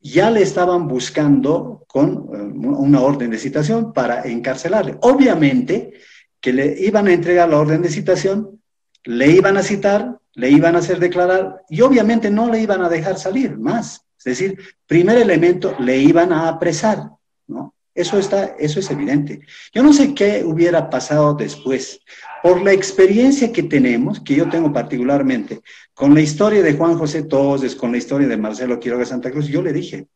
ya 0.00 0.30
le 0.30 0.40
estaban 0.40 0.88
buscando 0.88 1.84
con 1.86 2.08
eh, 2.32 2.40
una 2.64 3.02
orden 3.02 3.30
de 3.30 3.36
citación 3.36 3.92
para 3.92 4.22
encarcelarle. 4.22 4.96
Obviamente 5.02 5.92
que 6.40 6.54
le 6.54 6.80
iban 6.80 7.08
a 7.08 7.12
entregar 7.12 7.50
la 7.50 7.58
orden 7.58 7.82
de 7.82 7.90
citación, 7.90 8.58
le 9.04 9.26
iban 9.26 9.58
a 9.58 9.62
citar, 9.62 10.18
le 10.32 10.48
iban 10.48 10.76
a 10.76 10.78
hacer 10.78 10.98
declarar 10.98 11.60
y 11.68 11.82
obviamente 11.82 12.30
no 12.30 12.50
le 12.50 12.60
iban 12.60 12.80
a 12.80 12.88
dejar 12.88 13.18
salir 13.18 13.58
más. 13.58 14.06
Es 14.20 14.38
decir, 14.38 14.58
primer 14.86 15.16
elemento, 15.16 15.74
le 15.80 15.96
iban 15.96 16.32
a 16.32 16.48
apresar, 16.48 17.10
¿no? 17.46 17.74
Eso, 17.94 18.18
está, 18.18 18.54
eso 18.58 18.78
es 18.78 18.90
evidente. 18.90 19.40
Yo 19.74 19.82
no 19.82 19.92
sé 19.92 20.14
qué 20.14 20.44
hubiera 20.44 20.90
pasado 20.90 21.34
después. 21.34 22.00
Por 22.42 22.62
la 22.62 22.72
experiencia 22.72 23.50
que 23.50 23.62
tenemos, 23.62 24.20
que 24.20 24.36
yo 24.36 24.48
tengo 24.48 24.72
particularmente, 24.72 25.60
con 25.94 26.14
la 26.14 26.20
historia 26.20 26.62
de 26.62 26.74
Juan 26.74 26.96
José 26.96 27.24
Toses, 27.24 27.74
con 27.74 27.92
la 27.92 27.98
historia 27.98 28.28
de 28.28 28.36
Marcelo 28.36 28.78
Quiroga 28.78 29.04
Santa 29.04 29.30
Cruz, 29.30 29.48
yo 29.48 29.62
le 29.62 29.72
dije, 29.72 30.06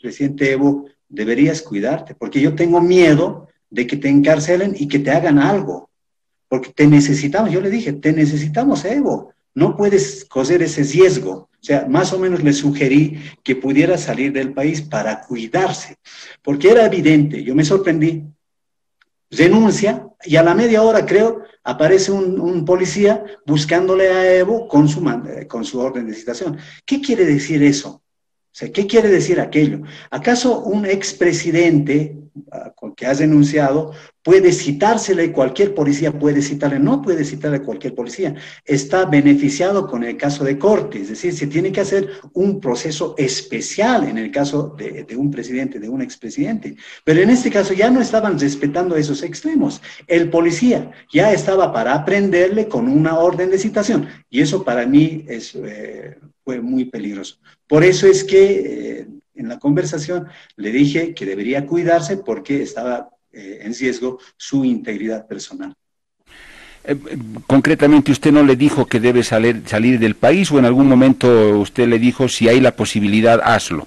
presidente 0.00 0.52
Evo, 0.52 0.86
deberías 1.08 1.62
cuidarte, 1.62 2.14
porque 2.14 2.40
yo 2.40 2.54
tengo 2.54 2.80
miedo 2.80 3.48
de 3.68 3.86
que 3.86 3.96
te 3.96 4.08
encarcelen 4.08 4.74
y 4.76 4.88
que 4.88 4.98
te 4.98 5.10
hagan 5.10 5.38
algo, 5.38 5.90
porque 6.48 6.70
te 6.70 6.86
necesitamos. 6.86 7.50
Yo 7.50 7.60
le 7.60 7.70
dije, 7.70 7.92
te 7.92 8.12
necesitamos, 8.12 8.84
Evo, 8.84 9.32
no 9.54 9.76
puedes 9.76 10.24
coser 10.24 10.62
ese 10.62 10.82
riesgo. 10.82 11.50
O 11.62 11.64
sea, 11.64 11.86
más 11.88 12.12
o 12.12 12.18
menos 12.18 12.42
le 12.42 12.52
sugerí 12.52 13.20
que 13.44 13.54
pudiera 13.54 13.96
salir 13.96 14.32
del 14.32 14.52
país 14.52 14.82
para 14.82 15.20
cuidarse, 15.20 15.96
porque 16.42 16.70
era 16.70 16.84
evidente, 16.84 17.44
yo 17.44 17.54
me 17.54 17.64
sorprendí, 17.64 18.24
denuncia 19.30 20.08
y 20.24 20.34
a 20.36 20.42
la 20.42 20.54
media 20.54 20.82
hora 20.82 21.06
creo 21.06 21.42
aparece 21.62 22.10
un, 22.10 22.64
policía 22.64 23.24
buscándole 23.46 24.10
a 24.10 24.36
Evo 24.36 24.66
con 24.66 24.88
su, 24.88 25.02
con 25.48 25.64
su 25.64 25.78
orden 25.78 26.06
de 26.08 26.14
citación. 26.14 26.58
¿Qué 26.84 27.00
quiere 27.00 27.24
decir 27.24 27.62
eso? 27.62 28.02
O 28.52 28.54
sea, 28.54 28.70
¿qué 28.70 28.86
quiere 28.86 29.08
decir 29.08 29.40
aquello? 29.40 29.80
¿Acaso 30.10 30.60
un 30.60 30.84
expresidente 30.84 32.18
ah, 32.50 32.74
que 32.94 33.06
has 33.06 33.18
denunciado 33.18 33.92
puede 34.22 34.52
citársele, 34.52 35.32
cualquier 35.32 35.74
policía 35.74 36.12
puede 36.12 36.42
citarle, 36.42 36.78
no 36.78 37.02
puede 37.02 37.24
citarle 37.24 37.58
a 37.58 37.62
cualquier 37.62 37.94
policía, 37.94 38.34
está 38.64 39.04
beneficiado 39.04 39.86
con 39.88 40.04
el 40.04 40.16
caso 40.16 40.44
de 40.44 40.58
corte, 40.58 41.00
es 41.00 41.08
decir, 41.08 41.32
se 41.34 41.48
tiene 41.48 41.72
que 41.72 41.80
hacer 41.80 42.08
un 42.34 42.60
proceso 42.60 43.14
especial 43.18 44.04
en 44.04 44.18
el 44.18 44.30
caso 44.30 44.76
de, 44.78 45.16
un 45.16 45.30
presidente, 45.30 45.80
de 45.80 45.88
un 45.88 46.02
expresidente. 46.02 46.76
Pero 47.04 47.20
en 47.20 47.30
este 47.30 47.50
caso 47.50 47.74
ya 47.74 47.90
no 47.90 48.00
estaban 48.00 48.38
respetando 48.38 48.96
esos 48.96 49.22
extremos. 49.22 49.82
El 50.06 50.30
policía 50.30 50.92
ya 51.12 51.32
estaba 51.32 51.72
para 51.72 51.94
aprenderle 51.94 52.68
con 52.68 52.88
una 52.88 53.18
orden 53.18 53.50
de 53.50 53.58
citación 53.58 54.08
y 54.30 54.40
eso 54.40 54.62
para 54.62 54.86
mí 54.86 55.24
es, 55.26 55.54
eh, 55.56 56.16
fue 56.44 56.60
muy 56.60 56.86
peligroso. 56.86 57.36
Por 57.66 57.84
eso 57.84 58.06
es 58.06 58.24
que 58.24 59.00
eh, 59.00 59.06
en 59.34 59.48
la 59.48 59.58
conversación 59.58 60.26
le 60.56 60.72
dije 60.72 61.14
que 61.14 61.26
debería 61.26 61.66
cuidarse 61.66 62.16
porque 62.16 62.62
estaba 62.62 63.10
eh, 63.32 63.60
en 63.62 63.74
riesgo 63.74 64.18
su 64.36 64.64
integridad 64.64 65.26
personal. 65.26 65.74
Eh, 66.84 66.96
concretamente, 67.46 68.12
¿usted 68.12 68.32
no 68.32 68.42
le 68.42 68.56
dijo 68.56 68.86
que 68.86 69.00
debe 69.00 69.22
salir, 69.22 69.62
salir 69.66 69.98
del 69.98 70.16
país 70.16 70.50
o 70.50 70.58
en 70.58 70.64
algún 70.64 70.88
momento 70.88 71.58
usted 71.60 71.86
le 71.86 71.98
dijo 71.98 72.28
si 72.28 72.48
hay 72.48 72.60
la 72.60 72.74
posibilidad, 72.74 73.40
hazlo? 73.42 73.86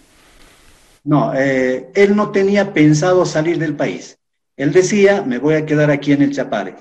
No, 1.03 1.33
él 1.35 2.15
no 2.15 2.31
tenía 2.31 2.73
pensado 2.73 3.27
salir 3.27 3.59
del 3.59 3.75
país. 3.75 4.17
Él 4.57 4.71
decía, 4.71 5.21
me 5.21 5.37
voy 5.37 5.53
a 5.53 5.65
quedar 5.65 5.91
aquí 5.91 6.13
en 6.13 6.23
el 6.23 6.31
Chapare. 6.31 6.75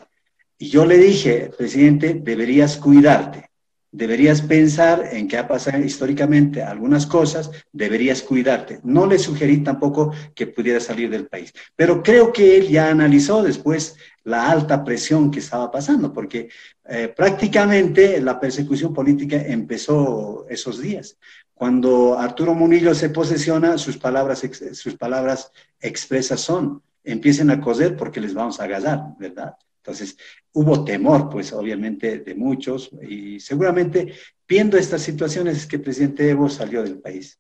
Y 0.57 0.69
yo 0.69 0.87
le 0.87 0.97
dije, 0.97 1.51
presidente, 1.59 2.15
deberías 2.15 2.79
cuidarte 2.79 3.51
deberías 3.95 4.43
pensar 4.43 5.09
en 5.13 5.29
qué 5.29 5.39
ha 5.39 5.47
pasado 5.47 5.79
históricamente 5.79 6.63
algunas 6.63 7.07
cosas, 7.07 7.51
deberías 7.73 8.23
cuidarte. 8.23 8.81
No 8.83 9.07
le 9.07 9.21
sugerí 9.21 9.63
tampoco 9.63 10.13
que 10.35 10.49
pudiera 10.49 10.81
salir 10.81 11.09
del 11.11 11.29
país, 11.29 11.53
pero 11.77 12.03
creo 12.03 12.33
que 12.33 12.57
él 12.57 12.69
ya 12.69 12.91
analizó 12.91 13.43
después 13.43 13.97
la 14.25 14.51
alta 14.51 14.83
presión 14.83 15.31
que 15.31 15.39
estaba 15.39 15.71
pasando, 15.71 16.13
porque 16.13 16.49
eh, 16.89 17.13
prácticamente 17.15 18.21
la 18.21 18.41
persecución 18.41 18.93
política 18.93 19.37
empezó 19.37 20.45
esos 20.49 20.81
días. 20.81 21.17
Cuando 21.55 22.19
Arturo 22.19 22.53
Munillo 22.53 22.95
se 22.95 23.11
posesiona, 23.11 23.79
sus 23.79 23.97
palabras, 23.97 24.43
sus 24.73 24.97
palabras 24.97 25.53
expresas 25.79 26.41
son, 26.41 26.83
empiecen 27.05 27.51
a 27.51 27.61
coser 27.61 27.97
porque 27.97 28.21
les 28.21 28.35
vamos 28.35 28.59
a 28.59 28.65
agasar, 28.65 29.15
¿verdad? 29.21 29.55
Entonces, 29.77 30.17
hubo 30.55 30.85
temor, 30.85 31.29
pues 31.29 31.53
obviamente, 31.53 32.19
de 32.21 32.35
muchos 32.35 32.91
y 33.07 33.39
seguramente 33.41 34.15
viendo 34.49 34.77
estas 34.77 35.03
situaciones 35.03 35.59
es 35.59 35.67
que 35.67 35.77
el 35.77 35.83
presidente 35.83 36.29
Evo 36.29 36.49
salió 36.49 36.83
del 36.83 36.99
país. 36.99 37.39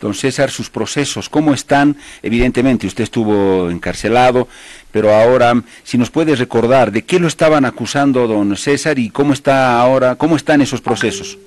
Don 0.00 0.12
César, 0.12 0.50
sus 0.50 0.68
procesos, 0.68 1.30
¿cómo 1.30 1.54
están? 1.54 1.96
Evidentemente, 2.22 2.86
usted 2.86 3.04
estuvo 3.04 3.70
encarcelado, 3.70 4.46
pero 4.92 5.14
ahora, 5.14 5.62
si 5.82 5.96
nos 5.96 6.10
puede 6.10 6.36
recordar, 6.36 6.92
¿de 6.92 7.02
qué 7.02 7.18
lo 7.18 7.26
estaban 7.26 7.64
acusando 7.64 8.26
don 8.28 8.54
César 8.56 8.98
y 8.98 9.08
cómo 9.08 9.32
está 9.32 9.80
ahora, 9.80 10.16
cómo 10.16 10.36
están 10.36 10.60
esos 10.60 10.82
procesos? 10.82 11.38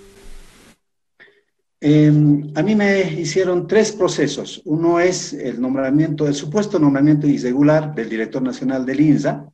Em, 1.82 2.52
a 2.56 2.64
mí 2.64 2.76
me 2.76 3.14
hicieron 3.14 3.68
tres 3.68 3.92
procesos. 3.92 4.62
Uno 4.66 5.00
es 5.00 5.32
el 5.34 5.62
nombramiento, 5.62 6.28
el 6.28 6.34
supuesto 6.34 6.80
nombramiento 6.80 7.28
irregular 7.28 7.94
del 7.94 8.10
director 8.10 8.42
nacional 8.42 8.86
del 8.86 9.00
INSA, 9.00 9.46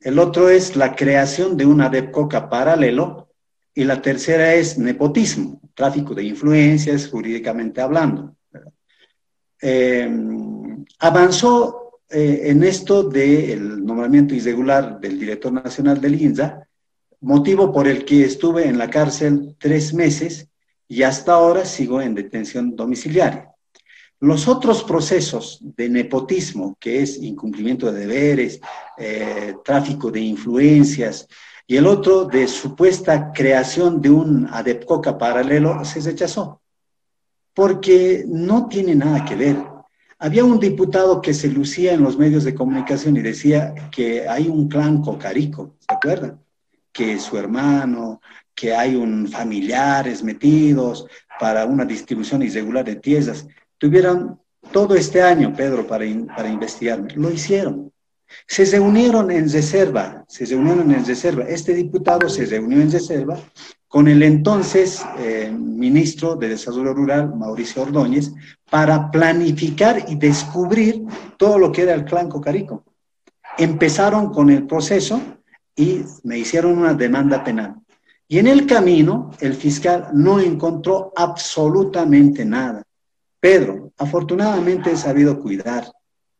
el 0.00 0.18
otro 0.18 0.48
es 0.48 0.76
la 0.76 0.94
creación 0.94 1.56
de 1.56 1.66
una 1.66 1.88
DEPCOCA 1.88 2.48
paralelo 2.48 3.28
y 3.74 3.84
la 3.84 4.00
tercera 4.00 4.54
es 4.54 4.78
nepotismo, 4.78 5.60
tráfico 5.74 6.14
de 6.14 6.24
influencias 6.24 7.08
jurídicamente 7.08 7.80
hablando. 7.80 8.36
Eh, 9.60 10.08
avanzó 11.00 12.00
eh, 12.08 12.42
en 12.44 12.62
esto 12.62 13.02
del 13.02 13.84
nombramiento 13.84 14.34
irregular 14.34 15.00
del 15.00 15.18
director 15.18 15.52
nacional 15.52 16.00
del 16.00 16.20
INSA, 16.20 16.66
motivo 17.20 17.72
por 17.72 17.88
el 17.88 18.04
que 18.04 18.24
estuve 18.24 18.66
en 18.66 18.78
la 18.78 18.88
cárcel 18.88 19.56
tres 19.58 19.92
meses 19.92 20.48
y 20.86 21.02
hasta 21.02 21.34
ahora 21.34 21.64
sigo 21.64 22.00
en 22.00 22.14
detención 22.14 22.74
domiciliaria. 22.74 23.52
Los 24.20 24.48
otros 24.48 24.82
procesos 24.82 25.60
de 25.62 25.88
nepotismo, 25.88 26.76
que 26.80 27.02
es 27.02 27.22
incumplimiento 27.22 27.92
de 27.92 28.00
deberes, 28.00 28.60
eh, 28.96 29.54
tráfico 29.64 30.10
de 30.10 30.20
influencias, 30.20 31.28
y 31.66 31.76
el 31.76 31.86
otro 31.86 32.24
de 32.24 32.48
supuesta 32.48 33.30
creación 33.32 34.00
de 34.00 34.10
un 34.10 34.48
ADEPCOCA 34.50 35.18
paralelo, 35.18 35.84
se 35.84 36.00
rechazó, 36.00 36.60
porque 37.54 38.24
no 38.26 38.66
tiene 38.66 38.94
nada 38.94 39.24
que 39.24 39.36
ver. 39.36 39.56
Había 40.18 40.44
un 40.44 40.58
diputado 40.58 41.20
que 41.20 41.32
se 41.32 41.48
lucía 41.48 41.92
en 41.92 42.02
los 42.02 42.18
medios 42.18 42.42
de 42.42 42.54
comunicación 42.54 43.16
y 43.16 43.20
decía 43.20 43.72
que 43.92 44.28
hay 44.28 44.48
un 44.48 44.68
clan 44.68 45.00
cocarico, 45.00 45.76
¿se 45.78 45.94
acuerdan? 45.94 46.40
Que 46.90 47.20
su 47.20 47.36
hermano, 47.38 48.20
que 48.52 48.74
hay 48.74 48.96
un 48.96 49.28
familiares 49.28 50.24
metidos 50.24 51.06
para 51.38 51.66
una 51.66 51.84
distribución 51.84 52.42
irregular 52.42 52.84
de 52.84 52.96
tierras. 52.96 53.46
Tuvieron 53.78 54.40
todo 54.72 54.94
este 54.94 55.22
año, 55.22 55.54
Pedro, 55.56 55.86
para, 55.86 56.04
para 56.36 56.48
investigarme. 56.48 57.14
Lo 57.14 57.30
hicieron. 57.30 57.92
Se 58.46 58.64
reunieron 58.66 59.30
en 59.30 59.50
reserva, 59.50 60.24
se 60.28 60.44
reunieron 60.44 60.92
en 60.92 61.06
reserva. 61.06 61.44
Este 61.44 61.72
diputado 61.72 62.28
se 62.28 62.44
reunió 62.44 62.80
en 62.80 62.92
reserva 62.92 63.38
con 63.88 64.06
el 64.06 64.22
entonces 64.22 65.02
eh, 65.18 65.50
ministro 65.50 66.36
de 66.36 66.50
Desarrollo 66.50 66.92
Rural, 66.92 67.34
Mauricio 67.34 67.82
Ordóñez, 67.82 68.32
para 68.70 69.10
planificar 69.10 70.04
y 70.08 70.16
descubrir 70.16 71.04
todo 71.38 71.58
lo 71.58 71.72
que 71.72 71.82
era 71.82 71.94
el 71.94 72.04
clan 72.04 72.28
Cocarico. 72.28 72.84
Empezaron 73.56 74.30
con 74.30 74.50
el 74.50 74.66
proceso 74.66 75.20
y 75.74 76.02
me 76.24 76.38
hicieron 76.38 76.76
una 76.76 76.92
demanda 76.92 77.42
penal. 77.42 77.76
Y 78.28 78.38
en 78.38 78.46
el 78.46 78.66
camino, 78.66 79.30
el 79.40 79.54
fiscal 79.54 80.10
no 80.12 80.38
encontró 80.38 81.14
absolutamente 81.16 82.44
nada. 82.44 82.82
Pedro, 83.40 83.92
afortunadamente 83.96 84.90
he 84.90 84.96
sabido 84.96 85.40
cuidar. 85.40 85.90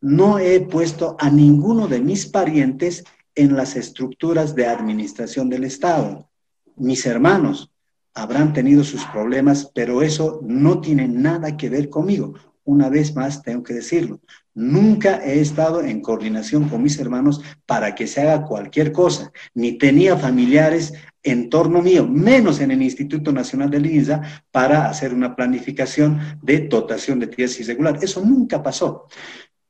No 0.01 0.38
he 0.38 0.61
puesto 0.61 1.16
a 1.18 1.30
ninguno 1.30 1.86
de 1.86 2.01
mis 2.01 2.26
parientes 2.26 3.05
en 3.34 3.57
las 3.57 3.76
estructuras 3.76 4.55
de 4.55 4.66
administración 4.66 5.49
del 5.49 5.64
Estado. 5.64 6.28
Mis 6.76 7.07
hermanos 7.07 7.70
habrán 8.14 8.53
tenido 8.53 8.82
sus 8.82 9.05
problemas, 9.07 9.70
pero 9.74 10.03
eso 10.03 10.40
no 10.42 10.80
tiene 10.80 11.07
nada 11.07 11.57
que 11.57 11.68
ver 11.68 11.88
conmigo. 11.88 12.34
una 12.64 12.90
vez 12.90 13.14
más 13.14 13.42
tengo 13.42 13.62
que 13.62 13.72
decirlo, 13.72 14.20
nunca 14.59 15.24
he 15.24 15.40
estado 15.40 15.82
en 15.82 16.00
coordinación 16.00 16.68
con 16.68 16.82
mis 16.82 16.98
hermanos 16.98 17.40
para 17.64 17.94
que 17.94 18.09
se 18.09 18.22
haga 18.22 18.44
cualquier 18.44 18.90
cosa, 18.90 19.30
ni 19.54 19.78
tenía 19.78 20.16
familiares 20.16 20.94
en 21.22 21.48
torno 21.48 21.80
mío, 21.80 22.09
menos 22.09 22.59
en 22.61 22.72
el 22.72 22.82
Instituto 22.82 23.30
Nacional 23.30 23.70
de 23.70 23.78
INSA, 23.78 24.44
para 24.50 24.88
hacer 24.88 25.14
una 25.14 25.36
planificación 25.36 26.18
de 26.42 26.66
dotación 26.66 27.20
de 27.20 27.28
tierras 27.28 27.61
irregular. 27.61 28.00
Eso 28.02 28.20
nunca 28.20 28.61
pasó. 28.61 29.06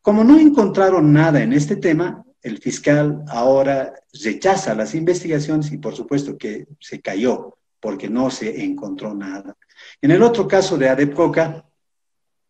Como 0.01 0.25
no 0.25 0.39
encontraron 0.39 1.13
nada 1.13 1.43
en 1.43 1.53
este 1.53 1.77
tema, 1.77 2.25
el 2.41 2.57
fiscal 2.57 3.23
ahora 3.29 3.93
rechaza 4.25 4.75
las 4.75 4.95
investigaciones 4.95 5.71
y 5.71 5.77
por 5.77 5.95
supuesto 5.95 6.39
que 6.39 6.67
se 6.81 7.03
cayó 7.03 7.59
porque 7.79 8.09
no 8.09 8.31
se 8.31 8.65
encontró 8.65 9.15
nada. 9.15 9.55
En 10.01 10.13
el 10.13 10.23
otro 10.23 10.49
caso 10.49 10.79
de 10.79 10.89
Adepcoca, 10.89 11.67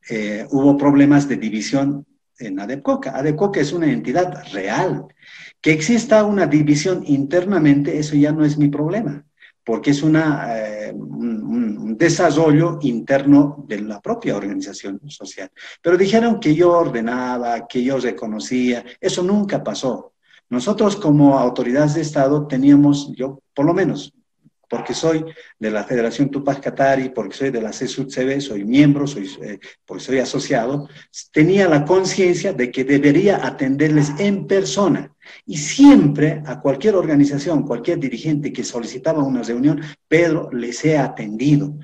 eh, 0.08 0.46
hubo 0.50 0.76
problemas 0.76 1.28
de 1.28 1.36
división 1.36 2.06
en 2.38 2.60
Adepcoca. 2.60 3.16
Adepcoca 3.16 3.60
es 3.60 3.72
una 3.72 3.90
entidad 3.90 4.44
real. 4.52 5.06
Que 5.60 5.72
exista 5.72 6.24
una 6.24 6.46
división 6.46 7.02
internamente, 7.06 7.98
eso 7.98 8.14
ya 8.14 8.32
no 8.32 8.44
es 8.44 8.56
mi 8.58 8.68
problema, 8.68 9.24
porque 9.64 9.90
es 9.90 10.02
una, 10.02 10.56
eh, 10.56 10.92
un, 10.92 11.96
desarrollo 11.98 12.78
interno 12.82 13.64
de 13.66 13.80
la 13.80 14.00
propia 14.00 14.36
organización 14.36 15.00
social. 15.08 15.50
Pero 15.82 15.96
dijeron 15.96 16.38
que 16.38 16.54
yo 16.54 16.70
ordenaba, 16.70 17.66
que 17.66 17.82
yo 17.82 17.98
reconocía, 17.98 18.84
eso 19.00 19.24
nunca 19.24 19.64
pasó. 19.64 20.12
Nosotros 20.48 20.94
como 20.94 21.36
autoridades 21.36 21.94
de 21.94 22.02
Estado 22.02 22.46
teníamos, 22.46 23.12
yo 23.16 23.42
por 23.52 23.66
lo 23.66 23.74
menos 23.74 24.14
porque 24.68 24.94
soy 24.94 25.24
de 25.58 25.70
la 25.70 25.84
Federación 25.84 26.30
Tupac 26.30 26.60
Katari, 26.60 27.08
porque 27.08 27.36
soy 27.36 27.50
de 27.50 27.62
la 27.62 27.70
CSUCB, 27.70 28.40
soy 28.40 28.64
miembro, 28.64 29.06
soy, 29.06 29.30
eh, 29.42 29.58
porque 29.84 30.04
soy 30.04 30.18
asociado, 30.18 30.88
tenía 31.32 31.68
la 31.68 31.84
conciencia 31.84 32.52
de 32.52 32.70
que 32.70 32.84
debería 32.84 33.46
atenderles 33.46 34.12
en 34.18 34.46
persona. 34.46 35.12
Y 35.46 35.58
siempre 35.58 36.42
a 36.46 36.60
cualquier 36.60 36.96
organización, 36.96 37.64
cualquier 37.64 37.98
dirigente 37.98 38.52
que 38.52 38.64
solicitaba 38.64 39.22
una 39.22 39.42
reunión, 39.42 39.80
Pedro 40.06 40.50
les 40.52 40.84
he 40.84 40.98
atendido. 40.98 41.74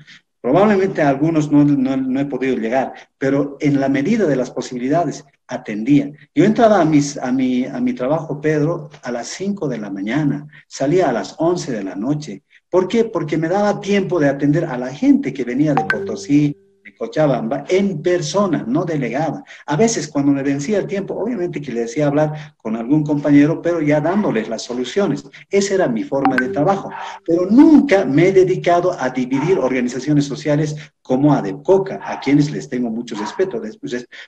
Probablemente 0.45 1.01
a 1.01 1.09
algunos 1.09 1.51
no, 1.51 1.65
no, 1.65 2.19
he 2.19 2.25
podido 2.25 2.55
llegar, 2.55 2.93
pero 3.17 3.57
en 3.59 3.79
la 3.79 3.89
medida 3.89 4.27
de 4.27 4.35
las 4.35 4.51
posibilidades 4.51 5.25
atendía. 5.47 6.11
Yo 6.35 6.45
entraba 6.45 6.81
a, 6.81 6.85
mis, 6.85 7.17
a, 7.17 7.31
mi, 7.31 7.65
a 7.65 7.79
mi 7.79 7.93
trabajo, 7.93 8.39
Pedro, 8.39 8.91
a 9.01 9.11
las 9.11 9.27
5 9.29 9.67
de 9.67 9.79
la 9.79 9.89
mañana, 9.89 10.47
salía 10.67 11.09
a 11.09 11.13
las 11.13 11.35
11 11.39 11.71
de 11.71 11.83
la 11.83 11.95
noche, 11.95 12.43
¿Por 12.75 12.89
qué? 12.89 13.05
Porque 13.05 13.37
me 13.37 13.47
daba 13.47 13.79
tiempo 13.79 14.19
de 14.19 14.27
atender 14.27 14.65
a 14.65 14.77
la 14.77 14.93
gente 14.93 15.33
que 15.33 15.45
venía 15.45 15.73
de 15.73 15.85
Potosí, 15.85 16.47
de 16.49 16.64
Cochabamba, 16.97 17.65
en 17.69 18.01
persona, 18.01 18.63
no 18.67 18.85
delegada. 18.85 19.43
A 19.65 19.75
veces 19.75 20.07
cuando 20.07 20.31
me 20.31 20.43
vencía 20.43 20.79
el 20.79 20.87
tiempo, 20.87 21.15
obviamente 21.15 21.61
que 21.61 21.71
le 21.71 21.81
decía 21.81 22.07
hablar 22.07 22.55
con 22.57 22.75
algún 22.75 23.03
compañero, 23.03 23.61
pero 23.61 23.81
ya 23.81 24.01
dándoles 24.01 24.49
las 24.49 24.63
soluciones. 24.63 25.25
Esa 25.49 25.75
era 25.75 25.87
mi 25.87 26.03
forma 26.03 26.35
de 26.35 26.49
trabajo. 26.49 26.89
Pero 27.25 27.47
nunca 27.49 28.05
me 28.05 28.27
he 28.27 28.31
dedicado 28.31 28.95
a 28.99 29.09
dividir 29.09 29.59
organizaciones 29.59 30.25
sociales 30.25 30.75
como 31.01 31.33
Adepcoca, 31.33 31.99
a 32.03 32.19
quienes 32.19 32.49
les 32.49 32.67
tengo 32.67 32.89
mucho 32.89 33.15
respeto, 33.15 33.61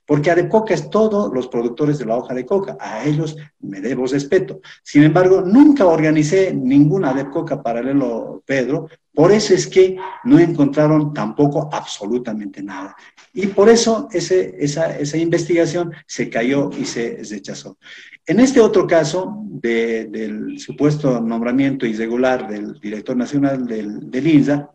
porque 0.06 0.30
Adepcoca 0.30 0.76
es 0.76 0.92
todos 0.92 1.34
los 1.34 1.48
productores 1.48 1.98
de 1.98 2.06
la 2.06 2.16
hoja 2.16 2.36
de 2.36 2.46
coca, 2.46 2.78
a 2.80 3.04
ellos 3.04 3.36
me 3.60 3.82
debo 3.82 4.06
respeto. 4.06 4.62
Sin 4.84 5.02
embargo, 5.02 5.42
nunca 5.42 5.88
organicé 5.88 6.54
ninguna 6.54 7.10
Adepcoca 7.10 7.64
paralelo, 7.64 8.44
Pedro, 8.46 8.90
por 9.18 9.32
eso 9.32 9.56
es 9.56 9.66
que 9.66 9.98
no 10.26 10.38
encontraron 10.38 11.12
tampoco 11.12 11.72
absolutamente 11.74 12.62
nada. 12.62 12.96
Y 13.34 13.48
por 13.48 13.68
eso 13.68 14.08
esa, 14.12 15.18
investigación 15.18 15.92
se 16.06 16.30
cayó 16.30 16.70
y 16.70 16.86
se 16.86 17.24
rechazó. 17.28 17.80
En 18.28 18.40
este 18.40 18.60
otro 18.60 18.86
caso 18.86 19.42
del 19.44 20.60
supuesto 20.60 21.20
nombramiento 21.20 21.88
irregular 21.88 22.48
del 22.48 22.80
director 22.80 23.18
nacional 23.18 23.66
del 23.66 24.28
INSA, 24.28 24.70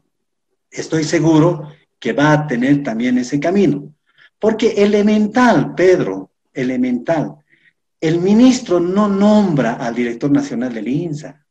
estoy 0.68 1.04
seguro 1.04 1.68
que 2.00 2.12
va 2.12 2.32
a 2.32 2.44
tener 2.48 2.82
también 2.82 3.18
ese 3.18 3.38
camino. 3.38 3.94
Porque 4.40 4.72
elemental, 4.82 5.72
Pedro, 5.76 6.32
elemental, 6.52 7.36
el 8.00 8.18
ministro 8.18 8.80
no 8.80 9.06
nombra 9.06 9.74
al 9.74 9.94
director 9.94 10.32
nacional 10.32 10.74
del 10.74 10.88
INSA. 10.88 11.41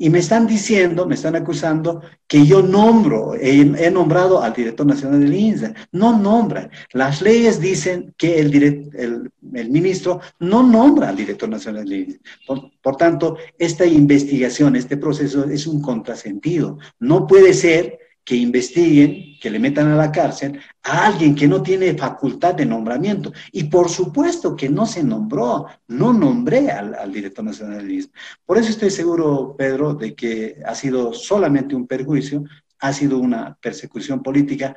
Y 0.00 0.10
me 0.10 0.20
están 0.20 0.46
diciendo, 0.46 1.06
me 1.06 1.16
están 1.16 1.34
acusando 1.34 2.00
que 2.28 2.46
yo 2.46 2.62
nombro, 2.62 3.34
he, 3.34 3.90
nombrado 3.90 4.40
al 4.40 4.52
director 4.52 4.86
nacional 4.86 5.20
del 5.20 5.34
INSA. 5.34 5.74
No 5.90 6.16
nombra. 6.16 6.70
Las 6.92 7.20
leyes 7.20 7.60
dicen 7.60 8.14
que 8.16 8.38
el, 8.38 8.54
el, 8.94 9.70
ministro 9.70 10.20
no 10.38 10.62
nombra 10.62 11.08
al 11.08 11.16
director 11.16 11.48
nacional 11.48 11.84
del 11.84 12.00
INSA. 12.00 12.18
Por, 12.46 12.70
por 12.80 12.96
tanto, 12.96 13.36
esta 13.58 13.84
investigación, 13.84 14.76
este 14.76 14.96
proceso 14.96 15.44
es 15.44 15.66
un 15.66 15.82
contrasentido. 15.82 16.78
No 17.00 17.26
puede 17.26 17.52
ser 17.52 17.98
que 18.28 18.36
investiguen, 18.36 19.38
que 19.40 19.48
le 19.48 19.58
metan 19.58 19.88
a 19.88 19.96
la 19.96 20.12
cárcel 20.12 20.60
a 20.82 21.06
alguien 21.06 21.34
que 21.34 21.48
no 21.48 21.62
tiene 21.62 21.96
facultad 21.96 22.54
de 22.54 22.66
nombramiento. 22.66 23.32
Y 23.52 23.64
por 23.64 23.88
supuesto 23.88 24.54
que 24.54 24.68
no 24.68 24.84
se 24.84 25.02
nombró, 25.02 25.64
no 25.86 26.12
nombré 26.12 26.70
al, 26.70 27.10
director 27.10 27.42
nacional 27.42 27.88
del. 27.88 28.10
Por 28.44 28.58
eso 28.58 28.68
estoy 28.68 28.90
seguro, 28.90 29.54
Pedro, 29.56 29.94
de 29.94 30.14
que 30.14 30.58
ha 30.62 30.74
sido 30.74 31.14
solamente 31.14 31.74
un 31.74 31.86
perjuicio, 31.86 32.44
ha 32.80 32.92
sido 32.92 33.16
una 33.16 33.56
persecución 33.62 34.22
política. 34.22 34.76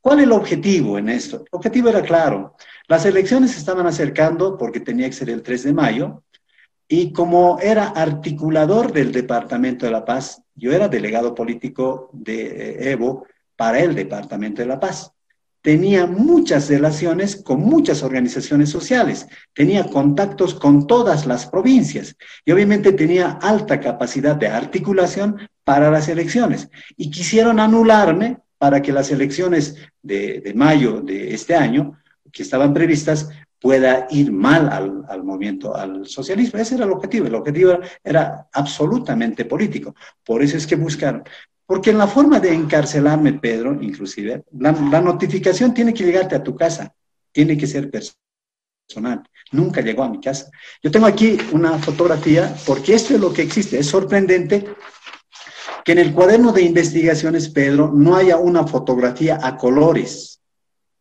¿Cuál 0.00 0.20
es 0.20 0.24
el 0.24 0.32
objetivo 0.32 0.96
en 0.96 1.10
esto? 1.10 1.40
El 1.40 1.48
objetivo 1.50 1.90
era 1.90 2.00
claro. 2.00 2.56
Las 2.88 3.04
elecciones 3.04 3.50
se 3.50 3.58
estaban 3.58 3.86
acercando 3.86 4.56
porque 4.56 4.80
tenía 4.80 5.06
que 5.06 5.12
ser 5.12 5.28
el 5.28 5.42
3 5.42 5.64
de 5.64 5.74
mayo, 5.74 6.22
y 6.88 7.12
como 7.12 7.58
era 7.60 7.88
articulador 7.88 8.92
del 8.92 9.12
Departamento 9.12 9.86
de 9.86 9.92
la 9.92 10.04
Paz, 10.04 10.42
yo 10.54 10.72
era 10.72 10.88
delegado 10.88 11.34
político 11.34 12.10
de 12.12 12.90
Evo 12.92 13.26
para 13.56 13.80
el 13.80 13.94
Departamento 13.94 14.62
de 14.62 14.68
la 14.68 14.78
Paz. 14.78 15.12
Tenía 15.60 16.06
muchas 16.06 16.68
relaciones 16.68 17.42
con 17.42 17.60
muchas 17.60 18.04
organizaciones 18.04 18.70
sociales, 18.70 19.26
tenía 19.52 19.84
contactos 19.84 20.54
con 20.54 20.86
todas 20.86 21.26
las 21.26 21.46
provincias 21.46 22.16
y 22.44 22.52
obviamente 22.52 22.92
tenía 22.92 23.32
alta 23.42 23.80
capacidad 23.80 24.36
de 24.36 24.46
articulación 24.46 25.36
para 25.64 25.90
las 25.90 26.08
elecciones. 26.08 26.68
Y 26.96 27.10
quisieron 27.10 27.58
anularme 27.58 28.38
para 28.58 28.80
que 28.80 28.92
las 28.92 29.10
elecciones 29.10 29.74
de, 30.02 30.40
de 30.40 30.54
mayo 30.54 31.00
de 31.00 31.34
este 31.34 31.56
año, 31.56 31.98
que 32.30 32.44
estaban 32.44 32.72
previstas, 32.72 33.28
pueda 33.60 34.06
ir 34.10 34.32
mal 34.32 34.68
al, 35.08 35.24
movimiento, 35.24 35.74
al 35.74 36.06
socialismo. 36.06 36.58
Ese 36.58 36.74
era 36.74 36.84
el 36.84 36.92
objetivo. 36.92 37.26
El 37.26 37.34
objetivo 37.34 37.78
era, 38.02 38.48
absolutamente 38.52 39.44
político. 39.44 39.94
Por 40.24 40.42
eso 40.42 40.56
es 40.56 40.66
que 40.66 40.76
buscaron. 40.76 41.24
Porque 41.64 41.90
en 41.90 41.98
la 41.98 42.06
forma 42.06 42.38
de 42.38 42.52
encarcelarme, 42.52 43.34
Pedro, 43.34 43.76
inclusive, 43.82 44.44
la, 44.58 44.72
notificación 45.00 45.74
tiene 45.74 45.92
que 45.92 46.04
llegarte 46.04 46.36
a 46.36 46.42
tu 46.42 46.54
casa, 46.54 46.94
tiene 47.32 47.56
que 47.56 47.66
ser 47.66 47.90
personal. 47.90 49.22
Nunca 49.52 49.80
llegó 49.80 50.04
a 50.04 50.10
mi 50.10 50.20
casa. 50.20 50.48
Yo 50.82 50.90
tengo 50.90 51.06
aquí 51.06 51.36
una 51.52 51.78
fotografía, 51.78 52.54
porque 52.66 52.94
esto 52.94 53.14
es 53.14 53.20
lo 53.20 53.32
que 53.32 53.42
existe. 53.42 53.78
Es 53.78 53.86
sorprendente 53.86 54.64
que 55.84 55.92
en 55.92 55.98
el 55.98 56.12
cuaderno 56.12 56.52
de 56.52 56.62
investigaciones, 56.62 57.48
Pedro, 57.48 57.90
no 57.92 58.16
haya 58.16 58.36
una 58.36 58.66
fotografía 58.66 59.38
a 59.42 59.56
colores 59.56 60.35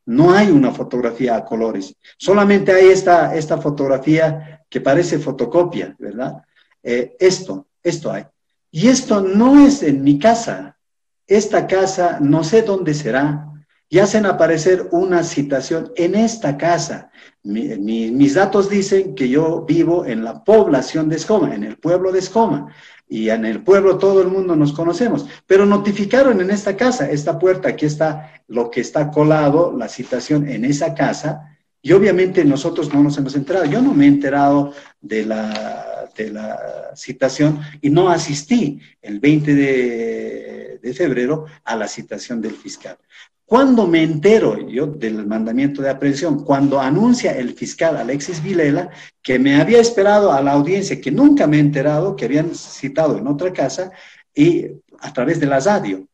no 0.06 0.32
hay 0.34 0.52
una 0.52 0.72
fotografía 0.72 1.36
a 1.36 1.46
colores, 1.46 1.96
solamente 2.18 2.72
hay 2.72 2.88
esta, 2.88 3.36
esta 3.36 3.58
fotografía 3.58 4.64
que 4.70 4.82
parece 4.82 5.20
fotocopia, 5.20 5.96
¿verdad? 5.98 6.44
Eh, 6.84 7.16
esto, 7.20 7.68
esto 7.82 8.12
hay. 8.12 8.26
Y 8.72 8.90
esto 8.90 9.22
no 9.22 9.66
es 9.66 9.82
en 9.84 10.04
mi 10.04 10.20
casa. 10.20 10.78
Esta 11.26 11.66
casa 11.66 12.20
no 12.20 12.44
sé 12.44 12.62
dónde 12.62 12.94
será. 12.94 13.48
Y 13.88 14.00
hacen 14.00 14.26
aparecer 14.26 14.90
una 14.92 15.24
citación 15.24 15.92
en 15.96 16.16
esta 16.16 16.58
casa. 16.58 17.10
mis 17.44 18.34
datos 18.34 18.70
dicen 18.70 19.16
que 19.16 19.30
yo 19.30 19.62
vivo 19.62 20.06
en 20.06 20.24
la 20.24 20.44
población 20.44 21.08
de 21.08 21.16
Escoma, 21.16 21.56
en 21.56 21.64
el 21.64 21.78
pueblo 21.78 22.12
de 22.12 22.20
Escoma 22.20 22.74
y 23.08 23.30
en 23.30 23.46
el 23.46 23.62
pueblo 23.62 23.98
todo 23.98 24.22
el 24.22 24.28
mundo 24.28 24.56
nos 24.56 24.74
conocemos, 24.74 25.26
pero 25.46 25.66
notificaron 25.66 26.42
en 26.42 26.50
esta 26.52 26.76
casa, 26.76 27.10
esta 27.10 27.38
puerta, 27.38 27.70
aquí 27.70 27.86
está 27.86 28.42
lo 28.48 28.72
que 28.72 28.82
está 28.82 29.12
colado, 29.12 29.74
la 29.78 29.88
citación 29.88 30.48
en 30.48 30.66
esa 30.66 30.94
casa, 30.94 31.56
y 31.82 31.92
obviamente 31.94 32.44
nosotros 32.44 32.92
no 32.92 33.04
nos 33.04 33.16
hemos 33.20 33.36
enterado. 33.36 33.66
Yo 33.66 33.80
no 33.80 33.94
me 33.94 34.06
he 34.06 34.08
enterado 34.08 34.74
de 35.02 35.24
la, 35.24 36.10
de 36.18 36.32
la 36.32 36.58
citación 36.96 37.60
y 37.80 37.92
no 37.92 38.10
asistí 38.10 38.80
el 39.04 39.20
20 39.20 39.54
de, 39.54 40.55
de 40.86 40.94
febrero 40.94 41.46
a 41.64 41.76
la 41.76 41.88
citación 41.88 42.40
del 42.40 42.54
fiscal. 42.54 42.96
Cuando 43.44 43.88
me 43.88 44.04
entero 44.04 44.68
yo 44.70 44.86
del 44.86 45.26
mandamiento 45.26 45.82
de 45.82 45.90
aprehensión, 45.90 46.44
cuando 46.44 46.80
anuncia 46.80 47.32
el 47.32 47.54
fiscal 47.54 47.98
Alexis 47.98 48.42
Vilela 48.42 48.90
que 49.22 49.40
me 49.40 49.60
había 49.60 49.80
esperado 49.80 50.32
a 50.32 50.42
la 50.42 50.52
audiencia, 50.52 51.02
que 51.02 51.12
nunca 51.12 51.48
me 51.48 51.58
he 51.58 51.60
enterado, 51.60 52.16
que 52.16 52.26
habían 52.26 52.54
citado 52.54 53.18
en 53.18 53.28
otra 53.28 53.52
casa, 53.52 53.92
y 54.34 54.68
a 55.00 55.12
través 55.12 55.40
de 55.40 55.48
la 55.48 55.60
radio. 55.60 56.08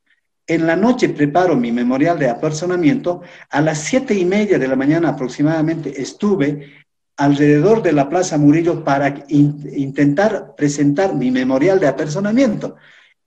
En 0.48 0.66
la 0.66 0.76
noche 0.76 1.10
preparo 1.10 1.56
mi 1.56 1.72
memorial 1.72 2.18
de 2.18 2.30
apersonamiento. 2.30 3.22
A 3.50 3.62
las 3.62 3.80
siete 3.80 4.14
y 4.14 4.26
media 4.26 4.58
de 4.58 4.68
la 4.68 4.76
mañana 4.76 5.10
aproximadamente 5.10 6.02
estuve 6.02 6.86
alrededor 7.18 7.82
de 7.82 7.94
la 7.94 8.10
Plaza 8.10 8.38
Murillo 8.38 8.84
para 8.84 9.26
intentar 9.30 10.56
presentar 10.56 11.14
mi 11.16 11.30
memorial 11.30 11.80
de 11.80 11.88
apersonamiento. 11.88 12.76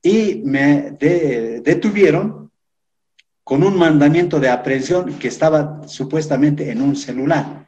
Y 0.05 0.42
me 0.44 0.92
detuvieron 1.00 2.52
con 3.42 3.64
un 3.64 3.76
mandamiento 3.76 4.38
de 4.38 4.50
aprehensión 4.50 5.18
que 5.18 5.26
estaba 5.26 5.88
supuestamente 5.88 6.70
en 6.70 6.80
un 6.80 6.94
celular 6.94 7.64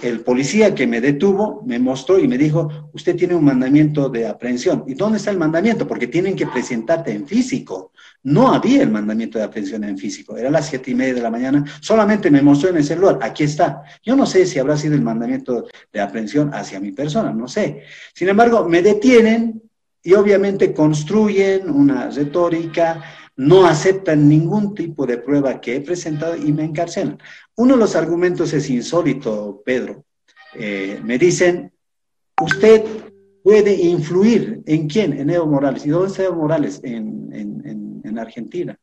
el 0.00 0.20
policía 0.20 0.74
que 0.74 0.86
me 0.86 1.00
detuvo 1.00 1.62
me 1.66 1.78
mostró 1.78 2.18
y 2.18 2.26
me 2.26 2.38
dijo, 2.38 2.90
usted 2.92 3.14
tiene 3.14 3.34
un 3.34 3.44
mandamiento 3.44 4.08
de 4.08 4.26
aprehensión. 4.26 4.84
¿Y 4.86 4.94
dónde 4.94 5.18
está 5.18 5.30
el 5.30 5.38
mandamiento? 5.38 5.86
Porque 5.86 6.06
tienen 6.06 6.34
que 6.34 6.46
presentarte 6.46 7.12
en 7.12 7.26
físico. 7.26 7.92
No 8.24 8.52
había 8.52 8.82
el 8.82 8.90
mandamiento 8.90 9.38
de 9.38 9.44
aprehensión 9.44 9.84
en 9.84 9.98
físico. 9.98 10.36
Era 10.36 10.50
las 10.50 10.66
siete 10.66 10.90
y 10.90 10.94
media 10.94 11.14
de 11.14 11.20
la 11.20 11.30
mañana. 11.30 11.64
Solamente 11.80 12.30
me 12.30 12.42
mostró 12.42 12.70
en 12.70 12.78
el 12.78 12.84
celular. 12.84 13.18
Aquí 13.22 13.44
está. 13.44 13.82
Yo 14.02 14.16
no 14.16 14.26
sé 14.26 14.46
si 14.46 14.58
habrá 14.58 14.76
sido 14.76 14.94
el 14.94 15.02
mandamiento 15.02 15.66
de 15.92 16.00
aprehensión 16.00 16.52
hacia 16.52 16.80
mi 16.80 16.92
persona. 16.92 17.32
No 17.32 17.46
sé. 17.46 17.82
Sin 18.14 18.28
embargo, 18.28 18.68
me 18.68 18.82
detienen 18.82 19.62
y 20.02 20.14
obviamente 20.14 20.72
construyen 20.72 21.70
una 21.70 22.10
retórica 22.10 23.02
no 23.36 23.66
aceptan 23.66 24.28
ningún 24.28 24.74
tipo 24.74 25.06
de 25.06 25.18
prueba 25.18 25.60
que 25.60 25.76
he 25.76 25.80
presentado 25.80 26.36
y 26.36 26.52
me 26.52 26.64
encarcelan. 26.64 27.18
Uno 27.56 27.74
de 27.74 27.80
los 27.80 27.96
argumentos 27.96 28.52
es 28.52 28.68
insólito, 28.68 29.62
Pedro. 29.64 30.04
Eh, 30.54 31.00
me 31.02 31.16
dicen, 31.18 31.72
usted 32.40 32.84
puede 33.42 33.74
influir 33.74 34.62
en 34.66 34.86
quién, 34.86 35.14
en 35.14 35.30
Evo 35.30 35.46
Morales. 35.46 35.86
¿Y 35.86 35.88
dónde 35.88 36.08
está 36.08 36.24
Evo 36.24 36.36
Morales? 36.36 36.80
En, 36.84 37.30
en 38.04 38.18
Argentina. 38.18 38.78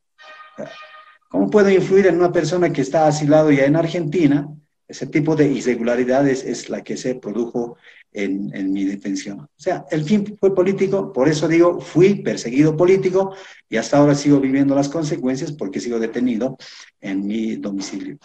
¿Cómo 1.30 1.50
puedo 1.50 1.70
influir 1.70 2.08
en 2.08 2.16
una 2.16 2.32
persona 2.32 2.72
que 2.74 2.82
está 2.82 3.08
asilado 3.08 3.52
ya 3.52 3.66
en 3.66 3.76
Argentina? 3.76 4.50
Ese 4.88 5.06
tipo 5.06 5.36
de 5.36 5.48
irregularidades 5.48 6.44
es 6.44 6.70
la 6.70 6.84
que 6.84 6.98
se 6.98 7.16
produjo 7.16 7.78
en, 8.14 8.74
mi 8.74 8.86
detención. 8.86 9.39
O 9.41 9.49
sea, 9.55 9.86
el 9.91 10.03
fin 10.03 10.38
fue 10.39 10.53
político, 10.53 11.14
por 11.14 11.30
eso 11.30 11.47
digo, 11.47 11.80
fui 11.80 12.16
perseguido 12.16 12.76
político 12.76 13.36
y 13.70 13.78
hasta 13.78 13.97
ahora 13.97 14.16
sigo 14.16 14.39
viviendo 14.39 14.76
las 14.76 14.89
consecuencias 14.89 15.51
porque 15.51 15.80
sigo 15.80 15.99
detenido 15.99 16.57
en 17.01 17.26
mi 17.26 17.55
domicilio. 17.55 18.18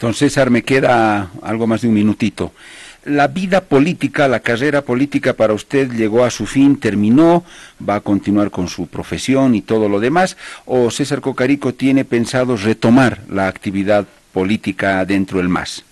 Don 0.00 0.14
César, 0.14 0.50
me 0.50 0.62
queda 0.62 1.30
algo 1.42 1.66
más 1.66 1.82
de 1.82 1.88
un 1.88 1.94
minutito. 1.94 2.52
La 3.04 3.28
vida 3.28 3.62
política, 3.62 4.28
la 4.28 4.40
carrera 4.40 4.82
política 4.82 5.32
para 5.32 5.54
usted 5.54 5.90
llegó 5.92 6.24
a 6.24 6.30
su 6.30 6.46
fin, 6.46 6.78
terminó, 6.78 7.44
va 7.88 7.96
a 7.96 8.00
continuar 8.00 8.50
con 8.50 8.68
su 8.68 8.88
profesión 8.88 9.54
y 9.54 9.62
todo 9.62 9.88
lo 9.88 10.00
demás, 10.00 10.36
o 10.66 10.90
César 10.90 11.20
Cocarico 11.20 11.72
tiene 11.72 12.04
pensado 12.04 12.56
retomar 12.56 13.22
la 13.30 13.48
actividad 13.48 14.06
política 14.32 15.04
dentro 15.04 15.38
del 15.38 15.48
MAS? 15.48 15.84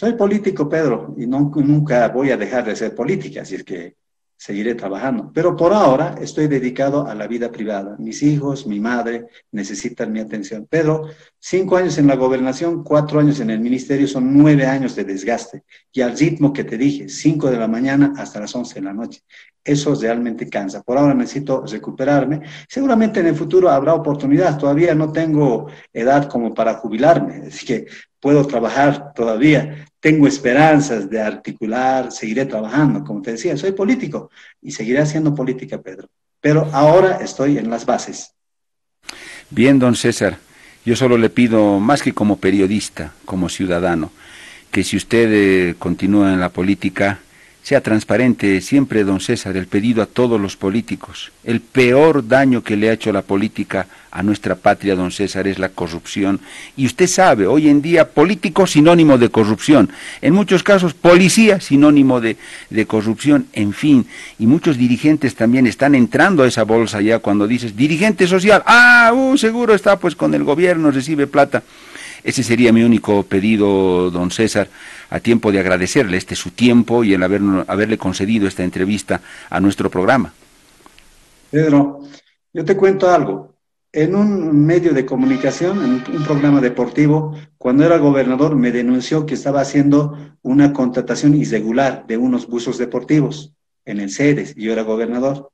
Soy 0.00 0.14
político, 0.14 0.66
Pedro, 0.66 1.14
y 1.18 1.26
nunca 1.26 2.08
voy 2.08 2.30
a 2.30 2.38
dejar 2.38 2.64
de 2.64 2.74
ser 2.74 2.94
política, 2.94 3.42
así 3.42 3.56
es 3.56 3.64
que 3.64 3.96
seguiré 4.34 4.74
trabajando. 4.74 5.30
Pero 5.34 5.54
por 5.54 5.74
ahora 5.74 6.14
estoy 6.18 6.48
dedicado 6.48 7.06
a 7.06 7.14
la 7.14 7.26
vida 7.26 7.52
privada. 7.52 7.96
Mis 7.98 8.22
hijos, 8.22 8.66
mi 8.66 8.80
madre 8.80 9.26
necesitan 9.52 10.10
mi 10.10 10.20
atención. 10.20 10.66
Pedro, 10.70 11.10
cinco 11.38 11.76
años 11.76 11.98
en 11.98 12.06
la 12.06 12.16
gobernación, 12.16 12.82
cuatro 12.82 13.20
años 13.20 13.40
en 13.40 13.50
el 13.50 13.60
ministerio, 13.60 14.08
son 14.08 14.34
nueve 14.34 14.64
años 14.64 14.96
de 14.96 15.04
desgaste. 15.04 15.64
Y 15.92 16.00
al 16.00 16.16
ritmo 16.16 16.50
que 16.54 16.64
te 16.64 16.78
dije, 16.78 17.10
cinco 17.10 17.50
de 17.50 17.58
la 17.58 17.68
mañana 17.68 18.14
hasta 18.16 18.40
las 18.40 18.54
once 18.54 18.76
de 18.76 18.80
la 18.86 18.94
noche. 18.94 19.20
Eso 19.62 19.94
realmente 19.94 20.48
cansa. 20.48 20.82
Por 20.82 20.96
ahora 20.96 21.12
necesito 21.12 21.62
recuperarme. 21.66 22.40
Seguramente 22.66 23.20
en 23.20 23.26
el 23.26 23.34
futuro 23.34 23.68
habrá 23.68 23.92
oportunidad. 23.92 24.56
Todavía 24.56 24.94
no 24.94 25.12
tengo 25.12 25.66
edad 25.92 26.26
como 26.26 26.54
para 26.54 26.76
jubilarme, 26.76 27.48
así 27.48 27.66
que 27.66 27.84
puedo 28.20 28.46
trabajar 28.46 29.12
todavía. 29.14 29.86
Tengo 29.98 30.26
esperanzas 30.26 31.10
de 31.10 31.20
articular, 31.20 32.12
seguiré 32.12 32.46
trabajando. 32.46 33.04
Como 33.04 33.22
te 33.22 33.32
decía, 33.32 33.56
soy 33.56 33.72
político 33.72 34.30
y 34.62 34.70
seguiré 34.70 35.00
haciendo 35.00 35.34
política, 35.34 35.80
Pedro. 35.80 36.08
Pero 36.40 36.68
ahora 36.72 37.18
estoy 37.22 37.58
en 37.58 37.68
las 37.68 37.84
bases. 37.84 38.34
Bien, 39.50 39.78
don 39.78 39.96
César. 39.96 40.38
Yo 40.84 40.96
solo 40.96 41.18
le 41.18 41.28
pido, 41.28 41.78
más 41.78 42.02
que 42.02 42.12
como 42.12 42.36
periodista, 42.36 43.12
como 43.26 43.48
ciudadano, 43.48 44.10
que 44.70 44.82
si 44.82 44.96
usted 44.96 45.28
eh, 45.32 45.74
continúa 45.78 46.32
en 46.32 46.40
la 46.40 46.48
política, 46.48 47.18
sea 47.62 47.82
transparente 47.82 48.60
siempre, 48.62 49.04
don 49.04 49.20
César, 49.20 49.56
el 49.56 49.66
pedido 49.66 50.02
a 50.02 50.06
todos 50.06 50.40
los 50.40 50.56
políticos. 50.56 51.30
El 51.44 51.60
peor 51.60 52.26
daño 52.26 52.62
que 52.62 52.76
le 52.76 52.88
ha 52.88 52.94
hecho 52.94 53.12
la 53.12 53.22
política 53.22 53.86
a 54.10 54.22
nuestra 54.22 54.56
patria, 54.56 54.96
don 54.96 55.12
César, 55.12 55.46
es 55.46 55.58
la 55.58 55.68
corrupción. 55.68 56.40
Y 56.76 56.86
usted 56.86 57.06
sabe, 57.06 57.46
hoy 57.46 57.68
en 57.68 57.82
día 57.82 58.08
político 58.08 58.66
sinónimo 58.66 59.18
de 59.18 59.28
corrupción. 59.28 59.90
En 60.20 60.34
muchos 60.34 60.62
casos 60.62 60.94
policía 60.94 61.60
sinónimo 61.60 62.20
de, 62.20 62.36
de 62.70 62.86
corrupción, 62.86 63.46
en 63.52 63.72
fin. 63.72 64.06
Y 64.38 64.46
muchos 64.46 64.78
dirigentes 64.78 65.34
también 65.34 65.66
están 65.66 65.94
entrando 65.94 66.42
a 66.42 66.48
esa 66.48 66.64
bolsa 66.64 67.00
ya 67.00 67.18
cuando 67.18 67.46
dices 67.46 67.76
dirigente 67.76 68.26
social. 68.26 68.62
Ah, 68.66 69.12
uh, 69.14 69.36
seguro 69.36 69.74
está 69.74 69.98
pues 69.98 70.16
con 70.16 70.34
el 70.34 70.44
gobierno, 70.44 70.90
recibe 70.90 71.26
plata. 71.26 71.62
Ese 72.22 72.42
sería 72.42 72.72
mi 72.72 72.82
único 72.82 73.22
pedido, 73.22 74.10
don 74.10 74.30
César, 74.30 74.68
a 75.08 75.20
tiempo 75.20 75.52
de 75.52 75.60
agradecerle 75.60 76.16
este 76.16 76.36
su 76.36 76.50
tiempo 76.50 77.04
y 77.04 77.14
el 77.14 77.22
haber, 77.22 77.40
haberle 77.66 77.98
concedido 77.98 78.46
esta 78.46 78.62
entrevista 78.62 79.20
a 79.48 79.60
nuestro 79.60 79.90
programa. 79.90 80.32
Pedro, 81.50 82.00
yo 82.52 82.64
te 82.64 82.76
cuento 82.76 83.10
algo. 83.10 83.54
En 83.92 84.14
un 84.14 84.64
medio 84.66 84.92
de 84.94 85.04
comunicación, 85.04 85.82
en 85.84 86.16
un 86.16 86.24
programa 86.24 86.60
deportivo, 86.60 87.36
cuando 87.58 87.84
era 87.84 87.98
gobernador, 87.98 88.54
me 88.54 88.70
denunció 88.70 89.26
que 89.26 89.34
estaba 89.34 89.60
haciendo 89.60 90.36
una 90.42 90.72
contratación 90.72 91.34
irregular 91.34 92.04
de 92.06 92.16
unos 92.16 92.46
buzos 92.46 92.78
deportivos 92.78 93.52
en 93.84 93.98
el 93.98 94.10
CEDES, 94.10 94.54
y 94.56 94.64
yo 94.64 94.72
era 94.72 94.82
gobernador. 94.82 95.50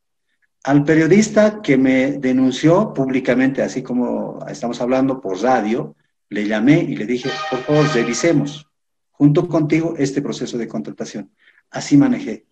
Al 0.65 0.85
periodista 0.85 1.63
que 1.63 1.79
me 1.79 2.13
denunció 2.19 2.93
públicamente, 2.93 3.63
así 3.63 3.83
como 3.83 4.45
estamos 4.49 4.81
hablando 4.83 5.21
por 5.21 5.41
radio, 5.41 5.95
le 6.29 6.47
llamé 6.47 6.81
y 6.81 6.97
le 6.97 7.07
dije, 7.07 7.31
por 7.51 7.61
favor, 7.61 7.87
revisemos 7.95 8.67
junto 9.11 9.49
contigo 9.49 9.95
este 9.97 10.21
proceso 10.21 10.59
de 10.59 10.69
contratación. 10.69 11.31
Así 11.71 11.97
manejé. 11.97 12.47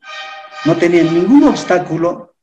No 0.64 0.76
tenía 0.76 1.02
ningún 1.02 1.44
obstáculo 1.44 2.34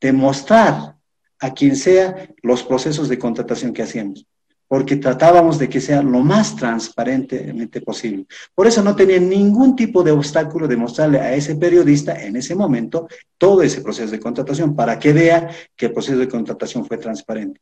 de 0.00 0.12
mostrar 0.12 0.96
a 1.40 1.54
quien 1.54 1.76
sea 1.76 2.28
los 2.42 2.62
procesos 2.62 3.08
de 3.08 3.18
contratación 3.18 3.72
que 3.72 3.82
hacíamos, 3.82 4.26
porque 4.68 4.96
tratábamos 4.96 5.58
de 5.58 5.68
que 5.68 5.80
sea 5.80 6.02
lo 6.02 6.20
más 6.20 6.54
transparentemente 6.56 7.80
posible. 7.80 8.26
Por 8.54 8.66
eso 8.66 8.82
no 8.82 8.94
tenía 8.94 9.18
ningún 9.18 9.74
tipo 9.74 10.02
de 10.02 10.10
obstáculo 10.10 10.68
de 10.68 10.76
mostrarle 10.76 11.18
a 11.18 11.34
ese 11.34 11.56
periodista 11.56 12.22
en 12.22 12.36
ese 12.36 12.54
momento 12.54 13.08
todo 13.38 13.62
ese 13.62 13.80
proceso 13.80 14.10
de 14.10 14.20
contratación 14.20 14.76
para 14.76 14.98
que 14.98 15.14
vea 15.14 15.48
que 15.74 15.86
el 15.86 15.92
proceso 15.92 16.18
de 16.18 16.28
contratación 16.28 16.84
fue 16.84 16.98
transparente. 16.98 17.60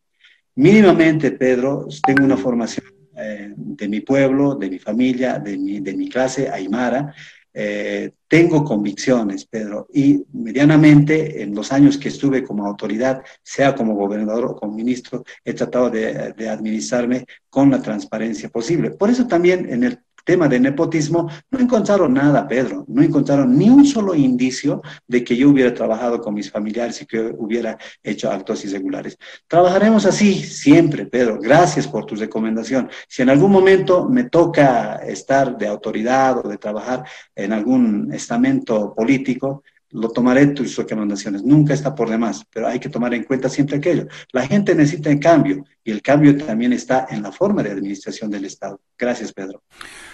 Mínimamente, 0.56 1.30
Pedro, 1.30 1.86
tengo 2.04 2.24
una 2.24 2.36
formación 2.36 2.97
eh, 3.18 3.52
de 3.56 3.88
mi 3.88 4.00
pueblo, 4.00 4.54
de 4.54 4.70
mi 4.70 4.78
familia, 4.78 5.38
de 5.38 5.58
mi, 5.58 5.80
de 5.80 5.94
mi 5.94 6.08
clase 6.08 6.48
aymara. 6.48 7.14
Eh, 7.52 8.12
tengo 8.28 8.62
convicciones, 8.62 9.46
Pedro, 9.46 9.88
y 9.92 10.22
medianamente 10.32 11.42
en 11.42 11.54
los 11.54 11.72
años 11.72 11.98
que 11.98 12.08
estuve 12.08 12.44
como 12.44 12.66
autoridad, 12.66 13.22
sea 13.42 13.74
como 13.74 13.94
gobernador 13.94 14.44
o 14.44 14.56
como 14.56 14.74
ministro, 14.74 15.24
he 15.44 15.54
tratado 15.54 15.90
de, 15.90 16.34
de 16.34 16.48
administrarme 16.48 17.24
con 17.50 17.70
la 17.70 17.82
transparencia 17.82 18.48
posible. 18.48 18.92
Por 18.92 19.10
eso 19.10 19.26
también 19.26 19.68
en 19.72 19.82
el 19.82 19.98
tema 20.28 20.46
de 20.46 20.60
nepotismo, 20.60 21.30
no 21.50 21.58
encontraron 21.58 22.12
nada, 22.12 22.46
Pedro, 22.46 22.84
no 22.86 23.00
encontraron 23.02 23.56
ni 23.56 23.70
un 23.70 23.86
solo 23.86 24.14
indicio 24.14 24.82
de 25.06 25.24
que 25.24 25.34
yo 25.34 25.48
hubiera 25.48 25.72
trabajado 25.72 26.20
con 26.20 26.34
mis 26.34 26.50
familiares 26.50 27.00
y 27.00 27.06
que 27.06 27.32
hubiera 27.38 27.78
hecho 28.02 28.30
actos 28.30 28.62
irregulares. 28.66 29.16
Trabajaremos 29.46 30.04
así 30.04 30.34
siempre, 30.34 31.06
Pedro. 31.06 31.38
Gracias 31.40 31.88
por 31.88 32.04
tu 32.04 32.14
recomendación. 32.14 32.90
Si 33.08 33.22
en 33.22 33.30
algún 33.30 33.50
momento 33.50 34.06
me 34.06 34.24
toca 34.24 34.96
estar 34.96 35.56
de 35.56 35.66
autoridad 35.66 36.44
o 36.44 36.48
de 36.50 36.58
trabajar 36.58 37.04
en 37.34 37.54
algún 37.54 38.12
estamento 38.12 38.92
político, 38.94 39.62
lo 39.92 40.10
tomaré 40.10 40.48
tus 40.48 40.76
recomendaciones. 40.76 41.42
Nunca 41.42 41.72
está 41.72 41.94
por 41.94 42.10
demás, 42.10 42.44
pero 42.52 42.68
hay 42.68 42.78
que 42.78 42.90
tomar 42.90 43.14
en 43.14 43.24
cuenta 43.24 43.48
siempre 43.48 43.78
aquello. 43.78 44.06
La 44.32 44.46
gente 44.46 44.74
necesita 44.74 45.10
el 45.10 45.20
cambio 45.20 45.64
y 45.82 45.90
el 45.90 46.02
cambio 46.02 46.36
también 46.36 46.74
está 46.74 47.06
en 47.08 47.22
la 47.22 47.32
forma 47.32 47.62
de 47.62 47.70
administración 47.70 48.30
del 48.30 48.44
Estado. 48.44 48.78
Gracias, 48.98 49.32
Pedro. 49.32 49.62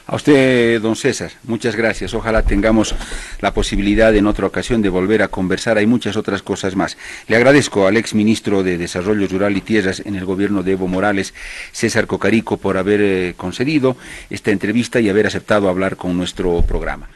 A 0.07 0.17
usted, 0.17 0.83
don 0.83 0.97
César, 0.97 1.33
muchas 1.45 1.77
gracias. 1.77 2.13
Ojalá 2.13 2.43
tengamos 2.43 2.95
la 3.41 3.55
posibilidad 3.55 4.15
en 4.15 4.27
otra 4.27 4.47
ocasión 4.47 4.83
de 4.83 4.91
volver 4.91 5.23
a 5.23 5.29
conversar. 5.29 5.79
Hay 5.79 5.87
muchas 5.87 6.19
otras 6.19 6.43
cosas 6.43 6.77
más. 6.77 6.99
Le 7.27 7.37
agradezco 7.37 7.87
al 7.87 7.97
ex 7.97 8.15
ministro 8.15 8.63
de 8.63 8.77
Desarrollo 8.77 9.27
Rural 9.27 9.57
y 9.57 9.63
Tierras 9.63 10.03
en 10.05 10.17
el 10.17 10.27
gobierno 10.27 10.63
de 10.63 10.73
Evo 10.73 10.89
Morales, 10.89 11.33
César 11.73 12.07
Cocarico, 12.07 12.59
por 12.59 12.77
haber 12.77 13.01
eh, 13.01 13.35
concedido 13.39 13.97
esta 14.29 14.51
entrevista 14.51 15.01
y 15.01 15.09
haber 15.09 15.27
aceptado 15.27 15.71
hablar 15.71 15.97
con 15.97 16.15
nuestro 16.19 16.61
programa. 16.61 17.09